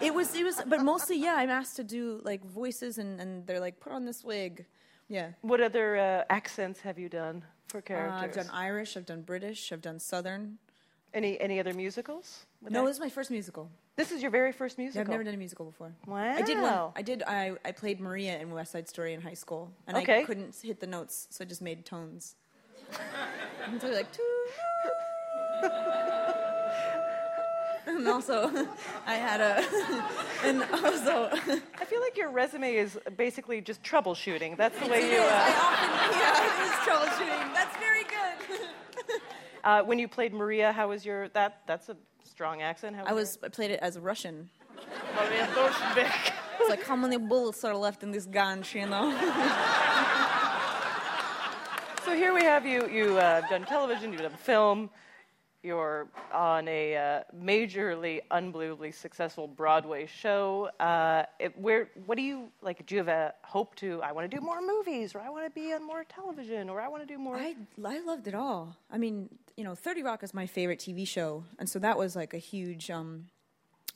it 0.00 0.14
was 0.14 0.34
it 0.34 0.44
was. 0.44 0.60
But 0.66 0.82
mostly, 0.82 1.18
yeah, 1.18 1.36
I'm 1.36 1.48
asked 1.48 1.76
to 1.76 1.84
do 1.84 2.20
like 2.24 2.44
voices, 2.44 2.98
and 2.98 3.18
and 3.20 3.46
they're 3.46 3.58
like, 3.58 3.80
put 3.80 3.92
on 3.92 4.04
this 4.04 4.22
wig. 4.22 4.66
Yeah. 5.08 5.30
What 5.40 5.60
other 5.60 5.96
uh, 5.96 6.24
accents 6.30 6.80
have 6.80 6.98
you 6.98 7.08
done 7.08 7.42
for 7.68 7.78
Uh, 7.78 7.82
characters? 7.82 8.22
I've 8.22 8.46
done 8.46 8.54
Irish. 8.54 8.96
I've 8.96 9.06
done 9.06 9.22
British. 9.22 9.72
I've 9.72 9.82
done 9.82 9.98
Southern. 9.98 10.58
Any 11.14 11.40
any 11.40 11.58
other 11.58 11.72
musicals? 11.72 12.44
No, 12.60 12.68
that? 12.82 12.86
this 12.88 12.96
is 12.96 13.00
my 13.00 13.08
first 13.08 13.30
musical. 13.30 13.70
This 13.96 14.12
is 14.12 14.20
your 14.20 14.30
very 14.30 14.52
first 14.52 14.76
Yeah, 14.78 14.84
musical. 14.84 15.00
I've 15.00 15.08
never 15.08 15.24
done 15.24 15.34
a 15.34 15.38
musical 15.38 15.64
before. 15.64 15.92
Wow. 16.06 16.34
I 16.36 16.42
did 16.42 16.60
one. 16.60 16.92
I 16.94 17.02
did. 17.02 17.22
I, 17.26 17.56
I 17.64 17.72
played 17.72 17.98
Maria 17.98 18.38
in 18.38 18.50
West 18.50 18.72
Side 18.72 18.88
Story 18.88 19.14
in 19.14 19.20
high 19.22 19.34
school, 19.34 19.72
and 19.86 19.96
Okay. 19.96 20.20
I 20.20 20.24
couldn't 20.24 20.54
hit 20.62 20.78
the 20.80 20.86
notes, 20.86 21.26
so 21.30 21.42
I 21.42 21.46
just 21.48 21.62
made 21.62 21.84
tones. 21.86 22.36
so 23.80 23.88
like, 23.88 24.06
and 27.88 28.06
also, 28.08 28.50
I 29.06 29.14
had 29.14 29.40
a, 29.40 29.64
and 30.44 30.62
also, 30.84 31.28
I 31.80 31.84
feel 31.84 32.00
like 32.00 32.16
your 32.16 32.30
resume 32.30 32.74
is 32.74 32.98
basically 33.16 33.60
just 33.60 33.82
troubleshooting. 33.82 34.56
That's 34.56 34.78
the 34.78 34.86
way 34.86 35.00
It 35.04 35.12
you. 35.12 35.18
is. 35.18 35.30
Uh, 35.30 35.34
I 35.34 35.52
often, 35.66 36.18
yeah, 36.20 36.46
it 36.46 36.66
is 36.68 36.74
troubleshooting. 36.86 37.54
That's 37.54 37.76
very 37.78 38.04
good. 38.04 39.20
uh, 39.64 39.82
when 39.82 39.98
you 39.98 40.08
played 40.08 40.32
Maria, 40.32 40.72
how 40.72 40.88
was 40.88 41.04
your 41.04 41.28
that? 41.30 41.62
That's 41.66 41.88
a 41.88 41.96
strong 42.24 42.62
accent. 42.62 42.96
How 42.96 43.02
was 43.02 43.10
I 43.10 43.14
was. 43.14 43.38
I 43.42 43.48
played 43.48 43.70
it 43.70 43.80
as 43.80 43.96
a 43.96 44.00
Russian. 44.00 44.48
Maria 45.16 45.46
Doshvik. 45.48 46.32
It's 46.60 46.70
like 46.70 46.84
how 46.84 46.96
many 46.96 47.16
bullets 47.16 47.64
are 47.64 47.74
left 47.74 48.02
in 48.02 48.10
this 48.10 48.26
gun, 48.26 48.64
you 48.72 48.86
know? 48.86 49.10
So 52.04 52.14
here 52.14 52.32
we 52.32 52.42
have 52.42 52.64
you. 52.64 52.88
You 52.88 53.18
uh, 53.18 53.42
done 53.48 53.64
television. 53.64 54.12
You've 54.12 54.22
done 54.22 54.32
film. 54.32 54.90
You're 55.62 56.06
on 56.32 56.68
a 56.68 56.96
uh, 56.96 57.22
majorly, 57.36 58.20
unbelievably 58.30 58.92
successful 58.92 59.48
Broadway 59.48 60.06
show. 60.06 60.70
Uh, 60.78 61.24
it, 61.40 61.58
where? 61.58 61.90
What 62.06 62.14
do 62.14 62.22
you 62.22 62.52
like? 62.62 62.86
Do 62.86 62.94
you 62.94 63.00
have 63.00 63.08
a 63.08 63.34
hope 63.42 63.74
to? 63.76 64.00
I 64.02 64.12
want 64.12 64.30
to 64.30 64.36
do 64.36 64.40
more 64.40 64.60
movies, 64.60 65.16
or 65.16 65.20
I 65.20 65.30
want 65.30 65.46
to 65.46 65.50
be 65.50 65.72
on 65.72 65.84
more 65.84 66.04
television, 66.04 66.70
or 66.70 66.80
I 66.80 66.86
want 66.86 67.02
to 67.02 67.12
do 67.12 67.18
more. 67.18 67.36
I, 67.36 67.56
I 67.84 67.98
loved 68.00 68.28
it 68.28 68.36
all. 68.36 68.76
I 68.88 68.98
mean, 68.98 69.28
you 69.56 69.64
know, 69.64 69.74
30 69.74 70.04
Rock 70.04 70.22
is 70.22 70.32
my 70.32 70.46
favorite 70.46 70.78
TV 70.78 71.06
show. 71.06 71.42
And 71.58 71.68
so 71.68 71.80
that 71.80 71.98
was 71.98 72.14
like 72.14 72.32
a 72.34 72.38
huge. 72.38 72.88
Um, 72.88 73.26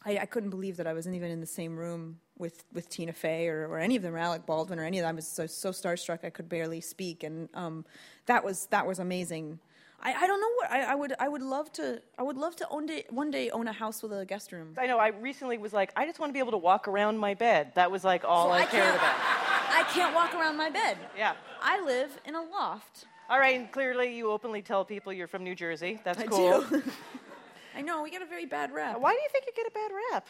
I, 0.04 0.18
I 0.18 0.26
couldn't 0.26 0.50
believe 0.50 0.76
that 0.78 0.88
I 0.88 0.92
wasn't 0.92 1.14
even 1.14 1.30
in 1.30 1.38
the 1.38 1.46
same 1.46 1.76
room 1.76 2.18
with, 2.36 2.64
with 2.72 2.88
Tina 2.88 3.12
Fey 3.12 3.46
or, 3.46 3.68
or 3.68 3.78
any 3.78 3.94
of 3.94 4.02
them, 4.02 4.16
or 4.16 4.18
Alec 4.18 4.46
Baldwin 4.46 4.80
or 4.80 4.84
any 4.84 4.98
of 4.98 5.04
them. 5.04 5.14
I 5.14 5.14
was 5.14 5.28
so, 5.28 5.46
so 5.46 5.70
starstruck 5.70 6.24
I 6.24 6.30
could 6.30 6.48
barely 6.48 6.80
speak. 6.80 7.22
And 7.22 7.48
um, 7.54 7.84
that, 8.26 8.44
was, 8.44 8.66
that 8.72 8.84
was 8.84 8.98
amazing. 8.98 9.60
I, 10.04 10.14
I 10.14 10.26
don't 10.26 10.40
know 10.40 10.50
what 10.56 10.70
I, 10.70 10.82
I 10.82 10.94
would 10.94 11.14
I 11.20 11.28
would 11.28 11.42
love 11.42 11.72
to 11.74 12.02
I 12.18 12.22
would 12.22 12.36
love 12.36 12.56
to 12.56 12.68
own 12.70 12.86
day, 12.86 13.04
one 13.10 13.30
day 13.30 13.50
own 13.50 13.68
a 13.68 13.72
house 13.72 14.02
with 14.02 14.12
a 14.12 14.24
guest 14.24 14.52
room. 14.52 14.74
I 14.76 14.86
know. 14.86 14.98
I 14.98 15.08
recently 15.08 15.58
was 15.58 15.72
like, 15.72 15.92
I 15.96 16.06
just 16.06 16.18
want 16.18 16.30
to 16.30 16.32
be 16.32 16.40
able 16.40 16.50
to 16.52 16.58
walk 16.58 16.88
around 16.88 17.18
my 17.18 17.34
bed. 17.34 17.72
That 17.76 17.90
was 17.90 18.02
like 18.02 18.24
all 18.24 18.48
So 18.48 18.52
I, 18.52 18.62
I 18.62 18.66
cared 18.66 18.94
about. 18.94 19.14
I 19.72 19.84
can't 19.84 20.14
walk 20.14 20.34
around 20.34 20.56
my 20.56 20.70
bed. 20.70 20.98
Yeah. 21.16 21.34
I 21.62 21.80
live 21.84 22.10
in 22.26 22.34
a 22.34 22.42
loft. 22.42 23.06
All 23.30 23.38
right, 23.38 23.58
and 23.58 23.70
clearly 23.70 24.14
you 24.14 24.30
openly 24.30 24.60
tell 24.60 24.84
people 24.84 25.12
you're 25.12 25.28
from 25.28 25.44
New 25.44 25.54
Jersey. 25.54 26.00
That's 26.04 26.18
I 26.18 26.26
cool. 26.26 26.62
do. 26.62 26.82
I 27.74 27.80
know 27.80 28.02
we 28.02 28.10
get 28.10 28.20
a 28.20 28.26
very 28.26 28.44
bad 28.44 28.72
rap. 28.72 29.00
Why 29.00 29.12
do 29.12 29.18
you 29.18 29.28
think 29.30 29.44
you 29.46 29.52
get 29.56 29.66
a 29.66 29.70
bad 29.70 29.90
rap? 30.10 30.26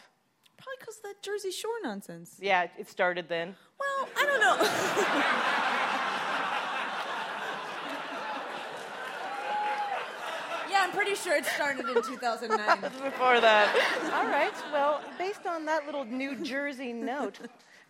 Probably 0.57 0.75
because 0.79 0.99
that 0.99 1.21
Jersey 1.21 1.51
Shore 1.51 1.71
nonsense. 1.83 2.37
Yeah, 2.39 2.67
it 2.77 2.87
started 2.87 3.27
then. 3.27 3.55
Well, 3.79 4.07
I 4.15 4.25
don't 4.25 4.39
know. 4.39 4.57
yeah, 10.69 10.82
I'm 10.82 10.82
pretty 10.93 11.15
sure 11.15 11.35
it 11.35 11.45
started 11.45 11.87
in 11.87 12.01
2009. 12.03 12.81
Before 13.03 13.41
that. 13.41 14.11
All 14.13 14.27
right. 14.27 14.53
Well, 14.71 15.01
based 15.17 15.45
on 15.47 15.65
that 15.65 15.85
little 15.85 16.05
New 16.05 16.35
Jersey 16.35 16.93
note, 16.93 17.39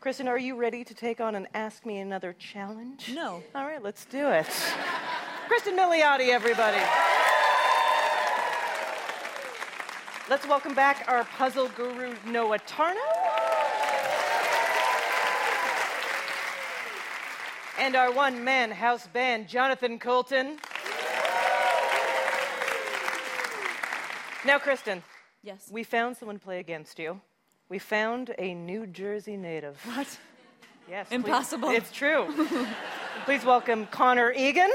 Cristin, 0.02 0.28
are 0.28 0.38
you 0.38 0.56
ready 0.56 0.84
to 0.84 0.94
take 0.94 1.20
on 1.20 1.36
an 1.36 1.48
Ask 1.54 1.86
Me 1.86 2.00
Another 2.00 2.34
challenge? 2.34 3.12
No. 3.14 3.44
All 3.54 3.66
right, 3.66 3.84
let's 3.84 4.06
do 4.06 4.30
it. 4.30 4.48
Cristin 5.48 5.78
Milioti, 5.78 6.30
everybody. 6.30 6.82
Let's 10.30 10.48
welcome 10.48 10.74
back 10.74 11.04
our 11.08 11.26
puzzle 11.26 11.68
guru, 11.76 12.16
Noah 12.26 12.60
Tarnow. 12.60 12.96
And 17.78 17.96
our 17.96 18.12
one 18.12 18.44
man 18.44 18.72
house 18.72 19.08
band, 19.08 19.50
Jonathan 19.50 20.00
Coulton. 20.00 20.58
Now, 24.46 24.60
Cristin. 24.60 25.02
Yes. 25.42 25.70
We 25.72 25.84
found 25.84 26.18
someone 26.18 26.38
to 26.38 26.44
play 26.44 26.60
against 26.60 27.00
you. 27.00 27.22
We 27.70 27.80
found 27.80 28.34
a 28.38 28.54
New 28.54 28.86
Jersey 28.88 29.38
native. 29.38 29.80
What? 29.86 30.18
Yes. 30.90 31.08
please- 31.08 31.16
Impossible. 31.16 31.70
It's 31.70 31.92
true. 31.92 32.28
please 33.26 33.46
welcome 33.46 33.86
Connor 33.88 34.34
Egan. 34.34 34.70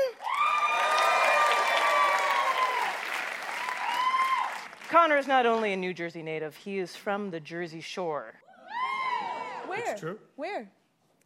Connor 4.88 5.18
is 5.18 5.26
not 5.26 5.44
only 5.44 5.74
a 5.74 5.76
New 5.76 5.92
Jersey 5.92 6.22
native, 6.22 6.56
he 6.56 6.78
is 6.78 6.96
from 6.96 7.30
the 7.30 7.40
Jersey 7.40 7.82
Shore. 7.82 8.34
Where? 9.66 9.96
true. 9.98 10.18
Where? 10.36 10.70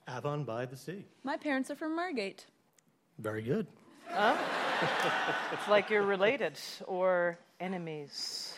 Avon 0.09 0.43
by 0.43 0.67
the 0.67 0.77
sea. 0.77 1.05
My 1.23 1.37
parents 1.37 1.71
are 1.71 1.77
from 1.77 1.95
Margate. 1.95 2.45
Very 3.21 3.43
good. 3.43 3.69
Huh? 4.09 4.37
it's 5.53 5.69
like 5.69 5.91
you're 5.91 6.03
related 6.03 6.59
or 6.89 7.39
enemies. 7.63 8.55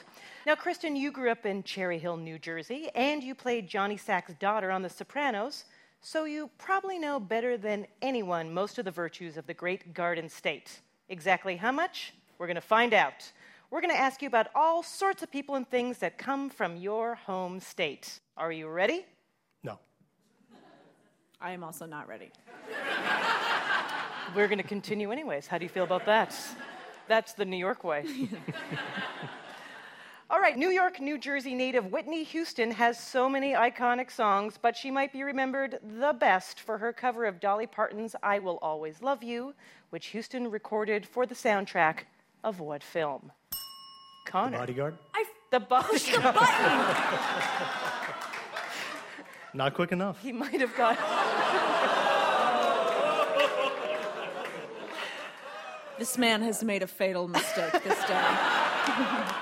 Now, 0.47 0.55
Cristin, 0.55 0.97
you 0.97 1.13
grew 1.13 1.31
up 1.31 1.47
in 1.47 1.63
Cherry 1.63 1.99
Hill, 1.99 2.17
New 2.17 2.39
Jersey, 2.39 2.89
and 2.95 3.23
you 3.23 3.35
played 3.35 3.69
Johnny 3.69 3.97
Sack's 3.97 4.35
daughter 4.35 4.71
on 4.71 4.83
The 4.83 4.89
Sopranos, 4.89 5.67
so 6.01 6.25
you 6.25 6.51
probably 6.59 6.99
know 6.99 7.21
better 7.21 7.57
than 7.57 7.87
anyone 8.03 8.53
most 8.53 8.79
of 8.79 8.85
the 8.85 8.91
virtues 8.91 9.37
of 9.37 9.47
the 9.47 9.55
great 9.55 9.95
Garden 9.95 10.29
State. 10.29 10.81
Exactly 11.09 11.57
how 11.57 11.71
much? 11.71 12.15
We're 12.39 12.47
going 12.47 12.57
to 12.57 12.61
find 12.61 12.95
out. 12.95 13.31
We're 13.71 13.81
going 13.81 13.95
to 13.95 14.01
ask 14.01 14.23
you 14.23 14.29
about 14.29 14.49
all 14.55 14.83
sorts 14.83 15.23
of 15.23 15.31
people 15.31 15.55
and 15.55 15.69
things 15.69 15.99
that 15.99 16.19
come 16.19 16.49
from 16.49 16.77
your 16.77 17.15
home 17.15 17.61
state. 17.61 18.21
Are 18.37 18.53
you 18.53 18.69
ready? 18.69 19.05
No. 19.63 19.79
I 21.41 21.53
am 21.53 21.63
also 21.63 21.85
not 21.87 22.09
ready. 22.09 22.31
We're 24.35 24.49
going 24.49 24.59
to 24.59 24.69
continue 24.69 25.11
anyways. 25.11 25.47
How 25.47 25.59
do 25.59 25.65
you 25.65 25.69
feel 25.69 25.85
about 25.85 26.07
that? 26.07 26.35
That's 27.09 27.35
the 27.35 27.45
New 27.45 27.57
York 27.57 27.85
way. 27.85 28.05
All 30.31 30.41
right, 30.41 30.57
New 30.57 30.71
York, 30.71 31.01
New 31.01 31.19
Jersey 31.19 31.55
native 31.55 31.93
Whitney 31.93 32.25
Houston 32.25 32.71
has 32.71 32.99
so 32.99 33.29
many 33.29 33.53
iconic 33.53 34.11
songs, 34.11 34.59
but 34.61 34.75
she 34.77 34.91
might 34.91 35.13
be 35.13 35.23
remembered 35.23 35.79
the 35.99 36.15
best 36.15 36.61
for 36.61 36.79
her 36.79 36.93
cover 36.93 37.27
of 37.27 37.41
Dolly 37.41 37.67
Parton's 37.67 38.17
I 38.23 38.39
Will 38.39 38.59
Always 38.63 39.03
Love 39.03 39.23
You, 39.23 39.55
which 39.91 40.07
Houston 40.07 40.51
recorded 40.51 41.07
for 41.07 41.27
the 41.27 41.35
soundtrack 41.35 42.05
of 42.43 42.59
what 42.59 42.83
film? 42.83 43.31
Connor. 44.27 44.59
Bodyguard? 44.59 44.97
I 45.15 45.25
The 45.51 45.61
bodyguard. 45.61 46.35
Not 49.55 49.75
quick 49.75 49.93
enough. 49.93 50.21
He 50.21 50.33
might 50.33 50.61
have 50.61 50.75
got. 50.77 50.99
This 55.99 56.19
man 56.19 56.43
has 56.43 56.65
made 56.65 56.83
a 56.83 56.87
fatal 56.87 57.29
mistake 57.29 57.73
this 57.85 58.05
day. 58.07 58.25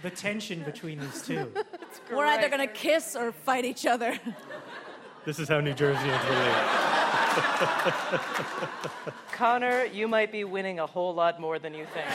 The 0.00 0.10
tension 0.10 0.62
between 0.62 1.00
these 1.00 1.22
two. 1.22 1.52
We're 2.12 2.26
either 2.26 2.48
going 2.48 2.66
to 2.66 2.72
kiss 2.72 3.16
or 3.16 3.32
fight 3.32 3.64
each 3.64 3.86
other. 3.86 4.18
This 5.24 5.40
is 5.40 5.48
how 5.48 5.60
New 5.60 5.74
Jersey 5.74 5.98
Jerseyans 6.08 6.28
relate. 6.30 6.54
Connor, 9.32 9.84
you 9.86 10.08
might 10.08 10.32
be 10.32 10.44
winning 10.44 10.78
a 10.78 10.86
whole 10.86 11.12
lot 11.12 11.38
more 11.38 11.58
than 11.58 11.74
you 11.74 11.84
think. 11.92 12.06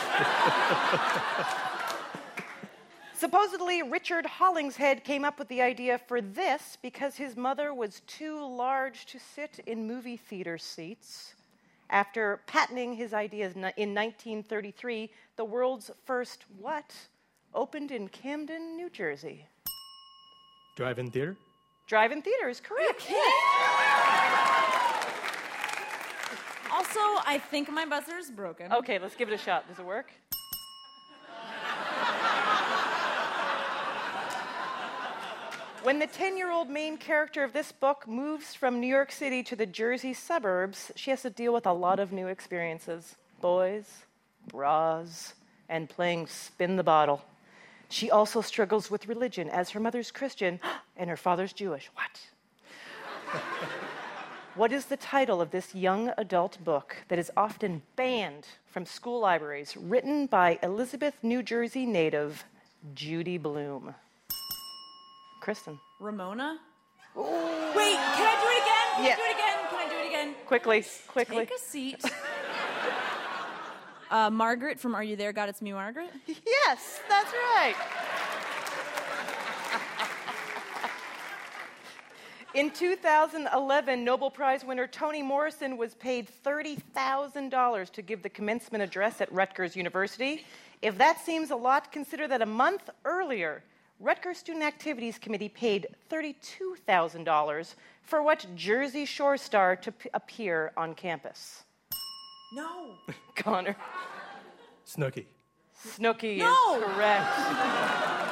Supposedly, 3.13 3.83
Richard 3.83 4.25
Hollingshead 4.25 5.03
came 5.03 5.25
up 5.25 5.37
with 5.37 5.47
the 5.47 5.61
idea 5.61 5.99
for 5.99 6.21
this 6.21 6.79
because 6.81 7.15
his 7.15 7.37
mother 7.37 7.71
was 7.71 8.01
too 8.07 8.43
large 8.43 9.05
to 9.07 9.19
sit 9.19 9.59
in 9.67 9.85
movie 9.85 10.17
theater 10.17 10.57
seats. 10.57 11.35
After 11.93 12.41
patenting 12.47 12.95
his 12.95 13.13
ideas 13.13 13.53
in 13.53 13.61
1933, 13.61 15.11
the 15.35 15.45
world's 15.45 15.91
first 16.05 16.43
what 16.59 16.91
opened 17.53 17.91
in 17.91 18.07
Camden, 18.07 18.75
New 18.75 18.89
Jersey. 18.89 19.45
Drive-in 20.75 21.11
theater? 21.11 21.37
Drive-in 21.85 22.23
theater 22.23 22.49
is 22.49 22.59
correct. 22.59 23.03
Also, 26.71 26.99
I 27.27 27.39
think 27.51 27.71
my 27.71 27.85
buzzer 27.85 28.17
is 28.17 28.31
broken. 28.31 28.73
Okay, 28.73 28.97
let's 28.97 29.15
give 29.15 29.29
it 29.29 29.35
a 29.35 29.37
shot. 29.37 29.67
Does 29.67 29.77
it 29.77 29.85
work? 29.85 30.11
When 35.83 35.99
the 35.99 36.07
10 36.07 36.37
year 36.37 36.49
old 36.49 36.69
main 36.69 36.95
character 36.95 37.43
of 37.43 37.51
this 37.51 37.73
book 37.73 38.07
moves 38.07 38.53
from 38.53 38.79
New 38.79 38.87
York 38.87 39.11
City 39.11 39.43
to 39.43 39.53
the 39.53 39.65
Jersey 39.65 40.13
suburbs, 40.13 40.93
she 40.95 41.09
has 41.09 41.23
to 41.23 41.29
deal 41.29 41.51
with 41.51 41.65
a 41.65 41.73
lot 41.73 41.99
of 41.99 42.13
new 42.13 42.27
experiences 42.27 43.17
boys, 43.41 43.85
bras, 44.47 45.33
and 45.67 45.89
playing 45.89 46.27
spin 46.27 46.77
the 46.77 46.83
bottle. 46.83 47.21
She 47.89 48.09
also 48.09 48.39
struggles 48.39 48.89
with 48.89 49.09
religion, 49.09 49.49
as 49.49 49.71
her 49.71 49.81
mother's 49.81 50.09
Christian 50.09 50.61
and 50.95 51.09
her 51.09 51.17
father's 51.17 51.51
Jewish. 51.51 51.89
What? 51.95 53.41
what 54.55 54.71
is 54.71 54.85
the 54.85 54.95
title 54.95 55.41
of 55.41 55.51
this 55.51 55.75
young 55.75 56.13
adult 56.17 56.63
book 56.63 56.95
that 57.09 57.19
is 57.19 57.29
often 57.35 57.81
banned 57.97 58.47
from 58.67 58.85
school 58.85 59.19
libraries, 59.19 59.75
written 59.75 60.27
by 60.27 60.59
Elizabeth, 60.63 61.15
New 61.21 61.43
Jersey 61.43 61.85
native 61.85 62.45
Judy 62.93 63.37
Blume? 63.37 63.95
Cristin. 65.43 65.77
Ramona? 65.99 66.57
Wait, 67.15 67.25
can 67.25 67.27
I 67.75 68.35
do 68.39 68.47
it 68.47 68.61
again? 68.63 68.87
Can 68.95 69.03
Yeah. 69.03 69.11
I 69.11 69.15
do 69.15 69.23
it 69.23 69.35
again? 69.35 69.57
Can 69.69 69.79
I 69.79 69.89
do 69.89 69.95
it 69.97 70.07
again? 70.07 70.35
Quickly, 70.45 70.85
quickly. 71.09 71.37
Take 71.45 71.51
a 71.53 71.59
seat. 71.59 72.01
uh, 74.11 74.29
Margaret 74.29 74.79
from 74.79 74.95
Are 74.95 75.03
You 75.03 75.17
There, 75.17 75.33
God? 75.33 75.49
It's 75.49 75.61
Me, 75.61 75.73
Margaret? 75.73 76.11
Yes, 76.27 77.01
that's 77.09 77.33
right. 77.33 77.75
In 82.53 82.71
2011, 82.71 84.05
Nobel 84.05 84.31
Prize 84.31 84.63
winner 84.63 84.87
Toni 84.87 85.23
Morrison 85.23 85.75
was 85.75 85.95
paid 85.95 86.29
$30,000 86.45 87.89
to 87.89 88.01
give 88.01 88.21
the 88.23 88.29
commencement 88.29 88.81
address 88.81 89.19
at 89.19 89.29
Rutgers 89.33 89.75
University. 89.75 90.45
If 90.81 90.97
that 90.99 91.19
seems 91.19 91.51
a 91.51 91.55
lot, 91.55 91.91
consider 91.91 92.27
that 92.27 92.41
a 92.43 92.45
month 92.45 92.89
earlier, 93.05 93.63
Rutgers 93.99 94.37
Student 94.37 94.63
Activities 94.65 95.17
Committee 95.17 95.49
paid 95.49 95.87
$32,000 96.09 97.75
for 98.01 98.21
what 98.21 98.45
Jersey 98.55 99.05
Shore 99.05 99.37
star 99.37 99.75
to 99.77 99.91
p- 99.91 100.09
appear 100.13 100.71
on 100.75 100.93
campus? 100.93 101.63
No. 102.53 102.95
Connor. 103.35 103.75
Snooky. 104.83 105.27
Snooki 105.87 106.37
No! 106.37 106.77
is 106.77 106.83
correct. 106.83 108.19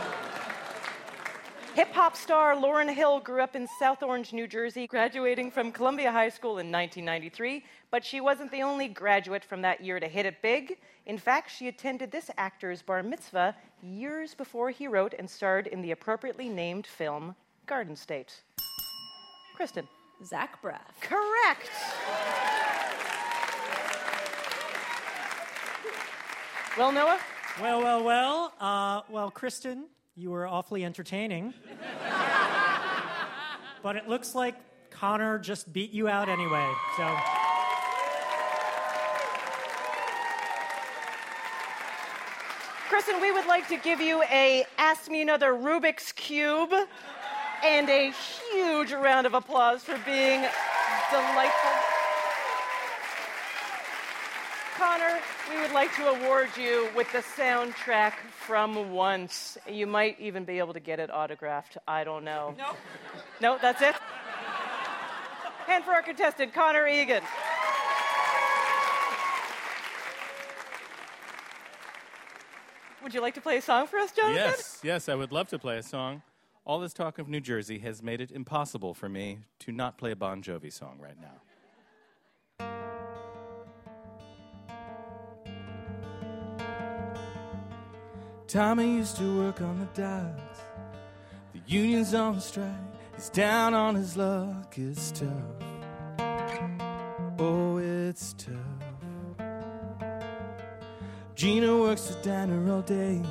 Hip 1.76 1.94
hop 1.94 2.18
star 2.18 2.54
Lauryn 2.54 2.94
Hill 2.94 3.22
grew 3.22 3.42
up 3.42 3.56
in 3.56 3.66
South 3.80 4.04
Orange, 4.04 4.34
New 4.34 4.46
Jersey, 4.46 4.88
graduating 4.88 5.50
from 5.52 5.72
Columbia 5.72 6.12
High 6.12 6.28
School 6.28 6.60
in 6.60 6.70
1993. 6.70 7.64
But 7.90 8.04
she 8.04 8.20
wasn't 8.20 8.52
the 8.52 8.62
only 8.62 8.90
graduate 8.90 9.46
from 9.46 9.62
that 9.62 9.80
year 9.80 9.98
to 9.98 10.08
hit 10.10 10.26
it 10.26 10.42
big. 10.42 10.80
In 11.06 11.18
fact, 11.18 11.50
she 11.50 11.70
attended 11.70 12.12
this 12.12 12.30
actor's 12.38 12.82
bar 12.82 13.02
mitzvah 13.04 13.56
years 13.82 14.36
before 14.36 14.70
he 14.70 14.88
wrote 14.88 15.16
and 15.18 15.30
starred 15.30 15.68
in 15.68 15.82
the 15.82 15.92
appropriately 15.92 16.50
named 16.50 16.86
film 16.86 17.36
Garden 17.68 17.96
State. 17.96 18.44
Cristin. 19.58 19.88
Zach 20.26 20.62
Braff. 20.62 21.00
Correct. 21.00 21.70
Well, 26.78 26.92
Noah? 26.92 27.20
Well, 27.62 27.82
well, 27.82 28.04
well. 28.04 28.54
Uh, 28.60 29.02
well, 29.10 29.32
Cristin, 29.32 29.86
you 30.22 30.30
were 30.30 30.46
awfully 30.46 30.86
entertaining. 30.86 31.52
but 33.82 33.96
it 33.96 34.08
looks 34.08 34.36
like 34.36 34.56
Connor 34.92 35.40
just 35.40 35.74
beat 35.74 35.92
you 35.92 36.08
out 36.08 36.30
anyway. 36.30 36.72
So. 36.96 37.18
Cristin, 42.88 43.20
we 43.20 43.32
would 43.32 43.48
like 43.48 43.68
to 43.70 43.78
give 43.78 44.00
you 44.00 44.22
a 44.32 44.64
Ask 44.78 45.10
Me 45.10 45.24
Another 45.24 45.54
Rubik's 45.54 46.12
Cube 46.12 46.72
and 47.66 47.90
a 47.90 48.12
huge 48.12 48.92
round 48.92 49.26
of 49.26 49.34
applause 49.34 49.84
for 49.84 49.98
being 50.06 50.42
delightful. 51.10 51.81
Connor, 54.82 55.20
we 55.54 55.62
would 55.62 55.74
like 55.74 55.96
to 55.96 56.08
award 56.08 56.50
you 56.58 56.90
with 56.96 57.12
the 57.12 57.20
soundtrack 57.20 58.14
from 58.32 58.92
Once. 58.92 59.56
You 59.70 59.86
might 59.86 60.20
even 60.20 60.44
be 60.44 60.58
able 60.58 60.74
to 60.74 60.80
get 60.80 61.00
it 61.00 61.12
autographed. 61.14 61.78
I 61.88 62.04
don't 62.04 62.24
know. 62.24 62.56
No. 62.58 62.72
No, 63.40 63.60
that's 63.62 63.80
it? 63.84 63.94
And 65.70 65.84
for 65.84 65.92
our 65.92 66.02
contestant, 66.02 66.52
Connor 66.56 66.88
Egan. 66.88 67.22
Would 73.04 73.14
you 73.14 73.22
like 73.22 73.36
to 73.36 73.42
play 73.42 73.58
a 73.58 73.62
song 73.62 73.86
for 73.86 74.00
us, 74.00 74.12
Jonathan? 74.12 74.36
Yes, 74.36 74.80
yes, 74.82 75.08
I 75.10 75.14
would 75.14 75.32
love 75.32 75.48
to 75.50 75.60
play 75.60 75.78
a 75.78 75.84
song. 75.84 76.24
All 76.66 76.80
this 76.80 76.94
talk 76.94 77.20
of 77.20 77.30
New 77.30 77.40
Jersey 77.40 77.78
has 77.80 78.02
made 78.02 78.20
it 78.20 78.32
impossible 78.32 78.96
for 78.96 79.10
me 79.10 79.42
to 79.60 79.72
not 79.72 80.00
play 80.00 80.10
a 80.10 80.16
Bon 80.16 80.42
Jovi 80.42 80.74
song 80.74 80.98
right 81.00 81.18
now. 81.22 81.42
Tommy 88.52 88.98
used 88.98 89.16
to 89.16 89.38
work 89.38 89.62
on 89.62 89.80
the 89.80 90.02
docks. 90.02 90.60
The 91.54 91.62
union's 91.68 92.14
on 92.14 92.42
strike. 92.42 92.68
He's 93.16 93.30
down 93.30 93.74
on 93.74 93.96
his 93.96 94.18
luck. 94.18 94.78
It's 94.78 95.10
tough. 95.12 95.30
Oh, 97.40 97.78
it's 97.78 98.34
tough. 98.34 98.58
Gina 101.34 101.78
works 101.78 102.08
the 102.08 102.22
diner 102.22 102.74
all 102.74 102.82
day. 102.82 103.22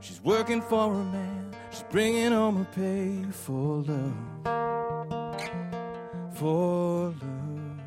She's 0.00 0.20
working 0.22 0.60
for 0.60 0.92
a 0.92 1.04
man. 1.04 1.56
She's 1.70 1.84
bringing 1.84 2.32
home 2.32 2.66
her 2.66 2.70
pay 2.74 3.24
for 3.30 3.82
love. 3.82 4.12
For 6.34 7.14
love. 7.22 7.80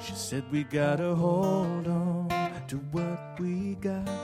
She 0.00 0.12
said 0.14 0.44
we 0.52 0.62
gotta 0.62 1.12
hold 1.16 1.88
on 1.88 2.28
to 2.68 2.76
what 2.92 3.40
we 3.40 3.74
got. 3.74 4.21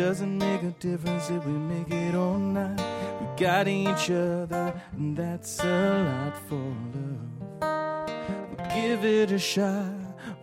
Doesn't 0.00 0.38
make 0.38 0.62
a 0.62 0.70
difference 0.80 1.28
if 1.28 1.44
we 1.44 1.52
make 1.52 1.90
it 1.90 2.14
or 2.14 2.38
not. 2.38 2.80
We 3.20 3.26
got 3.36 3.68
each 3.68 4.10
other, 4.10 4.72
and 4.92 5.14
that's 5.14 5.62
a 5.62 6.04
lot 6.08 6.36
for 6.48 6.74
love. 6.94 8.56
We'll 8.56 8.68
give 8.74 9.04
it 9.04 9.30
a 9.30 9.38
shot. 9.38 9.92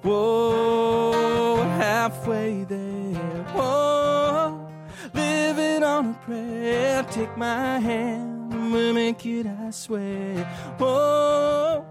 Whoa, 0.03 1.63
halfway 1.63 2.65
there. 2.65 3.45
Whoa, 3.55 4.69
living 5.15 5.81
on 5.83 6.11
a 6.11 6.13
prayer. 6.23 7.03
Take 7.09 7.35
my 7.35 7.79
hand, 7.79 8.71
we'll 8.71 8.93
make 8.93 9.25
it, 9.25 9.47
I 9.47 9.71
swear. 9.71 10.45
Whoa, 10.77 11.83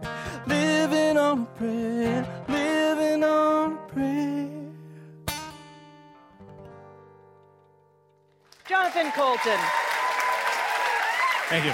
living 0.46 1.18
on 1.18 1.42
a 1.42 1.58
prayer, 1.58 2.35
Jonathan 8.86 9.10
Coulton. 9.12 9.58
Thank 11.48 11.64
you. 11.64 11.72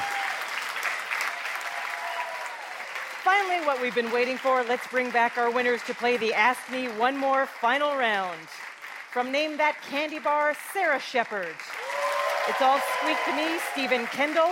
Finally, 3.23 3.67
what 3.67 3.83
we've 3.83 3.95
been 3.95 4.11
waiting 4.11 4.39
for, 4.39 4.63
let's 4.65 4.87
bring 4.87 5.11
back 5.11 5.37
our 5.37 5.51
winners 5.51 5.83
to 5.83 5.95
play 5.95 6.17
the 6.17 6.33
Ask 6.33 6.73
Me 6.73 6.87
One 6.87 7.19
More 7.19 7.45
final 7.45 7.97
round. 7.97 8.49
From 9.11 9.31
Name 9.31 9.59
That 9.59 9.77
Candy 9.91 10.21
Bar, 10.21 10.57
Sarah 10.73 10.99
Shepard. 10.99 11.55
It's 12.49 12.63
All 12.63 12.81
Squeak 12.97 13.19
to 13.27 13.37
Me, 13.37 13.59
Stephen 13.73 14.07
Kendall. 14.07 14.51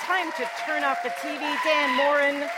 Time 0.00 0.32
to 0.32 0.50
Turn 0.66 0.82
Off 0.82 1.00
the 1.04 1.10
TV, 1.10 1.38
Dan 1.62 1.96
Morin. 1.96 2.50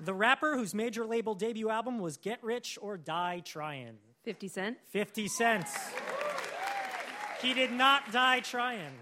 The 0.00 0.14
rapper 0.14 0.56
whose 0.56 0.74
major 0.74 1.04
label 1.06 1.34
debut 1.34 1.70
album 1.70 1.98
was 1.98 2.18
Get 2.18 2.42
Rich 2.44 2.78
or 2.80 2.96
Die 2.96 3.42
Tryin'. 3.44 3.96
50 4.28 4.48
Cent? 4.48 4.76
50 4.90 5.26
cents. 5.26 5.72
He 7.40 7.54
did 7.54 7.72
not 7.72 8.12
die 8.12 8.40
trying. 8.40 8.92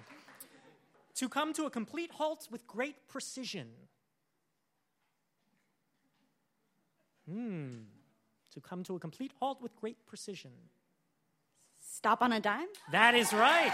To 1.17 1.29
come 1.29 1.53
to 1.55 1.65
a 1.65 1.71
complete 1.71 2.13
halt 2.13 2.47
with 2.49 2.65
great 2.69 3.09
precision. 3.09 3.67
Hmm. 7.29 7.87
To 8.55 8.61
come 8.61 8.85
to 8.85 8.95
a 8.95 9.01
complete 9.01 9.33
halt 9.41 9.61
with 9.61 9.75
great 9.75 10.07
precision. 10.07 10.53
Stop 11.81 12.23
on 12.23 12.31
a 12.31 12.39
dime? 12.39 12.69
That 12.93 13.17
is 13.17 13.33
right. 13.33 13.73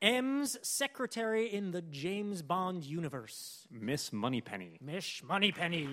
M's 0.00 0.56
secretary 0.62 1.52
in 1.52 1.72
the 1.72 1.82
James 1.82 2.40
Bond 2.40 2.84
universe. 2.84 3.68
Miss 3.70 4.14
Moneypenny. 4.14 4.78
Miss 4.80 5.22
Moneypenny. 5.22 5.88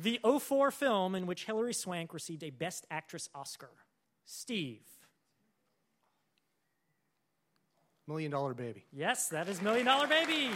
The 0.00 0.20
04 0.22 0.70
film 0.70 1.14
in 1.16 1.26
which 1.26 1.44
Hilary 1.44 1.74
Swank 1.74 2.14
received 2.14 2.44
a 2.44 2.50
Best 2.50 2.86
Actress 2.88 3.28
Oscar. 3.34 3.70
Steve. 4.24 4.84
Million 8.06 8.30
Dollar 8.30 8.54
Baby. 8.54 8.84
Yes, 8.92 9.28
that 9.30 9.48
is 9.48 9.60
Million 9.60 9.86
Dollar 9.86 10.06
Baby. 10.06 10.50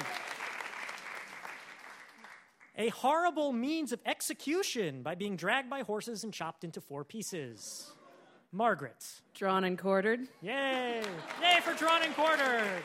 A 2.78 2.88
horrible 2.90 3.52
means 3.52 3.92
of 3.92 4.00
execution 4.06 5.02
by 5.02 5.16
being 5.16 5.36
dragged 5.36 5.68
by 5.68 5.82
horses 5.82 6.22
and 6.22 6.32
chopped 6.32 6.62
into 6.62 6.80
four 6.80 7.04
pieces. 7.04 7.90
Margaret. 8.52 9.04
Drawn 9.34 9.64
and 9.64 9.76
quartered. 9.76 10.20
Yay! 10.40 11.02
Yay 11.40 11.60
for 11.62 11.74
drawn 11.74 12.02
and 12.02 12.14
quartered! 12.14 12.82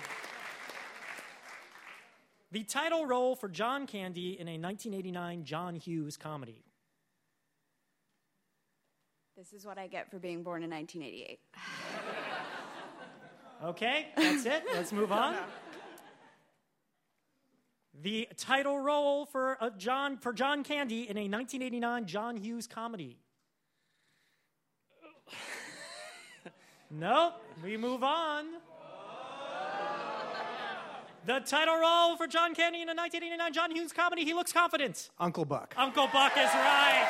The 2.51 2.63
title 2.63 3.05
role 3.05 3.35
for 3.35 3.49
John 3.49 3.87
Candy 3.87 4.39
in 4.39 4.47
a 4.47 4.57
1989 4.57 5.43
John 5.43 5.75
Hughes 5.75 6.15
comedy. 6.15 6.63
This 9.35 9.51
is 9.51 9.65
what 9.65 9.77
I 9.77 9.87
get 9.87 10.09
for 10.09 10.17
being 10.17 10.43
born 10.43 10.63
in 10.63 10.69
1988. 10.69 11.39
Okay, 13.63 14.09
that's 14.15 14.45
it. 14.45 14.63
Let's 14.71 14.91
move 14.91 15.11
on. 15.11 15.35
The 18.03 18.27
title 18.37 18.79
role 18.79 19.25
for 19.25 19.57
uh, 19.59 19.71
John 19.79 20.17
for 20.17 20.31
John 20.31 20.63
Candy 20.63 21.09
in 21.09 21.17
a 21.17 21.27
1989 21.27 22.05
John 22.05 22.37
Hughes 22.37 22.67
comedy. 22.67 23.17
nope. 26.91 27.33
We 27.63 27.77
move 27.77 28.03
on. 28.03 28.45
The 31.27 31.41
title 31.41 31.75
role 31.75 32.15
for 32.15 32.25
John 32.25 32.55
Candy 32.55 32.81
in 32.81 32.87
a 32.87 32.95
1989 32.95 33.51
John 33.51 33.69
Hughes 33.75 33.91
comedy. 33.91 34.23
He 34.23 34.33
looks 34.33 34.53
confident. 34.53 35.09
Uncle 35.19 35.43
Buck. 35.43 35.73
Uncle 35.75 36.07
Buck 36.07 36.31
is 36.37 36.49
right. 36.53 37.05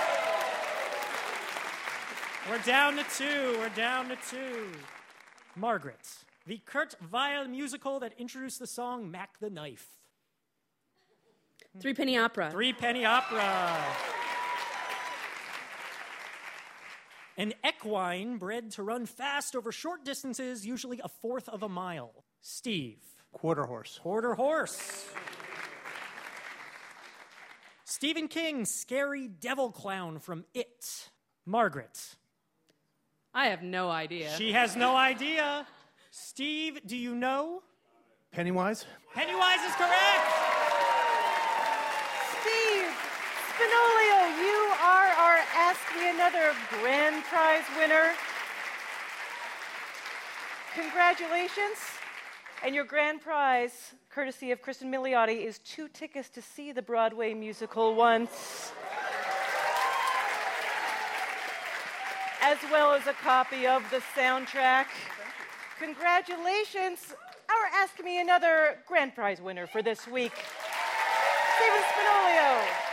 We're 2.49 2.57
down 2.63 2.95
to 2.95 3.05
two. 3.15 3.57
We're 3.59 3.69
down 3.69 4.09
to 4.09 4.17
two. 4.27 4.71
Margaret, 5.55 5.99
the 6.47 6.59
Kurt 6.65 6.95
Weill 7.11 7.47
musical 7.47 7.99
that 7.99 8.13
introduced 8.17 8.57
the 8.57 8.65
song 8.65 9.11
Mac 9.11 9.37
the 9.39 9.51
Knife. 9.51 9.85
Three 11.79 11.93
Penny 11.93 12.17
Opera. 12.17 12.49
Three 12.49 12.73
Penny 12.73 13.05
Opera. 13.05 13.77
An 17.37 17.53
equine 17.63 18.37
bred 18.37 18.71
to 18.71 18.81
run 18.81 19.05
fast 19.05 19.55
over 19.55 19.71
short 19.71 20.03
distances, 20.03 20.65
usually 20.65 20.99
a 21.03 21.07
fourth 21.07 21.47
of 21.47 21.61
a 21.61 21.69
mile. 21.69 22.23
Steve. 22.41 23.16
Quarter 23.31 23.65
horse. 23.65 23.99
Quarter 24.01 24.33
horse. 24.33 25.05
Stephen 27.85 28.27
King's 28.27 28.69
scary 28.69 29.27
devil 29.27 29.71
clown 29.71 30.19
from 30.19 30.45
It. 30.53 31.09
Margaret. 31.45 32.15
I 33.33 33.47
have 33.47 33.63
no 33.63 33.89
idea. 33.89 34.33
She 34.37 34.51
has 34.51 34.75
no 34.75 34.95
idea. 34.95 35.65
Steve, 36.11 36.79
do 36.85 36.97
you 36.97 37.15
know? 37.15 37.61
Pennywise. 38.31 38.85
Pennywise 39.13 39.61
is 39.65 39.73
correct. 39.75 40.25
Steve 42.41 42.89
Spinolio, 43.53 44.19
you 44.41 44.57
are 44.81 45.09
our 45.17 45.39
Ask 45.55 45.79
Me 45.95 46.09
Another 46.09 46.53
grand 46.81 47.23
prize 47.25 47.63
winner. 47.77 48.13
Congratulations. 50.75 51.77
And 52.65 52.73
your 52.73 52.85
grand 52.85 53.21
prize, 53.21 53.93
courtesy 54.09 54.51
of 54.51 54.61
Cristin 54.61 54.89
Milioti, 54.89 55.45
is 55.45 55.59
two 55.59 55.87
tickets 55.87 56.27
to 56.29 56.41
see 56.41 56.71
the 56.71 56.81
Broadway 56.81 57.33
musical 57.33 57.93
once, 57.93 58.71
as 62.41 62.57
well 62.71 62.93
as 62.93 63.05
a 63.05 63.13
copy 63.13 63.67
of 63.67 63.83
the 63.91 64.01
soundtrack. 64.17 64.87
Congratulations, 65.79 67.13
our 67.47 67.81
Ask 67.81 68.03
Me 68.03 68.19
Another 68.19 68.79
grand 68.87 69.13
prize 69.13 69.39
winner 69.39 69.67
for 69.67 69.83
this 69.83 70.07
week, 70.07 70.33
Steven 71.55 71.83
Spinolio. 71.83 72.86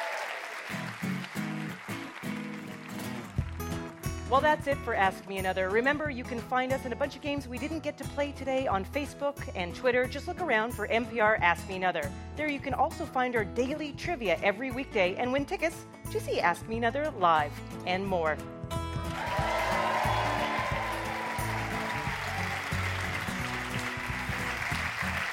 Well, 4.35 4.41
that's 4.41 4.66
it 4.66 4.78
for 4.78 4.97
Ask 4.97 5.28
Me 5.28 5.39
Another. 5.39 5.70
Remember, 5.70 6.11
you 6.11 6.24
can 6.24 6.41
find 6.41 6.72
us 6.72 6.85
in 6.85 6.93
a 6.93 6.97
bunch 6.97 7.14
of 7.14 7.22
games 7.22 7.47
we 7.47 7.57
didn't 7.57 7.85
get 7.85 7.97
to 7.99 8.03
play 8.03 8.32
today 8.32 8.66
on 8.66 8.85
Facebook 8.85 9.37
and 9.55 9.72
Twitter. 9.72 10.09
Just 10.09 10.26
look 10.26 10.41
around 10.41 10.74
for 10.74 10.89
NPR 10.89 11.39
Ask 11.41 11.68
Me 11.68 11.76
Another. 11.76 12.11
There 12.35 12.49
you 12.49 12.59
can 12.59 12.74
also 12.74 13.05
find 13.05 13.37
our 13.37 13.45
daily 13.45 13.93
trivia 13.93 14.37
every 14.43 14.72
weekday 14.72 15.14
and 15.14 15.32
win 15.32 15.45
tickets 15.45 15.87
to 16.11 16.18
see 16.18 16.41
Ask 16.41 16.66
Me 16.66 16.78
Another 16.78 17.12
live 17.20 17.53
and 17.87 18.05
more. 18.05 18.37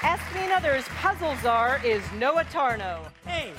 Ask 0.04 0.36
Me 0.36 0.46
Another's 0.46 0.86
puzzle 0.90 1.36
czar 1.42 1.82
is 1.84 2.04
Noah 2.20 2.46
Tarnow. 2.46 3.00
Hey, 3.26 3.52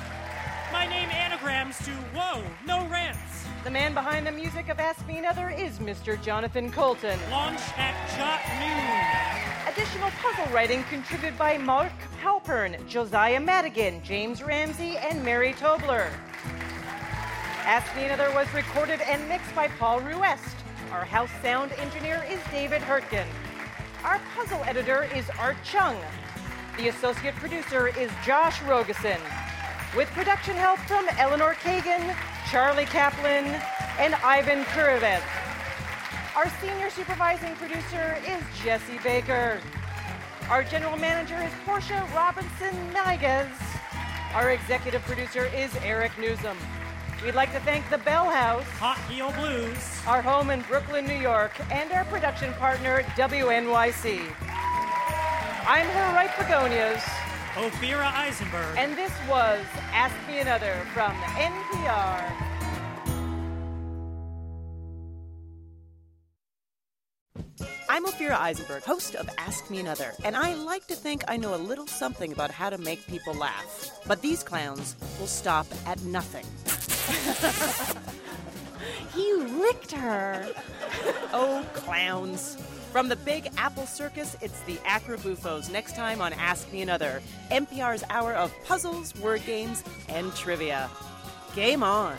my 0.73 0.87
name 0.87 1.11
anagrams 1.11 1.79
to 1.79 1.91
Whoa, 2.15 2.45
no 2.65 2.87
rants. 2.87 3.42
The 3.65 3.71
man 3.71 3.95
behind 3.95 4.27
the 4.27 4.33
music 4.33 4.69
of 4.71 4.81
Ask 4.81 5.07
Me 5.07 5.19
Another 5.19 5.49
is 5.49 5.79
Mr. 5.79 6.21
Jonathan 6.21 6.73
Coulton. 6.73 7.17
Launch 7.31 7.61
at 7.77 7.95
Jot 8.17 8.41
Noon. 8.59 9.73
Additional 9.73 10.11
puzzle 10.21 10.53
writing 10.53 10.83
contributed 10.91 11.39
by 11.39 11.59
Mark 11.59 11.93
Halpern, 12.21 12.85
Josiah 12.89 13.39
Madigan, 13.39 14.03
James 14.03 14.43
Ramsey, 14.43 14.97
and 14.97 15.25
Mary 15.25 15.53
Tobler. 15.53 16.11
Ask 17.65 17.95
Me 17.95 18.07
Another 18.07 18.33
was 18.35 18.53
recorded 18.53 19.01
and 19.03 19.29
mixed 19.29 19.55
by 19.55 19.69
Paul 19.69 20.01
Ruest. 20.01 20.57
Our 20.91 21.05
house 21.05 21.31
sound 21.41 21.71
engineer 21.75 22.27
is 22.29 22.41
David 22.51 22.83
Hurtgen. 22.83 23.29
Our 24.03 24.21
puzzle 24.35 24.61
editor 24.65 25.09
is 25.15 25.31
Art 25.39 25.57
Chung. 25.63 25.97
The 26.79 26.89
associate 26.89 27.37
producer 27.37 27.97
is 27.97 28.11
Josh 28.27 28.59
Rogosin. 28.63 29.21
With 29.97 30.09
production 30.09 30.57
help 30.57 30.81
from 30.81 31.07
Eleanor 31.17 31.55
Kagan, 31.55 32.17
Charlie 32.53 32.85
Kaplan, 32.85 33.47
and 33.99 34.15
Ivan 34.17 34.65
Kurovet. 34.65 35.23
Our 36.37 36.51
senior 36.61 36.91
supervising 36.91 37.55
producer 37.55 38.19
is 38.27 38.43
Jesse 38.63 38.99
Baker. 39.03 39.59
Our 40.51 40.63
general 40.63 40.99
manager 40.99 41.43
is 41.43 41.51
Portia 41.65 42.07
Robinson 42.15 42.75
Niguez. 42.93 43.49
Our 44.35 44.51
executive 44.51 45.01
producer 45.05 45.47
is 45.47 45.75
Eric 45.77 46.13
Nuzum. 46.17 46.59
We'd 47.25 47.35
like 47.35 47.53
to 47.53 47.61
thank 47.61 47.89
the 47.89 47.97
Bell 47.97 48.29
House, 48.29 48.69
Hot 48.79 48.99
Heel 49.11 49.33
Blues, 49.33 50.03
our 50.07 50.21
home 50.21 50.51
in 50.51 50.61
Brooklyn, 50.69 51.07
New 51.07 51.15
York, 51.15 51.53
and 51.73 51.91
our 51.91 52.05
production 52.05 52.53
partner, 52.55 53.03
WNYC. 53.17 54.21
I'm 55.67 55.87
her 55.87 56.15
right 56.15 56.37
begonias. 56.37 57.22
Ophira 57.55 58.11
Eisenberg. 58.15 58.79
And 58.79 58.97
this 58.97 59.13
was 59.29 59.61
Ask 59.93 60.15
Me 60.27 60.39
Another 60.39 60.75
from 60.95 61.13
NPR. 61.37 62.33
I'm 67.91 68.07
Ophira 68.07 68.39
Eisenberg, 68.39 68.85
host 68.85 69.17
of 69.17 69.29
Ask 69.37 69.71
Me 69.71 69.81
Another, 69.81 70.15
and 70.25 70.35
I 70.35 70.55
like 70.55 70.87
to 70.87 70.95
think 70.95 71.25
I 71.29 71.37
know 71.37 71.55
a 71.55 71.57
little 71.57 71.87
something 71.87 72.33
about 72.33 72.51
how 72.51 72.71
to 72.71 72.79
make 72.79 73.07
people 73.07 73.35
laugh. 73.35 74.01
But 74.07 74.23
these 74.23 74.43
clowns 74.43 74.97
will 75.21 75.27
stop 75.27 75.67
at 75.87 76.03
nothing. 76.05 76.47
He 79.15 79.35
licked 79.35 79.93
her. 79.93 80.49
oh, 81.33 81.67
clowns. 81.75 82.57
From 82.93 83.09
the 83.09 83.17
Big 83.17 83.49
Apple 83.57 83.87
Circus, 83.87 84.37
it's 84.43 84.61
the 84.65 84.75
Acrobuffos. 84.85 85.73
Next 85.73 85.97
time 85.97 86.21
on 86.21 86.35
Ask 86.35 86.71
Me 86.71 86.83
Another, 86.83 87.23
NPR's 87.51 88.05
hour 88.11 88.35
of 88.35 88.53
puzzles, 88.65 89.19
word 89.19 89.43
games, 89.47 89.83
and 90.11 90.31
trivia. 90.37 90.91
Game 91.57 91.83
on. 91.83 92.15